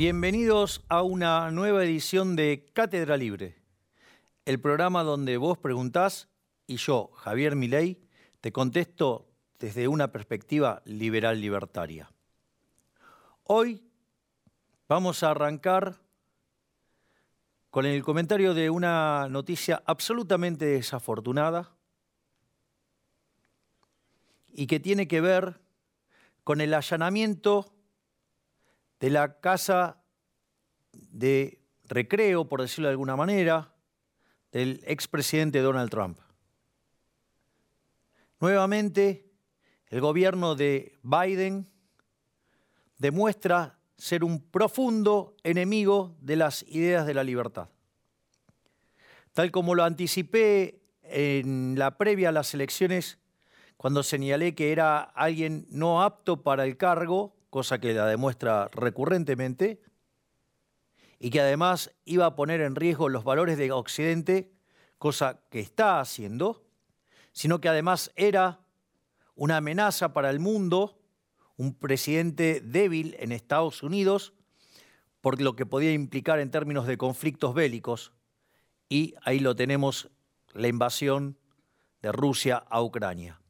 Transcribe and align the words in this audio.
Bienvenidos 0.00 0.82
a 0.88 1.02
una 1.02 1.50
nueva 1.50 1.84
edición 1.84 2.34
de 2.34 2.70
Cátedra 2.72 3.18
Libre, 3.18 3.58
el 4.46 4.58
programa 4.58 5.02
donde 5.02 5.36
vos 5.36 5.58
preguntás 5.58 6.30
y 6.66 6.78
yo, 6.78 7.10
Javier 7.16 7.54
Milei, 7.54 8.00
te 8.40 8.50
contesto 8.50 9.28
desde 9.58 9.88
una 9.88 10.10
perspectiva 10.10 10.80
liberal 10.86 11.38
libertaria. 11.38 12.10
Hoy 13.44 13.84
vamos 14.88 15.22
a 15.22 15.32
arrancar 15.32 16.00
con 17.68 17.84
el 17.84 18.02
comentario 18.02 18.54
de 18.54 18.70
una 18.70 19.28
noticia 19.28 19.82
absolutamente 19.84 20.64
desafortunada 20.64 21.76
y 24.48 24.66
que 24.66 24.80
tiene 24.80 25.06
que 25.06 25.20
ver 25.20 25.60
con 26.42 26.62
el 26.62 26.72
allanamiento 26.72 27.74
de 29.00 29.08
la 29.08 29.40
casa 29.40 29.99
de 30.92 31.60
recreo, 31.84 32.48
por 32.48 32.62
decirlo 32.62 32.88
de 32.88 32.92
alguna 32.92 33.16
manera, 33.16 33.74
del 34.52 34.82
expresidente 34.86 35.60
Donald 35.60 35.90
Trump. 35.90 36.18
Nuevamente, 38.40 39.30
el 39.88 40.00
gobierno 40.00 40.54
de 40.54 40.98
Biden 41.02 41.68
demuestra 42.98 43.78
ser 43.96 44.24
un 44.24 44.40
profundo 44.40 45.36
enemigo 45.42 46.16
de 46.20 46.36
las 46.36 46.64
ideas 46.68 47.06
de 47.06 47.14
la 47.14 47.24
libertad. 47.24 47.68
Tal 49.34 49.50
como 49.50 49.74
lo 49.74 49.84
anticipé 49.84 50.80
en 51.02 51.78
la 51.78 51.98
previa 51.98 52.30
a 52.30 52.32
las 52.32 52.54
elecciones, 52.54 53.18
cuando 53.76 54.02
señalé 54.02 54.54
que 54.54 54.72
era 54.72 55.00
alguien 55.00 55.66
no 55.70 56.02
apto 56.02 56.42
para 56.42 56.64
el 56.64 56.76
cargo, 56.76 57.36
cosa 57.50 57.80
que 57.80 57.92
la 57.92 58.06
demuestra 58.06 58.68
recurrentemente, 58.72 59.80
y 61.20 61.30
que 61.30 61.40
además 61.40 61.92
iba 62.04 62.26
a 62.26 62.34
poner 62.34 62.60
en 62.62 62.74
riesgo 62.74 63.08
los 63.08 63.22
valores 63.22 63.58
de 63.58 63.70
Occidente, 63.70 64.50
cosa 64.98 65.42
que 65.50 65.60
está 65.60 66.00
haciendo, 66.00 66.64
sino 67.30 67.60
que 67.60 67.68
además 67.68 68.10
era 68.16 68.60
una 69.36 69.58
amenaza 69.58 70.12
para 70.12 70.30
el 70.30 70.40
mundo 70.40 70.98
un 71.56 71.74
presidente 71.74 72.60
débil 72.62 73.14
en 73.20 73.32
Estados 73.32 73.82
Unidos 73.82 74.32
por 75.20 75.40
lo 75.40 75.54
que 75.54 75.66
podía 75.66 75.92
implicar 75.92 76.40
en 76.40 76.50
términos 76.50 76.86
de 76.86 76.96
conflictos 76.96 77.54
bélicos. 77.54 78.12
Y 78.88 79.14
ahí 79.22 79.38
lo 79.38 79.54
tenemos, 79.54 80.10
la 80.54 80.68
invasión 80.68 81.38
de 82.02 82.12
Rusia 82.12 82.56
a 82.56 82.82
Ucrania. 82.82 83.40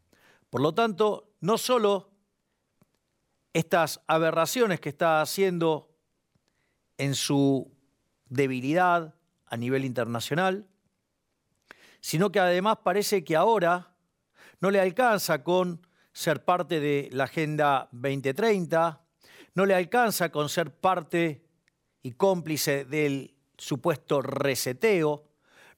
Por 0.50 0.60
lo 0.60 0.74
tanto, 0.74 1.32
no 1.40 1.56
solo 1.56 2.10
estas 3.52 4.00
aberraciones 4.06 4.80
que 4.80 4.88
está 4.88 5.22
haciendo 5.22 5.89
en 7.00 7.14
su 7.14 7.72
debilidad 8.28 9.14
a 9.46 9.56
nivel 9.56 9.86
internacional, 9.86 10.66
sino 12.00 12.30
que 12.30 12.40
además 12.40 12.78
parece 12.84 13.24
que 13.24 13.36
ahora 13.36 13.94
no 14.60 14.70
le 14.70 14.80
alcanza 14.80 15.42
con 15.42 15.86
ser 16.12 16.44
parte 16.44 16.78
de 16.78 17.08
la 17.12 17.24
Agenda 17.24 17.88
2030, 17.92 19.02
no 19.54 19.64
le 19.64 19.74
alcanza 19.74 20.30
con 20.30 20.50
ser 20.50 20.74
parte 20.74 21.42
y 22.02 22.12
cómplice 22.12 22.84
del 22.84 23.34
supuesto 23.56 24.20
reseteo, 24.20 25.24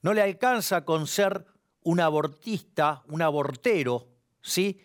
no 0.01 0.13
le 0.13 0.21
alcanza 0.21 0.83
con 0.83 1.07
ser 1.07 1.45
un 1.83 2.01
abortista, 2.01 3.01
un 3.07 3.21
abortero, 3.21 4.09
¿sí? 4.41 4.81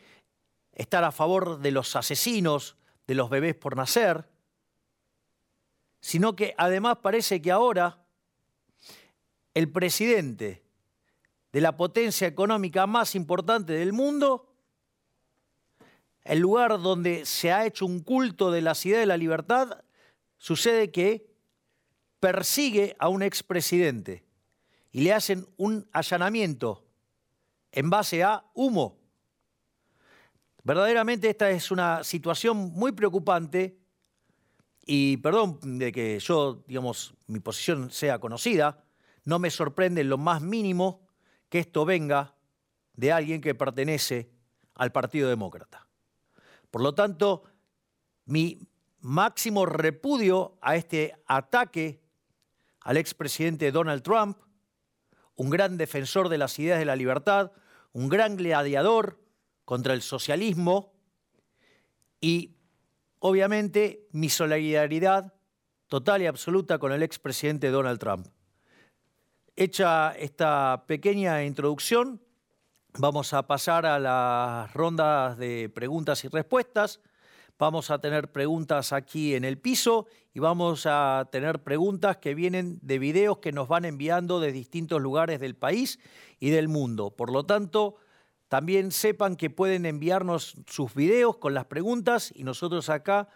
estar 0.72 1.02
a 1.02 1.10
favor 1.10 1.58
de 1.58 1.72
los 1.72 1.96
asesinos, 1.96 2.76
de 3.08 3.16
los 3.16 3.28
bebés 3.28 3.56
por 3.56 3.76
nacer, 3.76 4.28
sino 6.08 6.34
que 6.34 6.54
además 6.56 6.96
parece 7.02 7.42
que 7.42 7.50
ahora 7.50 8.02
el 9.52 9.70
presidente 9.70 10.62
de 11.52 11.60
la 11.60 11.76
potencia 11.76 12.26
económica 12.26 12.86
más 12.86 13.14
importante 13.14 13.74
del 13.74 13.92
mundo 13.92 14.50
el 16.24 16.38
lugar 16.38 16.80
donde 16.80 17.26
se 17.26 17.52
ha 17.52 17.66
hecho 17.66 17.84
un 17.84 18.00
culto 18.00 18.50
de 18.50 18.62
la 18.62 18.74
ciudad 18.74 19.00
de 19.00 19.04
la 19.04 19.18
libertad, 19.18 19.84
sucede 20.38 20.90
que 20.90 21.30
persigue 22.20 22.96
a 22.98 23.10
un 23.10 23.22
expresidente 23.22 24.24
y 24.90 25.02
le 25.02 25.12
hacen 25.12 25.46
un 25.58 25.90
allanamiento 25.92 26.86
en 27.70 27.90
base 27.90 28.22
a 28.22 28.46
humo. 28.54 28.96
Verdaderamente 30.64 31.28
esta 31.28 31.50
es 31.50 31.70
una 31.70 32.02
situación 32.02 32.56
muy 32.56 32.92
preocupante 32.92 33.76
y 34.90 35.18
perdón 35.18 35.58
de 35.78 35.92
que 35.92 36.18
yo, 36.18 36.64
digamos, 36.66 37.12
mi 37.26 37.40
posición 37.40 37.90
sea 37.90 38.18
conocida, 38.18 38.82
no 39.24 39.38
me 39.38 39.50
sorprende 39.50 40.00
en 40.00 40.08
lo 40.08 40.16
más 40.16 40.40
mínimo 40.40 41.06
que 41.50 41.58
esto 41.58 41.84
venga 41.84 42.34
de 42.94 43.12
alguien 43.12 43.42
que 43.42 43.54
pertenece 43.54 44.30
al 44.74 44.90
Partido 44.90 45.28
Demócrata. 45.28 45.86
Por 46.70 46.80
lo 46.80 46.94
tanto, 46.94 47.42
mi 48.24 48.66
máximo 49.00 49.66
repudio 49.66 50.56
a 50.62 50.76
este 50.76 51.14
ataque 51.26 52.00
al 52.80 52.96
expresidente 52.96 53.70
Donald 53.70 54.02
Trump, 54.02 54.38
un 55.34 55.50
gran 55.50 55.76
defensor 55.76 56.30
de 56.30 56.38
las 56.38 56.58
ideas 56.58 56.78
de 56.78 56.86
la 56.86 56.96
libertad, 56.96 57.52
un 57.92 58.08
gran 58.08 58.36
gladiador 58.36 59.20
contra 59.66 59.92
el 59.92 60.00
socialismo 60.00 60.94
y 62.22 62.57
obviamente 63.20 64.06
mi 64.12 64.28
solidaridad 64.28 65.34
total 65.88 66.22
y 66.22 66.26
absoluta 66.26 66.78
con 66.78 66.92
el 66.92 67.02
expresidente 67.02 67.70
Donald 67.70 67.98
Trump. 67.98 68.26
Hecha 69.56 70.12
esta 70.12 70.84
pequeña 70.86 71.42
introducción, 71.44 72.20
Vamos 72.96 73.32
a 73.32 73.46
pasar 73.46 73.86
a 73.86 74.00
las 74.00 74.72
rondas 74.72 75.38
de 75.38 75.68
preguntas 75.68 76.24
y 76.24 76.28
respuestas. 76.28 77.00
Vamos 77.56 77.90
a 77.90 78.00
tener 78.00 78.32
preguntas 78.32 78.92
aquí 78.92 79.36
en 79.36 79.44
el 79.44 79.58
piso 79.58 80.06
y 80.34 80.40
vamos 80.40 80.84
a 80.86 81.28
tener 81.30 81.62
preguntas 81.62 82.16
que 82.16 82.34
vienen 82.34 82.80
de 82.82 82.98
videos 82.98 83.38
que 83.38 83.52
nos 83.52 83.68
van 83.68 83.84
enviando 83.84 84.40
de 84.40 84.50
distintos 84.50 85.00
lugares 85.00 85.38
del 85.38 85.54
país 85.54 86.00
y 86.40 86.50
del 86.50 86.66
mundo. 86.66 87.10
Por 87.10 87.30
lo 87.30 87.44
tanto, 87.44 87.96
también 88.48 88.90
sepan 88.90 89.36
que 89.36 89.50
pueden 89.50 89.86
enviarnos 89.86 90.56
sus 90.66 90.94
videos 90.94 91.36
con 91.36 91.54
las 91.54 91.66
preguntas 91.66 92.32
y 92.34 92.44
nosotros 92.44 92.88
acá, 92.88 93.28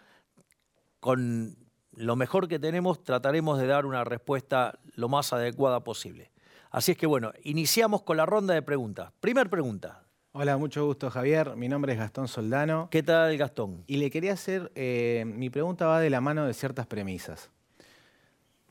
con 0.99 1.55
lo 1.95 2.15
mejor 2.15 2.47
que 2.47 2.59
tenemos, 2.59 3.03
trataremos 3.03 3.59
de 3.59 3.67
dar 3.67 3.85
una 3.85 4.03
respuesta 4.03 4.79
lo 4.95 5.09
más 5.09 5.31
adecuada 5.31 5.83
posible. 5.83 6.31
Así 6.71 6.93
es 6.93 6.97
que 6.97 7.05
bueno, 7.05 7.31
iniciamos 7.43 8.01
con 8.01 8.17
la 8.17 8.25
ronda 8.25 8.55
de 8.55 8.63
preguntas. 8.63 9.11
Primer 9.19 9.49
pregunta. 9.49 10.03
Hola, 10.31 10.57
mucho 10.57 10.83
gusto 10.87 11.11
Javier. 11.11 11.55
Mi 11.55 11.69
nombre 11.69 11.93
es 11.93 11.99
Gastón 11.99 12.27
Soldano. 12.27 12.87
¿Qué 12.89 13.03
tal 13.03 13.37
Gastón? 13.37 13.83
Y 13.85 13.97
le 13.97 14.09
quería 14.09 14.33
hacer, 14.33 14.71
eh, 14.73 15.25
mi 15.27 15.51
pregunta 15.51 15.85
va 15.85 15.99
de 15.99 16.09
la 16.09 16.21
mano 16.21 16.47
de 16.47 16.55
ciertas 16.55 16.87
premisas. 16.87 17.51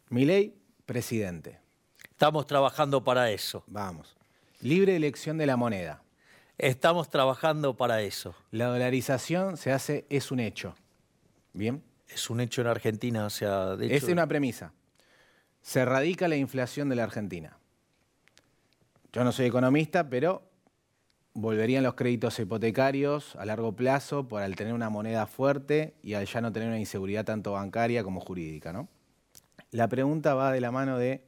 Mi 0.09 0.25
ley, 0.25 0.61
presidente. 0.87 1.61
Estamos 2.11 2.49
trabajando 2.49 3.05
para 3.05 3.31
eso. 3.31 3.63
Vamos. 3.69 4.17
Libre 4.61 4.97
elección 4.97 5.39
de 5.39 5.47
la 5.47 5.57
moneda. 5.57 6.02
Estamos 6.63 7.11
trabajando 7.11 7.77
para 7.77 8.03
eso. 8.03 8.37
La 8.53 8.67
dolarización 8.67 9.57
se 9.57 9.73
hace, 9.73 10.07
es 10.11 10.31
un 10.31 10.39
hecho. 10.39 10.77
¿Bien? 11.53 11.83
Es 12.09 12.31
un 12.31 12.41
hecho 12.41 12.61
en 12.61 12.69
Argentina, 12.69 13.27
o 13.27 13.31
sea, 13.31 13.75
de 13.75 13.87
hecho... 13.87 14.07
Es 14.07 14.13
una 14.13 14.29
premisa. 14.29 14.73
Se 15.61 15.85
radica 15.85 16.29
la 16.29 16.37
inflación 16.37 16.89
de 16.89 16.95
la 16.95 17.03
Argentina. 17.03 17.59
Yo 19.13 19.25
no 19.25 19.33
soy 19.33 19.47
economista, 19.47 20.09
pero 20.09 20.45
volverían 21.35 21.83
los 21.83 21.95
créditos 21.95 22.39
hipotecarios 22.39 23.35
a 23.35 23.45
largo 23.45 23.75
plazo 23.75 24.29
por 24.29 24.41
al 24.41 24.55
tener 24.55 24.73
una 24.73 24.89
moneda 24.89 25.27
fuerte 25.27 25.95
y 26.01 26.15
al 26.15 26.27
ya 26.27 26.41
no 26.43 26.53
tener 26.53 26.69
una 26.69 26.79
inseguridad 26.79 27.25
tanto 27.25 27.51
bancaria 27.51 28.05
como 28.05 28.21
jurídica. 28.21 28.73
¿no? 28.73 28.89
La 29.73 29.89
pregunta 29.89 30.35
va 30.35 30.53
de 30.53 30.61
la 30.61 30.71
mano 30.71 30.97
de, 30.97 31.25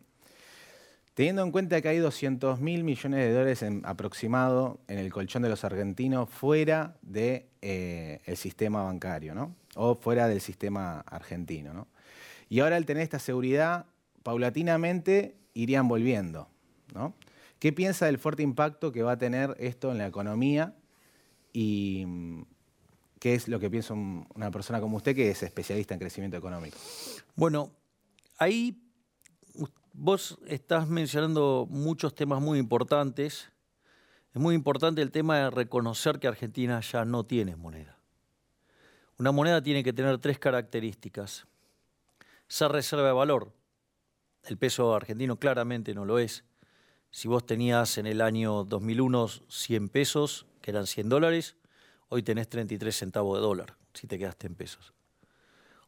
teniendo 1.15 1.43
en 1.43 1.53
cuenta 1.53 1.81
que 1.81 1.89
hay 1.89 1.99
200 1.99 2.61
mil 2.61 2.85
millones 2.85 3.21
de 3.21 3.33
dólares 3.33 3.65
aproximado 3.85 4.81
en 4.89 4.99
el 4.99 5.13
colchón 5.13 5.43
de 5.43 5.49
los 5.49 5.65
argentinos 5.65 6.29
fuera 6.29 6.97
del 7.03 7.49
de, 7.63 8.21
eh, 8.27 8.37
sistema 8.37 8.83
bancario, 8.83 9.35
¿no? 9.35 9.55
o 9.77 9.95
fuera 9.95 10.29
del 10.29 10.41
sistema 10.41 11.01
argentino. 11.01 11.73
¿no? 11.73 11.87
Y 12.49 12.61
ahora 12.61 12.77
al 12.77 12.85
tener 12.85 13.05
esta 13.05 13.21
seguridad, 13.21 13.87
paulatinamente 14.25 15.37
irían 15.55 15.87
volviendo. 15.87 16.49
¿no? 16.95 17.15
¿Qué 17.61 17.73
piensa 17.73 18.07
del 18.07 18.19
fuerte 18.19 18.43
impacto 18.43 18.91
que 18.91 19.03
va 19.03 19.13
a 19.13 19.19
tener 19.19 19.57
esto 19.59 19.93
en 19.93 19.99
la 19.99 20.07
economía 20.07 20.75
y 21.53 22.05
mm, 22.07 22.43
qué 23.21 23.35
es 23.35 23.47
lo 23.47 23.61
que 23.61 23.71
piensa 23.71 23.95
una 23.95 24.51
persona 24.51 24.81
como 24.81 24.97
usted 24.97 25.15
que 25.15 25.31
es 25.31 25.45
especialista 25.45 25.95
en 25.95 26.01
crecimiento 26.01 26.37
económico? 26.37 26.77
Bueno, 27.37 27.71
ahí 28.37 28.84
vos 29.95 30.37
estás 30.47 30.89
mencionando 30.89 31.67
muchos 31.71 32.15
temas 32.15 32.43
muy 32.43 32.59
importantes. 32.59 33.51
Es 34.35 34.41
muy 34.41 34.55
importante 34.55 35.01
el 35.01 35.13
tema 35.13 35.39
de 35.39 35.51
reconocer 35.51 36.19
que 36.19 36.27
Argentina 36.27 36.81
ya 36.81 37.05
no 37.05 37.25
tiene 37.25 37.57
moneda. 37.57 37.97
Una 39.19 39.31
moneda 39.31 39.63
tiene 39.63 39.85
que 39.85 39.93
tener 39.93 40.19
tres 40.19 40.39
características. 40.39 41.47
ser 42.49 42.73
reserva 42.73 43.07
de 43.07 43.13
valor. 43.13 43.53
El 44.45 44.59
peso 44.59 44.95
argentino 44.95 45.39
claramente 45.39 45.95
no 45.95 46.05
lo 46.05 46.19
es. 46.19 46.45
Si 47.11 47.29
vos 47.29 47.47
tenías 47.47 47.97
en 47.97 48.07
el 48.07 48.21
año 48.21 48.65
2001 48.65 49.29
100 49.49 49.89
pesos, 49.89 50.47
que 50.61 50.73
eran 50.73 50.87
100 50.87 51.09
dólares, 51.09 51.57
hoy 52.09 52.23
tenés 52.23 52.49
33 52.49 52.95
centavos 52.95 53.39
de 53.39 53.43
dólar, 53.43 53.77
si 53.95 54.07
te 54.07 54.19
quedaste 54.19 54.49
en 54.49 54.57
pesos. 54.57 54.93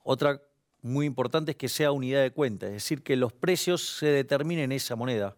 Otra 0.02 0.40
muy 0.86 1.06
importante 1.06 1.52
es 1.52 1.56
que 1.56 1.68
sea 1.68 1.92
unidad 1.92 2.22
de 2.22 2.30
cuenta, 2.30 2.66
es 2.66 2.72
decir, 2.72 3.02
que 3.02 3.16
los 3.16 3.32
precios 3.32 3.98
se 3.98 4.06
determinen 4.06 4.66
en 4.66 4.72
esa 4.72 4.96
moneda. 4.96 5.36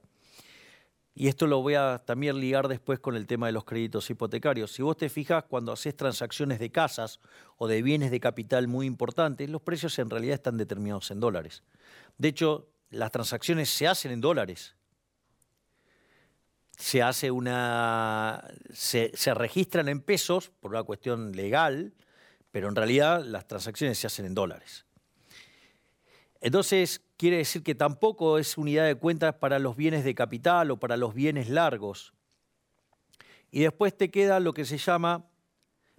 Y 1.14 1.26
esto 1.26 1.48
lo 1.48 1.62
voy 1.62 1.74
a 1.74 1.98
también 1.98 2.38
ligar 2.38 2.68
después 2.68 3.00
con 3.00 3.16
el 3.16 3.26
tema 3.26 3.46
de 3.46 3.52
los 3.52 3.64
créditos 3.64 4.08
hipotecarios. 4.08 4.70
Si 4.70 4.82
vos 4.82 4.96
te 4.96 5.08
fijas, 5.08 5.42
cuando 5.42 5.72
haces 5.72 5.96
transacciones 5.96 6.60
de 6.60 6.70
casas 6.70 7.18
o 7.56 7.66
de 7.66 7.82
bienes 7.82 8.12
de 8.12 8.20
capital 8.20 8.68
muy 8.68 8.86
importantes, 8.86 9.50
los 9.50 9.60
precios 9.60 9.98
en 9.98 10.10
realidad 10.10 10.34
están 10.34 10.56
determinados 10.56 11.10
en 11.10 11.18
dólares. 11.18 11.64
De 12.18 12.28
hecho, 12.28 12.68
las 12.90 13.10
transacciones 13.10 13.68
se 13.68 13.88
hacen 13.88 14.12
en 14.12 14.20
dólares. 14.20 14.76
Se 16.76 17.02
hace 17.02 17.32
una. 17.32 18.44
se, 18.72 19.10
se 19.14 19.34
registran 19.34 19.88
en 19.88 20.00
pesos 20.00 20.50
por 20.60 20.70
una 20.70 20.84
cuestión 20.84 21.32
legal, 21.32 21.94
pero 22.52 22.68
en 22.68 22.76
realidad 22.76 23.24
las 23.24 23.48
transacciones 23.48 23.98
se 23.98 24.06
hacen 24.06 24.24
en 24.26 24.34
dólares. 24.34 24.84
Entonces, 26.40 27.00
quiere 27.16 27.38
decir 27.38 27.62
que 27.62 27.74
tampoco 27.74 28.38
es 28.38 28.56
unidad 28.56 28.86
de 28.86 28.94
cuentas 28.94 29.34
para 29.34 29.58
los 29.58 29.76
bienes 29.76 30.04
de 30.04 30.14
capital 30.14 30.70
o 30.70 30.78
para 30.78 30.96
los 30.96 31.14
bienes 31.14 31.48
largos. 31.48 32.14
Y 33.50 33.60
después 33.60 33.96
te 33.96 34.10
queda 34.10 34.40
lo 34.40 34.52
que 34.52 34.64
se 34.64 34.78
llama 34.78 35.26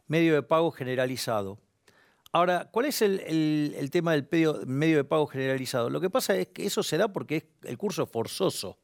medio 0.07 0.33
de 0.33 0.43
pago 0.43 0.71
generalizado. 0.71 1.59
Ahora, 2.31 2.69
¿cuál 2.71 2.85
es 2.85 3.01
el, 3.01 3.89
tema 3.91 4.11
del 4.13 4.27
medio, 4.67 4.97
de 4.97 5.03
pago 5.03 5.25
generalizado? 5.25 5.89
Lo 5.89 5.99
que 5.99 6.11
pasa 6.11 6.35
es 6.35 6.47
que 6.49 6.65
eso 6.65 6.83
se 6.83 6.97
da 6.97 7.07
porque 7.07 7.37
es 7.37 7.43
el 7.63 7.77
curso 7.77 8.05
forzoso. 8.05 8.77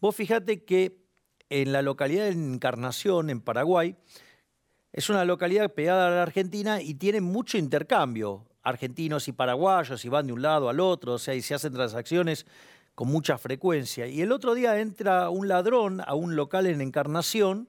Vos 0.00 0.16
fijate 0.16 0.64
que 0.64 1.04
en 1.50 1.72
la 1.72 1.82
localidad 1.82 2.24
de 2.24 2.32
Encarnación, 2.32 3.30
en 3.30 3.40
Paraguay, 3.40 3.96
es 4.92 5.08
una 5.08 5.24
localidad 5.24 5.72
pegada 5.72 6.08
a 6.08 6.10
la 6.10 6.22
Argentina 6.22 6.82
y 6.82 6.94
tiene 6.94 7.20
mucho 7.20 7.58
intercambio 7.58 8.46
argentinos 8.68 9.28
y 9.28 9.32
paraguayos 9.32 10.04
y 10.04 10.08
van 10.08 10.26
de 10.26 10.32
un 10.32 10.42
lado 10.42 10.68
al 10.68 10.80
otro, 10.80 11.14
o 11.14 11.18
sea, 11.18 11.34
y 11.34 11.42
se 11.42 11.54
hacen 11.54 11.72
transacciones 11.72 12.46
con 12.94 13.08
mucha 13.08 13.38
frecuencia. 13.38 14.06
Y 14.06 14.22
el 14.22 14.32
otro 14.32 14.54
día 14.54 14.78
entra 14.80 15.30
un 15.30 15.48
ladrón 15.48 16.02
a 16.04 16.14
un 16.14 16.36
local 16.36 16.66
en 16.66 16.80
Encarnación 16.80 17.68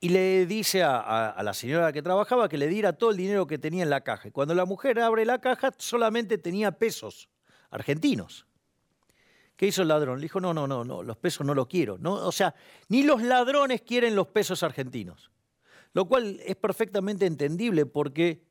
y 0.00 0.10
le 0.10 0.44
dice 0.44 0.82
a, 0.82 1.40
la 1.42 1.54
señora 1.54 1.92
que 1.92 2.02
trabajaba 2.02 2.48
que 2.48 2.58
le 2.58 2.68
diera 2.68 2.92
todo 2.92 3.10
el 3.10 3.16
dinero 3.16 3.46
que 3.46 3.58
tenía 3.58 3.82
en 3.82 3.90
la 3.90 4.02
caja. 4.02 4.28
Y 4.28 4.30
cuando 4.30 4.54
la 4.54 4.66
mujer 4.66 5.00
abre 5.00 5.24
la 5.24 5.40
caja, 5.40 5.72
solamente 5.78 6.36
tenía 6.36 6.72
pesos 6.72 7.30
argentinos. 7.70 8.46
¿Qué 9.56 9.68
hizo 9.68 9.82
el 9.82 9.88
ladrón? 9.88 10.18
Le 10.18 10.24
dijo, 10.24 10.40
no, 10.40 10.52
no, 10.52 10.66
no, 10.66 10.84
no, 10.84 11.02
los 11.02 11.16
pesos 11.16 11.46
no 11.46 11.54
los 11.54 11.66
quiero. 11.66 11.96
No, 11.96 12.12
o 12.12 12.32
sea, 12.32 12.54
ni 12.88 13.02
los 13.02 13.22
ladrones 13.22 13.80
quieren 13.80 14.14
los 14.14 14.26
pesos 14.26 14.62
argentinos. 14.62 15.30
Lo 15.94 16.06
cual 16.06 16.40
es 16.44 16.56
perfectamente 16.56 17.24
entendible 17.24 17.86
porque 17.86 18.42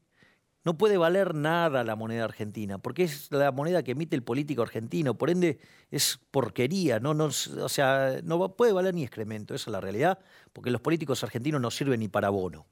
no 0.65 0.77
puede 0.77 0.97
valer 0.97 1.35
nada 1.35 1.83
la 1.83 1.95
moneda 1.95 2.23
argentina, 2.23 2.77
porque 2.77 3.03
es 3.03 3.29
la 3.31 3.51
moneda 3.51 3.83
que 3.83 3.91
emite 3.91 4.15
el 4.15 4.23
político 4.23 4.61
argentino, 4.61 5.17
por 5.17 5.29
ende 5.29 5.59
es 5.91 6.19
porquería, 6.31 6.99
no, 6.99 7.13
no, 7.13 7.25
o 7.25 7.69
sea, 7.69 8.21
no 8.23 8.55
puede 8.55 8.71
valer 8.71 8.93
ni 8.93 9.03
excremento, 9.03 9.53
esa 9.53 9.69
es 9.69 9.73
la 9.73 9.81
realidad, 9.81 10.19
porque 10.53 10.71
los 10.71 10.81
políticos 10.81 11.23
argentinos 11.23 11.59
no 11.59 11.69
sirven 11.69 11.99
ni 11.99 12.07
para 12.07 12.29
bono. 12.29 12.65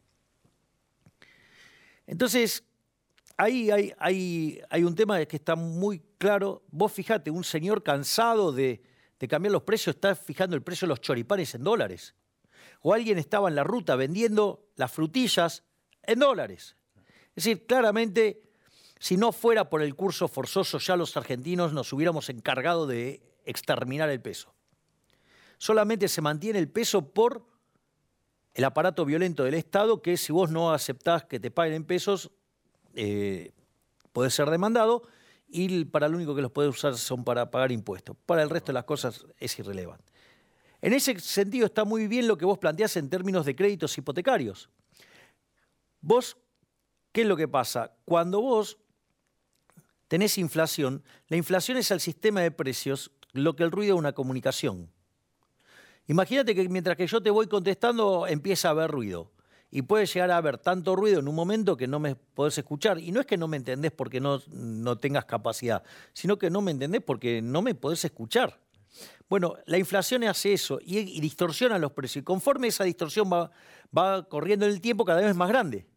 Entonces, 2.07 2.63
ahí 3.37 3.69
hay, 3.69 4.83
un 4.83 4.95
tema 4.95 5.23
que 5.25 5.35
está 5.35 5.55
muy 5.55 6.01
claro. 6.17 6.63
Vos 6.71 6.91
fijate, 6.91 7.31
un 7.31 7.43
señor 7.43 7.83
cansado 7.83 8.51
de 8.51 8.81
cambiar 9.29 9.51
los 9.51 9.63
precios 9.63 9.95
está 9.95 10.15
fijando 10.15 10.55
el 10.55 10.63
precio 10.63 10.85
de 10.85 10.89
los 10.89 11.01
choripanes 11.01 11.55
en 11.55 11.63
dólares. 11.63 12.15
O 12.81 12.93
alguien 12.93 13.17
estaba 13.17 13.49
en 13.49 13.55
la 13.55 13.63
ruta 13.63 13.95
vendiendo 13.95 14.67
las 14.75 14.91
frutillas 14.91 15.63
en 16.03 16.19
dólares. 16.19 16.75
Es 17.35 17.43
decir, 17.43 17.65
claramente, 17.65 18.41
si 18.99 19.17
no 19.17 19.31
fuera 19.31 19.69
por 19.69 19.81
el 19.81 19.95
curso 19.95 20.27
forzoso, 20.27 20.77
ya 20.77 20.95
los 20.95 21.15
argentinos 21.17 21.73
nos 21.73 21.91
hubiéramos 21.93 22.29
encargado 22.29 22.87
de 22.87 23.23
exterminar 23.45 24.09
el 24.09 24.21
peso. 24.21 24.53
Solamente 25.57 26.07
se 26.07 26.21
mantiene 26.21 26.59
el 26.59 26.69
peso 26.69 27.13
por 27.13 27.45
el 28.53 28.63
aparato 28.63 29.05
violento 29.05 29.43
del 29.43 29.53
Estado, 29.53 30.01
que 30.01 30.17
si 30.17 30.33
vos 30.33 30.51
no 30.51 30.73
aceptás 30.73 31.25
que 31.25 31.39
te 31.39 31.51
paguen 31.51 31.75
en 31.75 31.83
pesos, 31.85 32.31
eh, 32.93 33.53
podés 34.11 34.33
ser 34.33 34.49
demandado 34.49 35.03
y 35.47 35.85
para 35.85 36.07
lo 36.07 36.17
único 36.17 36.35
que 36.35 36.41
los 36.41 36.51
puedes 36.51 36.69
usar 36.73 36.97
son 36.97 37.23
para 37.23 37.51
pagar 37.51 37.71
impuestos. 37.71 38.15
Para 38.25 38.43
el 38.43 38.49
resto 38.49 38.67
de 38.67 38.73
las 38.73 38.85
cosas 38.85 39.25
es 39.37 39.57
irrelevante. 39.59 40.11
En 40.81 40.93
ese 40.93 41.19
sentido 41.19 41.67
está 41.67 41.85
muy 41.85 42.07
bien 42.07 42.27
lo 42.27 42.37
que 42.37 42.45
vos 42.45 42.57
planteás 42.57 42.97
en 42.97 43.09
términos 43.09 43.45
de 43.45 43.55
créditos 43.55 43.97
hipotecarios. 43.97 44.69
Vos 46.01 46.37
¿Qué 47.11 47.21
es 47.21 47.27
lo 47.27 47.35
que 47.35 47.47
pasa? 47.47 47.91
Cuando 48.05 48.41
vos 48.41 48.77
tenés 50.07 50.37
inflación, 50.37 51.03
la 51.27 51.37
inflación 51.37 51.77
es 51.77 51.91
al 51.91 51.99
sistema 51.99 52.41
de 52.41 52.51
precios 52.51 53.11
lo 53.33 53.55
que 53.55 53.63
el 53.63 53.71
ruido 53.71 53.95
es 53.95 53.99
una 53.99 54.13
comunicación. 54.13 54.89
Imagínate 56.07 56.55
que 56.55 56.67
mientras 56.67 56.97
que 56.97 57.07
yo 57.07 57.21
te 57.21 57.29
voy 57.29 57.47
contestando 57.47 58.27
empieza 58.27 58.69
a 58.69 58.71
haber 58.71 58.91
ruido. 58.91 59.31
Y 59.73 59.83
puede 59.83 60.05
llegar 60.05 60.31
a 60.31 60.37
haber 60.37 60.57
tanto 60.57 60.97
ruido 60.97 61.21
en 61.21 61.29
un 61.29 61.35
momento 61.35 61.77
que 61.77 61.87
no 61.87 61.97
me 61.97 62.15
podés 62.15 62.57
escuchar. 62.57 62.99
Y 62.99 63.13
no 63.13 63.21
es 63.21 63.25
que 63.25 63.37
no 63.37 63.47
me 63.47 63.55
entendés 63.55 63.93
porque 63.93 64.19
no, 64.19 64.41
no 64.49 64.97
tengas 64.97 65.23
capacidad, 65.23 65.81
sino 66.11 66.37
que 66.37 66.49
no 66.49 66.61
me 66.61 66.71
entendés 66.71 67.01
porque 67.01 67.41
no 67.41 67.61
me 67.61 67.73
podés 67.73 68.03
escuchar. 68.03 68.59
Bueno, 69.29 69.55
la 69.65 69.77
inflación 69.77 70.25
hace 70.25 70.51
eso 70.51 70.79
y, 70.83 71.21
distorsiona 71.21 71.79
los 71.79 71.93
precios. 71.93 72.21
Y 72.21 72.25
conforme 72.25 72.67
esa 72.67 72.83
distorsión 72.83 73.31
va, 73.31 73.49
va 73.97 74.27
corriendo 74.27 74.65
en 74.65 74.73
el 74.73 74.81
tiempo, 74.81 75.05
cada 75.05 75.21
vez 75.21 75.29
es 75.29 75.35
más 75.37 75.47
grande. 75.47 75.87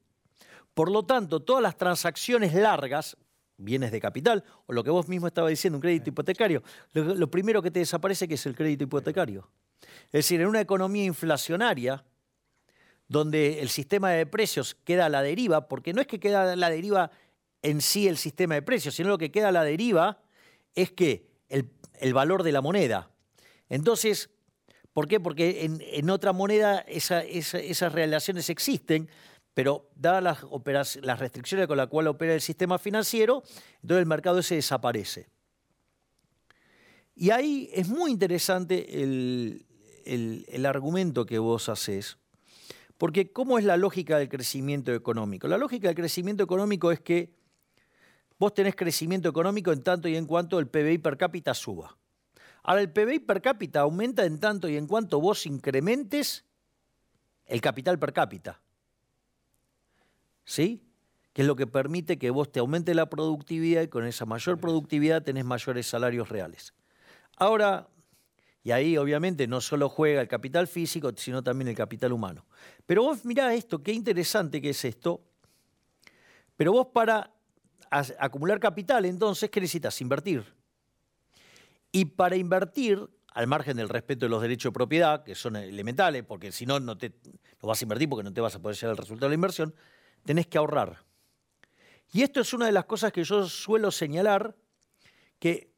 Por 0.75 0.91
lo 0.91 1.05
tanto, 1.05 1.41
todas 1.41 1.62
las 1.62 1.76
transacciones 1.76 2.53
largas, 2.53 3.17
bienes 3.56 3.93
de 3.93 4.00
capital, 4.00 4.44
o 4.67 4.73
lo 4.73 4.82
que 4.82 4.91
vos 4.91 5.09
mismo 5.09 5.29
estabas 5.29 5.50
diciendo, 5.50 5.79
un 5.79 5.82
crédito 5.82 6.11
hipotecario, 6.11 6.62
lo, 6.93 7.31
primero 7.31 7.62
que 7.62 7.71
te 7.71 7.79
desaparece 7.79 8.26
que 8.26 8.35
es 8.35 8.47
el 8.47 8.56
crédito 8.56 8.85
hipotecario. 8.85 9.49
Es 10.06 10.12
decir, 10.12 10.41
en 10.41 10.49
una 10.49 10.61
economía 10.61 11.05
inflacionaria, 11.05 12.05
donde 13.06 13.61
el 13.61 13.69
sistema 13.69 14.11
de 14.11 14.26
precios 14.26 14.75
queda 14.85 15.06
a 15.06 15.09
la 15.09 15.23
deriva, 15.23 15.69
porque 15.69 15.93
no 15.93 16.00
es 16.00 16.06
que 16.06 16.19
queda 16.19 16.53
a 16.53 16.56
la 16.56 16.70
deriva 16.70 17.10
en 17.63 17.81
sí 17.81 18.08
el 18.08 18.17
sistema 18.17 18.55
de 18.55 18.63
precios, 18.63 18.94
sino 18.94 19.10
lo 19.10 19.19
que 19.19 19.31
queda 19.31 19.49
a 19.49 19.53
la 19.53 19.63
deriva 19.63 20.20
es 20.75 20.91
que 20.91 21.27
el, 21.49 22.15
valor 22.15 22.43
de 22.43 22.53
la 22.53 22.60
moneda. 22.60 23.10
Entonces, 23.69 24.31
¿por 24.93 25.06
qué? 25.06 25.20
Porque 25.20 25.65
en, 25.65 26.10
otra 26.10 26.32
moneda 26.32 26.81
esas 26.81 27.93
relaciones 27.93 28.51
existen, 28.51 29.08
pero 29.55 29.89
dadas 29.94 30.44
las, 31.01 31.19
restricciones 31.19 31.67
con 31.69 31.77
las 31.77 31.87
cuales 31.87 32.11
opera 32.11 32.34
el 32.34 32.41
sistema 32.41 32.79
financiero, 32.79 33.43
entonces 33.77 34.01
el 34.01 34.06
mercado 34.06 34.41
ese 34.41 34.56
desaparece. 34.56 35.29
Y 37.15 37.31
ahí 37.31 37.70
es 37.73 37.89
muy 37.89 38.11
interesante 38.11 39.03
el, 39.03 39.65
el 40.05 40.67
argumento 40.67 41.25
que 41.25 41.39
vos 41.39 41.69
haces, 41.69 42.19
porque 42.99 43.32
¿cómo 43.32 43.58
es 43.58 43.65
la 43.65 43.77
lógica 43.77 44.19
del 44.19 44.29
crecimiento 44.29 44.93
económico? 44.93 45.46
La 45.46 45.58
lógica 45.58 45.87
del 45.89 45.96
crecimiento 45.96 46.43
económico 46.43 46.91
es 46.91 47.01
que 47.01 47.32
vos 48.39 48.53
tenés 48.55 48.75
crecimiento 48.75 49.29
económico 49.29 49.73
en 49.73 49.82
tanto 49.82 50.08
y 50.08 50.17
en 50.17 50.27
cuanto 50.27 50.58
el 50.58 50.67
PBI 50.67 50.99
per 50.99 51.17
cápita 51.17 51.55
suba. 51.55 51.96
Ahora, 52.65 52.81
el 52.81 52.91
PBI 52.91 53.20
per 53.20 53.41
cápita 53.41 53.81
aumenta 53.81 54.25
en 54.25 54.41
tanto 54.41 54.69
y 54.69 54.77
en 54.77 54.87
cuanto 54.87 55.20
vos 55.20 55.46
incrementes 55.46 56.44
el 57.46 57.61
capital 57.61 57.99
per 57.99 58.13
cápita. 58.13 58.64
¿Sí? 60.44 60.82
Que 61.32 61.43
es 61.43 61.48
lo 61.48 61.56
que 61.56 61.67
permite 61.67 62.19
que 62.19 62.31
vos 62.31 62.51
te 62.51 62.60
aumente 62.60 62.94
la 62.94 63.10
productividad 63.10 63.82
y 63.82 63.89
con 63.89 64.06
esa 64.06 64.24
mayor 64.24 64.58
productividad 64.58 65.22
tenés 65.22 65.44
mayores 65.44 65.86
salarios 65.86 66.29
reales. 66.29 66.74
Ahora, 67.36 67.89
y 68.63 68.70
ahí 68.70 68.96
obviamente 68.96 69.46
no 69.46 69.60
solo 69.60 69.89
juega 69.89 70.20
el 70.20 70.29
capital 70.29 70.67
físico, 70.67 71.13
sino 71.17 71.43
también 71.43 71.69
el 71.69 71.77
capital 71.77 72.13
humano. 72.13 72.46
Pero 72.86 73.03
vos 73.03 73.24
mirá 73.24 73.53
esto, 73.55 73.82
qué 73.82 73.93
interesante 73.93 74.63
que 74.63 74.70
es 74.70 74.84
esto. 74.84 75.20
Pero 76.56 76.72
vos 76.72 76.86
para 76.93 77.31
acumular 78.19 78.58
capital, 78.60 79.05
entonces, 79.05 79.51
¿qué 79.51 79.60
necesitas? 79.60 80.01
Invertir. 80.01 80.44
Y 81.93 82.06
para 82.06 82.36
invertir, 82.36 83.08
al 83.34 83.46
margen 83.48 83.77
del 83.77 83.89
respeto 83.89 84.27
de 84.27 84.31
los 84.31 84.41
derechos 84.41 84.70
de 84.70 84.74
propiedad, 84.74 85.24
que 85.24 85.34
son 85.34 85.56
elementales, 85.56 86.22
porque 86.24 86.53
si 86.53 86.67
no, 86.67 86.79
no, 86.79 86.96
te, 86.96 87.13
no 87.60 87.69
vas 87.69 87.82
a 87.82 87.84
invertir 87.84 88.08
porque 88.08 88.22
no 88.22 88.32
te 88.32 88.41
vas 88.41 88.55
a 88.55 88.63
poder 88.63 88.77
llegar 88.77 88.91
al 88.93 88.96
resultado 88.96 89.27
de 89.27 89.31
la 89.31 89.34
inversión, 89.34 89.74
tenés 90.25 90.47
que 90.47 90.59
ahorrar. 90.59 91.05
Y 92.13 92.23
esto 92.23 92.41
es 92.41 92.53
una 92.53 92.67
de 92.67 92.73
las 92.73 92.85
cosas 92.85 93.13
que 93.13 93.25
yo 93.25 93.49
suelo 93.49 93.91
señalar, 93.91 94.55
que 95.39 95.75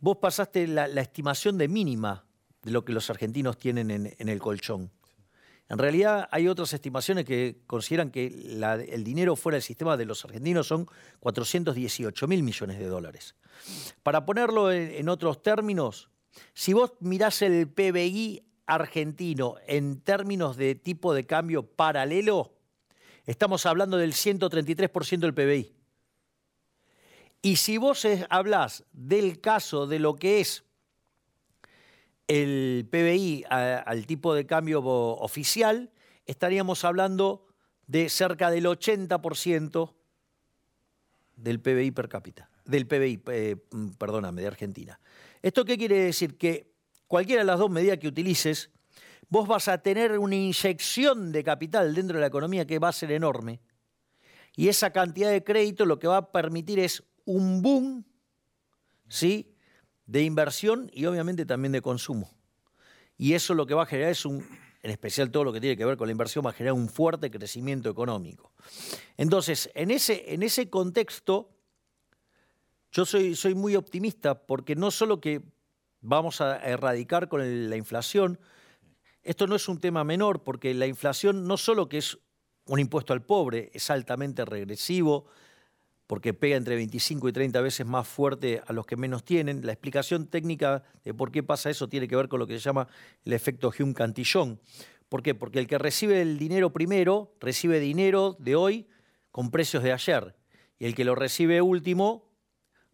vos 0.00 0.16
pasaste 0.16 0.66
la, 0.66 0.86
estimación 1.00 1.58
de 1.58 1.68
mínima 1.68 2.24
de 2.62 2.70
lo 2.70 2.84
que 2.84 2.92
los 2.92 3.10
argentinos 3.10 3.58
tienen 3.58 3.90
en, 3.90 4.28
el 4.28 4.38
colchón. 4.40 4.90
En 5.68 5.78
realidad 5.78 6.28
hay 6.30 6.48
otras 6.48 6.72
estimaciones 6.72 7.24
que 7.24 7.58
consideran 7.66 8.10
que 8.10 8.26
el 8.88 9.04
dinero 9.04 9.36
fuera 9.36 9.56
del 9.56 9.62
sistema 9.62 9.96
de 9.96 10.06
los 10.06 10.24
argentinos 10.24 10.68
son 10.68 10.88
418 11.20 12.26
mil 12.26 12.42
millones 12.42 12.78
de 12.78 12.86
dólares. 12.86 13.34
Para 14.02 14.24
ponerlo 14.24 14.72
en, 14.72 15.08
otros 15.08 15.42
términos, 15.42 16.08
si 16.54 16.72
vos 16.72 16.92
mirás 17.00 17.42
el 17.42 17.68
PBI 17.68 18.42
argentino 18.66 19.56
en 19.66 20.00
términos 20.00 20.56
de 20.56 20.76
tipo 20.76 21.14
de 21.14 21.26
cambio 21.26 21.64
paralelo, 21.64 22.55
estamos 23.26 23.66
hablando 23.66 23.96
del 23.96 24.12
133% 24.12 25.18
del 25.18 25.34
PBI. 25.34 25.72
Y 27.42 27.56
si 27.56 27.78
vos 27.78 28.06
hablás 28.28 28.84
del 28.92 29.40
caso 29.40 29.86
de 29.86 29.98
lo 29.98 30.16
que 30.16 30.40
es 30.40 30.64
el 32.28 32.88
PBI 32.90 33.44
al 33.48 34.06
tipo 34.06 34.34
de 34.34 34.46
cambio 34.46 34.82
oficial, 34.84 35.92
estaríamos 36.24 36.84
hablando 36.84 37.46
de 37.86 38.08
cerca 38.08 38.50
del 38.50 38.66
80% 38.66 39.94
del 41.36 41.60
PBI 41.60 41.90
per 41.92 42.08
cápita, 42.08 42.50
del 42.64 42.86
PBI, 42.86 43.22
eh, 43.28 43.56
perdóname, 43.98 44.40
de 44.40 44.48
Argentina. 44.48 44.98
¿Esto 45.42 45.64
qué 45.64 45.78
quiere 45.78 46.00
decir? 46.00 46.36
Que 46.36 46.72
cualquiera 47.06 47.42
de 47.42 47.46
las 47.46 47.58
dos 47.58 47.70
medidas 47.70 47.98
que 47.98 48.08
utilices, 48.08 48.70
vos 49.28 49.48
vas 49.48 49.68
a 49.68 49.78
tener 49.78 50.18
una 50.18 50.34
inyección 50.34 51.32
de 51.32 51.42
capital 51.42 51.94
dentro 51.94 52.16
de 52.16 52.20
la 52.20 52.28
economía 52.28 52.66
que 52.66 52.78
va 52.78 52.88
a 52.88 52.92
ser 52.92 53.12
enorme. 53.12 53.60
Y 54.54 54.68
esa 54.68 54.90
cantidad 54.90 55.30
de 55.30 55.44
crédito 55.44 55.84
lo 55.84 55.98
que 55.98 56.06
va 56.06 56.16
a 56.16 56.32
permitir 56.32 56.78
es 56.78 57.02
un 57.24 57.60
boom, 57.60 58.04
¿sí? 59.08 59.52
de 60.06 60.22
inversión 60.22 60.90
y 60.92 61.04
obviamente 61.06 61.44
también 61.44 61.72
de 61.72 61.82
consumo. 61.82 62.30
Y 63.18 63.34
eso 63.34 63.54
lo 63.54 63.66
que 63.66 63.74
va 63.74 63.82
a 63.82 63.86
generar 63.86 64.12
es 64.12 64.24
un, 64.24 64.46
en 64.82 64.90
especial 64.90 65.30
todo 65.30 65.44
lo 65.44 65.52
que 65.52 65.60
tiene 65.60 65.76
que 65.76 65.84
ver 65.84 65.96
con 65.96 66.06
la 66.06 66.12
inversión, 66.12 66.46
va 66.46 66.50
a 66.50 66.52
generar 66.52 66.74
un 66.74 66.88
fuerte 66.88 67.30
crecimiento 67.30 67.90
económico. 67.90 68.52
Entonces, 69.16 69.70
en 69.74 69.90
ese, 69.90 70.32
en 70.32 70.42
ese 70.42 70.70
contexto, 70.70 71.50
yo 72.92 73.04
soy, 73.04 73.34
soy 73.34 73.54
muy 73.54 73.74
optimista 73.74 74.46
porque 74.46 74.76
no 74.76 74.90
solo 74.90 75.20
que 75.20 75.42
vamos 76.00 76.40
a 76.40 76.58
erradicar 76.58 77.28
con 77.28 77.68
la 77.68 77.76
inflación, 77.76 78.38
esto 79.26 79.46
no 79.46 79.56
es 79.56 79.68
un 79.68 79.80
tema 79.80 80.04
menor 80.04 80.42
porque 80.44 80.72
la 80.72 80.86
inflación 80.86 81.46
no 81.46 81.56
solo 81.56 81.88
que 81.88 81.98
es 81.98 82.18
un 82.66 82.78
impuesto 82.78 83.12
al 83.12 83.22
pobre, 83.22 83.70
es 83.74 83.90
altamente 83.90 84.44
regresivo, 84.44 85.26
porque 86.06 86.32
pega 86.32 86.56
entre 86.56 86.76
25 86.76 87.28
y 87.28 87.32
30 87.32 87.60
veces 87.60 87.86
más 87.86 88.06
fuerte 88.06 88.62
a 88.64 88.72
los 88.72 88.86
que 88.86 88.96
menos 88.96 89.24
tienen. 89.24 89.66
La 89.66 89.72
explicación 89.72 90.28
técnica 90.28 90.84
de 91.04 91.12
por 91.12 91.32
qué 91.32 91.42
pasa 91.42 91.70
eso 91.70 91.88
tiene 91.88 92.06
que 92.06 92.14
ver 92.14 92.28
con 92.28 92.38
lo 92.38 92.46
que 92.46 92.54
se 92.54 92.60
llama 92.60 92.86
el 93.24 93.32
efecto 93.32 93.72
Hume-Cantillon. 93.76 94.60
¿Por 95.08 95.22
qué? 95.22 95.34
Porque 95.34 95.58
el 95.58 95.66
que 95.66 95.78
recibe 95.78 96.22
el 96.22 96.38
dinero 96.38 96.72
primero 96.72 97.34
recibe 97.40 97.80
dinero 97.80 98.36
de 98.38 98.54
hoy 98.54 98.86
con 99.32 99.50
precios 99.50 99.82
de 99.82 99.92
ayer. 99.92 100.36
Y 100.78 100.86
el 100.86 100.94
que 100.94 101.04
lo 101.04 101.16
recibe 101.16 101.60
último 101.60 102.30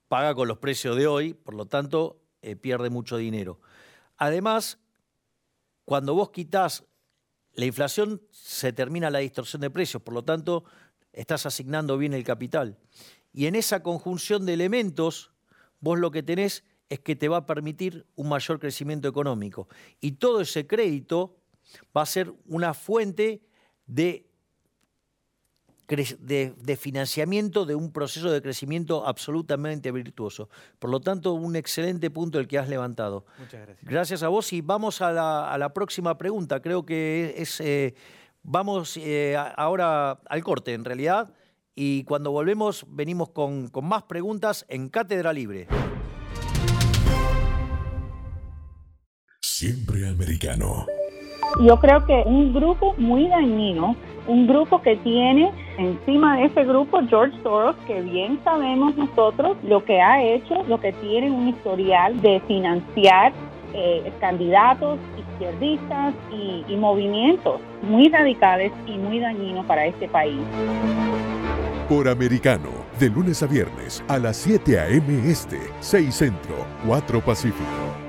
paga 0.08 0.34
con 0.34 0.48
los 0.48 0.58
precios 0.58 0.96
de 0.96 1.06
hoy, 1.06 1.34
por 1.34 1.54
lo 1.54 1.66
tanto 1.66 2.22
eh, 2.40 2.56
pierde 2.56 2.90
mucho 2.90 3.16
dinero. 3.16 3.60
Además, 4.16 4.78
cuando 5.84 6.14
vos 6.14 6.30
quitas 6.30 6.84
la 7.54 7.66
inflación, 7.66 8.22
se 8.30 8.72
termina 8.72 9.10
la 9.10 9.18
distorsión 9.18 9.60
de 9.60 9.70
precios, 9.70 10.02
por 10.02 10.14
lo 10.14 10.24
tanto 10.24 10.64
estás 11.12 11.44
asignando 11.46 11.98
bien 11.98 12.14
el 12.14 12.24
capital. 12.24 12.78
Y 13.32 13.46
en 13.46 13.56
esa 13.56 13.82
conjunción 13.82 14.46
de 14.46 14.54
elementos, 14.54 15.32
vos 15.80 15.98
lo 15.98 16.10
que 16.10 16.22
tenés 16.22 16.64
es 16.88 17.00
que 17.00 17.16
te 17.16 17.28
va 17.28 17.38
a 17.38 17.46
permitir 17.46 18.06
un 18.14 18.28
mayor 18.28 18.58
crecimiento 18.58 19.08
económico. 19.08 19.68
Y 20.00 20.12
todo 20.12 20.40
ese 20.40 20.66
crédito 20.66 21.36
va 21.96 22.02
a 22.02 22.06
ser 22.06 22.32
una 22.46 22.74
fuente 22.74 23.42
de, 23.86 24.30
de, 25.88 26.76
financiamiento 26.76 27.66
de 27.66 27.74
un 27.74 27.92
proceso 27.92 28.30
de 28.30 28.40
crecimiento 28.40 29.06
absolutamente 29.06 29.92
virtuoso. 29.92 30.48
Por 30.78 30.90
lo 30.90 31.00
tanto, 31.00 31.32
un 31.34 31.56
excelente 31.56 32.10
punto 32.10 32.38
el 32.38 32.48
que 32.48 32.58
has 32.58 32.68
levantado. 32.68 33.26
Muchas 33.38 33.60
gracias. 33.60 33.90
Gracias 33.90 34.22
a 34.22 34.28
vos 34.28 34.52
y 34.52 34.60
vamos 34.60 35.00
a 35.02 35.12
la, 35.12 35.72
próxima 35.74 36.16
pregunta. 36.18 36.60
Creo 36.60 36.84
que 36.84 37.34
es... 37.36 37.60
Eh, 37.60 37.94
Vamos 38.42 38.96
eh, 38.96 39.36
ahora 39.56 40.12
al 40.28 40.42
corte, 40.42 40.74
en 40.74 40.84
realidad, 40.84 41.32
y 41.76 42.02
cuando 42.04 42.32
volvemos 42.32 42.84
venimos 42.88 43.30
con, 43.30 43.68
con 43.68 43.86
más 43.86 44.02
preguntas 44.02 44.66
en 44.68 44.88
Cátedra 44.88 45.32
Libre. 45.32 45.68
Siempre 49.40 50.08
americano. 50.08 50.86
Yo 51.61 51.78
creo 51.78 52.04
que 52.06 52.23
un 52.25 52.52
grupo 52.52 52.94
muy 52.97 53.28
dañino, 53.28 53.94
un 54.26 54.47
grupo 54.47 54.80
que 54.80 54.97
tiene 54.97 55.52
encima 55.78 56.37
de 56.37 56.44
ese 56.47 56.64
grupo 56.64 57.00
George 57.09 57.37
Soros, 57.42 57.76
que 57.87 58.00
bien 58.00 58.40
sabemos 58.44 58.97
nosotros 58.97 59.56
lo 59.62 59.85
que 59.85 60.00
ha 60.00 60.23
hecho, 60.23 60.62
lo 60.68 60.80
que 60.80 60.92
tiene 60.94 61.30
un 61.30 61.49
historial 61.49 62.21
de 62.21 62.40
financiar 62.47 63.32
eh, 63.75 64.12
candidatos 64.21 64.99
izquierdistas 65.18 66.14
y, 66.30 66.76
movimientos 66.76 67.61
muy 67.82 68.09
radicales 68.09 68.73
y 68.87 68.99
muy 68.99 69.21
dañinos 69.21 69.64
para 69.66 69.87
este 69.87 70.09
país. 70.09 70.40
Por 71.88 72.09
Americano, 72.09 72.71
de 72.99 73.09
lunes 73.09 73.42
a 73.42 73.47
viernes 73.47 74.02
a 74.09 74.18
las 74.18 74.37
7 74.38 74.80
a.m. 74.80 75.30
Este, 75.30 75.61
6 75.80 76.14
Centro, 76.14 76.66
4 76.87 77.21
Pacífico. 77.21 78.01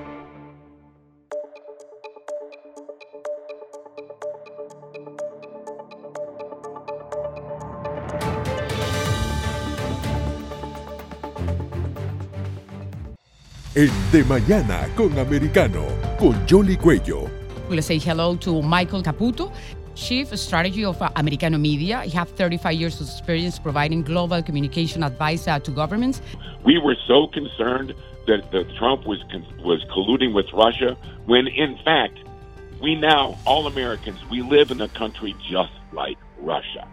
En 13.76 13.90
De 14.12 14.24
Mañana 14.24 14.88
con 14.96 15.18
Americano, 15.18 15.86
con 16.20 16.34
Jolly 16.48 16.78
Cuello. 16.78 17.28
We'll 17.70 17.82
say 17.82 17.98
hello 17.98 18.36
to 18.38 18.62
Michael 18.62 19.02
Caputo, 19.02 19.52
Chief 19.96 20.28
Strategy 20.38 20.86
of 20.86 21.02
Americano 21.16 21.58
Media. 21.58 22.02
He 22.04 22.12
has 22.12 22.28
35 22.30 22.74
years 22.74 23.02
of 23.02 23.08
experience 23.08 23.58
providing 23.58 24.04
global 24.04 24.44
communication 24.44 25.02
advice 25.02 25.48
uh, 25.48 25.60
to 25.60 25.72
governments. 25.72 26.22
We 26.64 26.78
were 26.78 26.96
so 27.08 27.28
concerned 27.28 27.96
that, 28.28 28.52
that 28.52 28.66
Trump 28.78 29.08
was, 29.08 29.20
was 29.64 29.84
colluding 29.86 30.34
with 30.34 30.46
Russia 30.54 30.96
when, 31.26 31.48
in 31.48 31.78
fact, 31.84 32.20
we 32.80 32.96
now, 32.96 33.38
all 33.46 33.66
Americans, 33.66 34.20
we 34.30 34.44
live 34.44 34.70
in 34.70 34.82
a 34.82 34.88
country 34.90 35.36
just 35.50 35.72
like 35.94 36.18
Russia. 36.40 36.88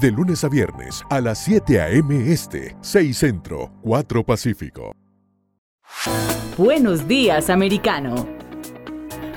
De 0.00 0.10
lunes 0.10 0.44
a 0.44 0.48
viernes 0.48 1.02
a 1.10 1.20
las 1.20 1.44
7 1.44 1.78
a.m. 1.78 2.10
Este, 2.30 2.76
6 2.82 3.16
Centro, 3.16 3.70
4 3.82 4.24
Pacífico. 4.24 4.92
Buenos 6.56 7.06
días, 7.06 7.50
americano. 7.50 8.14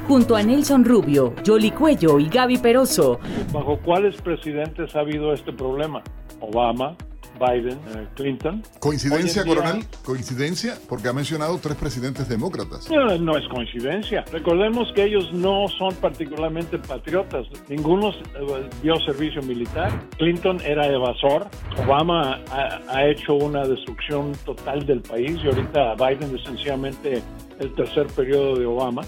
Junto 0.07 0.35
a 0.35 0.41
Nelson 0.41 0.85
Rubio, 0.85 1.33
Jolly 1.45 1.71
Cuello 1.71 2.17
y 2.17 2.29
Gaby 2.29 2.59
Peroso. 2.59 3.19
¿Bajo 3.51 3.77
cuáles 3.79 4.19
presidentes 4.21 4.95
ha 4.95 5.01
habido 5.01 5.33
este 5.33 5.51
problema? 5.51 6.01
Obama, 6.39 6.95
Biden, 7.39 7.73
eh, 7.95 8.07
Clinton. 8.15 8.63
¿Coincidencia, 8.79 9.43
coronel? 9.45 9.85
¿Coincidencia? 10.03 10.77
Porque 10.87 11.07
ha 11.07 11.13
mencionado 11.13 11.57
tres 11.57 11.75
presidentes 11.75 12.27
demócratas. 12.27 12.89
No, 12.91 13.37
es 13.37 13.47
coincidencia. 13.47 14.23
Recordemos 14.31 14.91
que 14.93 15.05
ellos 15.05 15.31
no 15.33 15.67
son 15.77 15.95
particularmente 15.95 16.77
patriotas. 16.77 17.47
Ninguno 17.67 18.09
eh, 18.09 18.69
dio 18.81 18.95
servicio 19.05 19.41
militar. 19.41 19.91
Clinton 20.17 20.59
era 20.65 20.85
evasor. 20.87 21.47
Obama 21.85 22.39
ha, 22.51 22.79
ha 22.89 23.07
hecho 23.07 23.35
una 23.35 23.65
destrucción 23.65 24.33
total 24.45 24.85
del 24.85 25.01
país 25.01 25.39
y 25.43 25.47
ahorita 25.47 25.95
Biden 25.95 26.35
es 26.35 26.43
sencillamente 26.43 27.21
el 27.59 27.73
tercer 27.75 28.07
periodo 28.07 28.57
de 28.57 28.65
Obama. 28.65 29.01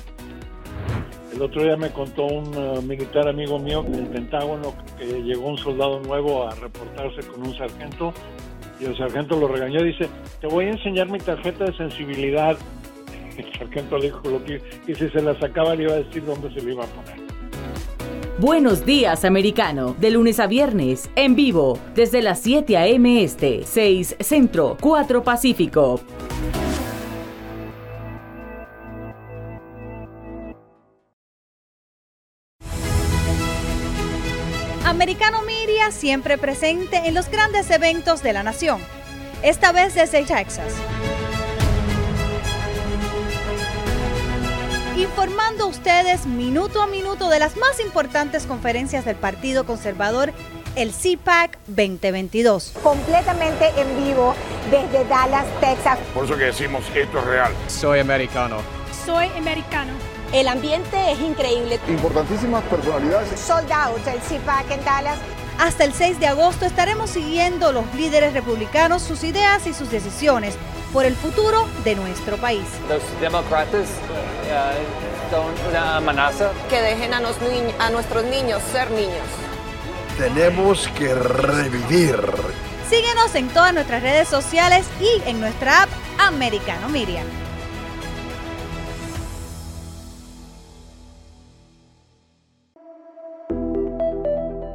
El 1.33 1.41
otro 1.41 1.63
día 1.63 1.77
me 1.77 1.89
contó 1.91 2.25
un 2.25 2.55
uh, 2.57 2.81
militar 2.81 3.27
amigo 3.27 3.57
mío 3.57 3.83
del 3.83 4.07
Pentágono 4.07 4.73
que 4.97 5.05
llegó 5.23 5.47
un 5.47 5.57
soldado 5.57 6.01
nuevo 6.01 6.47
a 6.47 6.55
reportarse 6.55 7.25
con 7.27 7.47
un 7.47 7.55
sargento 7.55 8.13
y 8.79 8.85
el 8.85 8.97
sargento 8.97 9.39
lo 9.39 9.47
regañó 9.47 9.79
y 9.81 9.91
dice, 9.91 10.09
te 10.41 10.47
voy 10.47 10.65
a 10.65 10.71
enseñar 10.71 11.09
mi 11.09 11.19
tarjeta 11.19 11.65
de 11.65 11.77
sensibilidad. 11.77 12.57
El 13.37 13.51
sargento 13.57 13.97
le 13.97 14.05
dijo 14.07 14.21
lo 14.29 14.43
que 14.43 14.61
y 14.87 14.93
si 14.93 15.07
se 15.09 15.21
la 15.21 15.39
sacaba 15.39 15.73
le 15.73 15.83
iba 15.83 15.93
a 15.93 15.97
decir 15.97 16.25
dónde 16.25 16.53
se 16.53 16.61
le 16.61 16.73
iba 16.73 16.83
a 16.83 16.87
poner. 16.87 17.21
Buenos 18.39 18.85
días, 18.85 19.23
americano. 19.23 19.95
De 19.99 20.09
lunes 20.09 20.39
a 20.39 20.47
viernes, 20.47 21.11
en 21.15 21.35
vivo, 21.35 21.79
desde 21.95 22.21
las 22.21 22.41
7 22.41 22.75
a.m. 22.75 23.23
Este, 23.23 23.61
6 23.63 24.17
Centro, 24.19 24.77
4 24.81 25.23
Pacífico. 25.23 26.01
Americano 35.11 35.41
Media 35.41 35.91
siempre 35.91 36.37
presente 36.37 36.95
en 37.05 37.13
los 37.13 37.29
grandes 37.29 37.69
eventos 37.69 38.23
de 38.23 38.31
la 38.31 38.43
nación, 38.43 38.79
esta 39.43 39.73
vez 39.73 39.93
desde 39.93 40.23
Texas. 40.23 40.73
informando 44.95 45.65
a 45.65 45.67
ustedes 45.67 46.25
minuto 46.27 46.81
a 46.81 46.87
minuto 46.87 47.27
de 47.27 47.39
las 47.39 47.57
más 47.57 47.81
importantes 47.81 48.45
conferencias 48.45 49.03
del 49.03 49.17
Partido 49.17 49.65
Conservador, 49.65 50.31
el 50.77 50.93
CPAC 50.93 51.57
2022. 51.67 52.75
Completamente 52.81 53.67
en 53.75 54.05
vivo 54.05 54.33
desde 54.69 55.03
Dallas, 55.09 55.45
Texas. 55.59 55.99
Por 56.13 56.23
eso 56.23 56.37
que 56.37 56.45
decimos 56.45 56.85
esto 56.95 57.19
es 57.19 57.25
real. 57.25 57.51
Soy 57.67 57.99
americano. 57.99 58.59
Soy 59.05 59.27
americano. 59.37 59.91
El 60.33 60.47
ambiente 60.47 61.11
es 61.11 61.19
increíble. 61.19 61.77
Importantísimas 61.89 62.63
personalidades. 62.63 63.37
Sold 63.37 63.69
out 63.71 64.07
el 64.07 64.19
CPAC 64.19 64.71
en 64.71 64.85
Dallas. 64.85 65.19
Hasta 65.59 65.83
el 65.83 65.93
6 65.93 66.19
de 66.19 66.27
agosto 66.27 66.65
estaremos 66.65 67.09
siguiendo 67.09 67.73
los 67.73 67.83
líderes 67.93 68.33
republicanos, 68.33 69.01
sus 69.01 69.25
ideas 69.25 69.67
y 69.67 69.73
sus 69.73 69.91
decisiones 69.91 70.55
por 70.93 71.05
el 71.05 71.15
futuro 71.15 71.67
de 71.83 71.95
nuestro 71.95 72.37
país. 72.37 72.63
Los 72.87 73.01
demócratas 73.19 73.89
uh, 73.89 75.31
son 75.31 75.69
una 75.69 75.97
amenaza. 75.97 76.51
Que 76.69 76.81
dejen 76.81 77.13
a, 77.13 77.19
nos, 77.19 77.35
a 77.79 77.89
nuestros 77.89 78.23
niños 78.23 78.61
ser 78.71 78.89
niños. 78.91 79.27
Tenemos 80.17 80.87
que 80.97 81.13
revivir. 81.13 82.17
Síguenos 82.89 83.35
en 83.35 83.49
todas 83.49 83.73
nuestras 83.73 84.01
redes 84.01 84.29
sociales 84.29 84.85
y 85.01 85.29
en 85.29 85.41
nuestra 85.41 85.83
app 85.83 85.89
Americano 86.19 86.87
Miriam. 86.87 87.27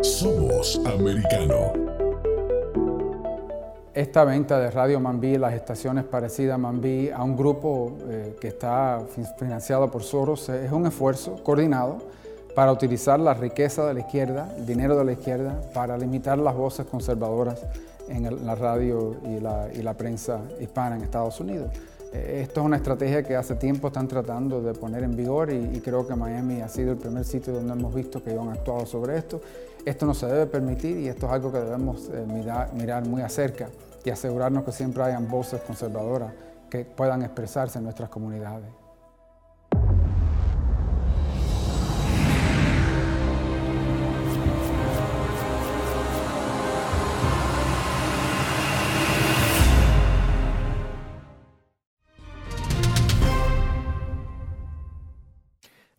Somos 0.06 0.80
americano. 0.86 1.72
Esta 3.92 4.24
venta 4.24 4.60
de 4.60 4.70
Radio 4.70 5.00
Mambí, 5.00 5.36
las 5.36 5.52
estaciones 5.52 6.04
parecidas 6.04 6.54
a 6.54 6.58
Mambí, 6.58 7.10
a 7.10 7.24
un 7.24 7.36
grupo 7.36 7.92
eh, 8.08 8.36
que 8.40 8.48
está 8.48 9.02
financiado 9.36 9.90
por 9.90 10.04
Soros, 10.04 10.48
es 10.48 10.70
un 10.70 10.86
esfuerzo 10.86 11.42
coordinado 11.42 11.98
para 12.54 12.70
utilizar 12.70 13.18
la 13.18 13.34
riqueza 13.34 13.84
de 13.84 13.94
la 13.94 14.00
izquierda, 14.00 14.54
el 14.56 14.64
dinero 14.64 14.96
de 14.96 15.04
la 15.04 15.12
izquierda, 15.12 15.60
para 15.74 15.98
limitar 15.98 16.38
las 16.38 16.54
voces 16.54 16.86
conservadoras 16.86 17.66
en 18.08 18.46
la 18.46 18.54
radio 18.54 19.16
y 19.24 19.40
la, 19.82 19.94
prensa 19.94 20.40
hispana 20.60 20.96
en 20.96 21.02
Estados 21.02 21.40
Unidos. 21.40 21.72
Eh, 22.12 22.42
esto 22.44 22.60
es 22.60 22.66
una 22.66 22.76
estrategia 22.76 23.24
que 23.24 23.34
hace 23.34 23.56
tiempo 23.56 23.88
están 23.88 24.06
tratando 24.06 24.62
de 24.62 24.72
poner 24.72 25.02
en 25.02 25.16
vigor 25.16 25.52
y, 25.52 25.80
creo 25.80 26.06
que 26.06 26.14
Miami 26.14 26.60
ha 26.60 26.68
sido 26.68 26.92
el 26.92 26.98
primer 26.98 27.24
sitio 27.24 27.52
donde 27.52 27.72
hemos 27.72 27.92
visto 27.92 28.22
que 28.22 28.30
han 28.30 28.48
actuado 28.50 28.86
sobre 28.86 29.18
esto. 29.18 29.40
Esto 29.86 30.04
no 30.04 30.14
se 30.14 30.26
debe 30.26 30.46
permitir 30.46 30.98
y 30.98 31.06
esto 31.06 31.26
es 31.26 31.32
algo 31.32 31.52
que 31.52 31.58
debemos 31.58 32.08
eh, 32.08 32.26
mirar, 32.26 32.74
mirar 32.74 33.06
muy 33.06 33.22
acerca 33.22 33.68
y 34.04 34.10
asegurarnos 34.10 34.64
que 34.64 34.72
siempre 34.72 35.00
hayan 35.04 35.28
voces 35.28 35.60
conservadoras 35.60 36.32
que 36.68 36.84
puedan 36.84 37.22
expresarse 37.22 37.78
en 37.78 37.84
nuestras 37.84 38.08
comunidades. 38.08 38.68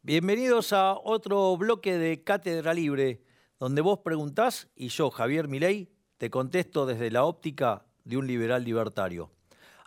Bienvenidos 0.03 0.74
a 0.74 0.98
otro 1.01 1.56
bloque 1.56 1.98
de 1.98 2.22
Cátedra 2.22 2.74
Libre, 2.74 3.26
donde 3.59 3.81
vos 3.81 3.99
preguntás 3.99 4.69
y 4.75 4.89
yo, 4.89 5.09
Javier 5.09 5.47
Milei, 5.47 5.89
te 6.17 6.29
contesto 6.29 6.85
desde 6.85 7.11
la 7.11 7.23
óptica 7.23 7.85
de 8.03 8.17
un 8.17 8.27
liberal 8.27 8.63
libertario. 8.63 9.31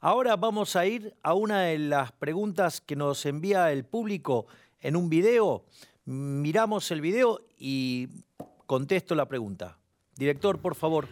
Ahora 0.00 0.36
vamos 0.36 0.76
a 0.76 0.86
ir 0.86 1.14
a 1.22 1.34
una 1.34 1.62
de 1.62 1.78
las 1.78 2.12
preguntas 2.12 2.80
que 2.80 2.96
nos 2.96 3.26
envía 3.26 3.70
el 3.72 3.84
público 3.84 4.46
en 4.80 4.96
un 4.96 5.10
video. 5.10 5.64
Miramos 6.04 6.90
el 6.90 7.00
video 7.00 7.40
y 7.58 8.08
contesto 8.66 9.14
la 9.14 9.26
pregunta. 9.26 9.78
Director, 10.16 10.58
por 10.58 10.74
favor. 10.74 11.06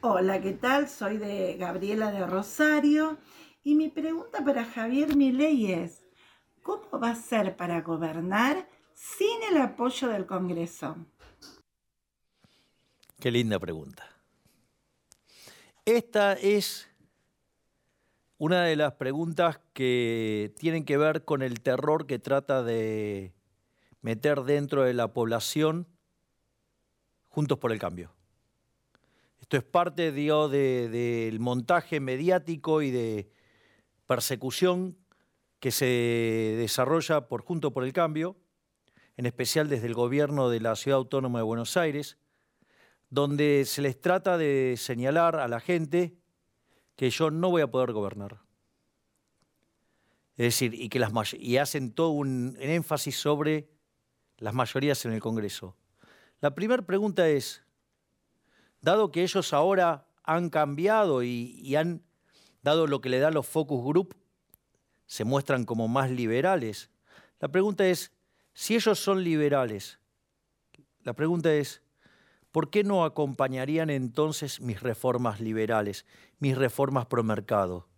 Hola, 0.00 0.40
¿qué 0.40 0.52
tal? 0.52 0.88
Soy 0.88 1.16
de 1.16 1.56
Gabriela 1.56 2.10
de 2.10 2.26
Rosario 2.26 3.18
y 3.62 3.74
mi 3.74 3.88
pregunta 3.88 4.44
para 4.44 4.64
Javier 4.64 5.16
Milei 5.16 5.72
es, 5.72 6.02
¿Cómo 6.62 7.00
va 7.00 7.10
a 7.10 7.14
ser 7.16 7.56
para 7.56 7.80
gobernar 7.80 8.68
sin 8.94 9.42
el 9.50 9.56
apoyo 9.56 10.08
del 10.08 10.26
Congreso? 10.26 10.96
Qué 13.22 13.30
linda 13.30 13.60
pregunta. 13.60 14.04
Esta 15.84 16.32
es 16.32 16.90
una 18.36 18.64
de 18.64 18.74
las 18.74 18.94
preguntas 18.94 19.60
que 19.74 20.52
tienen 20.58 20.84
que 20.84 20.96
ver 20.96 21.24
con 21.24 21.42
el 21.42 21.60
terror 21.60 22.08
que 22.08 22.18
trata 22.18 22.64
de 22.64 23.32
meter 24.00 24.40
dentro 24.40 24.82
de 24.82 24.94
la 24.94 25.12
población 25.12 25.86
juntos 27.28 27.58
por 27.58 27.70
el 27.70 27.78
cambio. 27.78 28.12
Esto 29.40 29.56
es 29.56 29.62
parte 29.62 30.10
del 30.10 31.38
montaje 31.38 32.00
mediático 32.00 32.82
y 32.82 32.90
de 32.90 33.30
persecución 34.08 34.98
que 35.60 35.70
se 35.70 36.56
desarrolla 36.58 37.28
por 37.28 37.42
Junto 37.42 37.72
por 37.72 37.84
el 37.84 37.92
Cambio, 37.92 38.34
en 39.16 39.26
especial 39.26 39.68
desde 39.68 39.86
el 39.86 39.94
gobierno 39.94 40.48
de 40.48 40.58
la 40.58 40.74
Ciudad 40.74 40.98
Autónoma 40.98 41.38
de 41.38 41.44
Buenos 41.44 41.76
Aires, 41.76 42.18
donde 43.12 43.66
se 43.66 43.82
les 43.82 44.00
trata 44.00 44.38
de 44.38 44.74
señalar 44.78 45.36
a 45.36 45.46
la 45.46 45.60
gente 45.60 46.16
que 46.96 47.10
yo 47.10 47.30
no 47.30 47.50
voy 47.50 47.60
a 47.60 47.70
poder 47.70 47.92
gobernar. 47.92 48.40
Es 50.30 50.46
decir, 50.46 50.72
y, 50.72 50.88
que 50.88 50.98
las, 50.98 51.12
y 51.34 51.58
hacen 51.58 51.92
todo 51.92 52.08
un, 52.08 52.56
énfasis 52.58 53.14
sobre 53.18 53.68
las 54.38 54.54
mayorías 54.54 55.04
en 55.04 55.12
el 55.12 55.20
Congreso. 55.20 55.76
La 56.40 56.54
primera 56.54 56.80
pregunta 56.86 57.28
es, 57.28 57.62
dado 58.80 59.12
que 59.12 59.22
ellos 59.22 59.52
ahora 59.52 60.08
han 60.22 60.48
cambiado 60.48 61.22
y, 61.22 61.60
y 61.62 61.76
han 61.76 62.02
dado 62.62 62.86
lo 62.86 63.02
que 63.02 63.10
le 63.10 63.18
dan 63.18 63.34
los 63.34 63.46
focus 63.46 63.84
group 63.84 64.16
se 65.04 65.24
muestran 65.24 65.66
como 65.66 65.86
más 65.86 66.10
liberales. 66.10 66.88
La 67.40 67.48
pregunta 67.48 67.86
es, 67.86 68.10
si 68.54 68.74
ellos 68.74 68.98
son 68.98 69.22
liberales, 69.22 69.98
la 71.02 71.12
pregunta 71.12 71.52
es, 71.52 71.81
¿por 72.52 72.70
qué 72.70 72.84
no 72.84 73.04
acompañarían 73.04 73.90
entonces 73.90 74.60
mis 74.60 74.80
reformas 74.80 75.40
liberales, 75.40 76.06
mis 76.38 76.56
reformas 76.56 77.06
pro 77.06 77.24
mercado? 77.24 77.88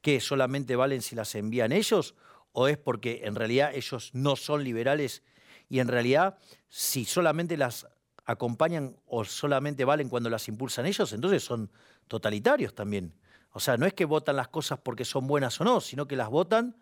¿Que 0.00 0.20
solamente 0.20 0.76
valen 0.76 1.02
si 1.02 1.16
las 1.16 1.34
envían 1.34 1.72
ellos? 1.72 2.14
¿O 2.52 2.68
es 2.68 2.78
porque 2.78 3.22
en 3.24 3.34
realidad 3.34 3.74
ellos 3.74 4.10
no 4.14 4.36
son 4.36 4.62
liberales 4.62 5.22
y 5.68 5.80
en 5.80 5.88
realidad 5.88 6.38
si 6.68 7.04
solamente 7.04 7.56
las 7.56 7.86
acompañan 8.24 8.96
o 9.06 9.24
solamente 9.24 9.84
valen 9.84 10.08
cuando 10.08 10.30
las 10.30 10.48
impulsan 10.48 10.86
ellos, 10.86 11.12
entonces 11.12 11.42
son 11.42 11.70
totalitarios 12.06 12.74
también? 12.74 13.12
O 13.50 13.60
sea, 13.60 13.76
no 13.76 13.86
es 13.86 13.94
que 13.94 14.04
votan 14.04 14.36
las 14.36 14.48
cosas 14.48 14.78
porque 14.78 15.04
son 15.04 15.26
buenas 15.26 15.60
o 15.60 15.64
no, 15.64 15.80
sino 15.80 16.06
que 16.06 16.16
las 16.16 16.28
votan 16.28 16.76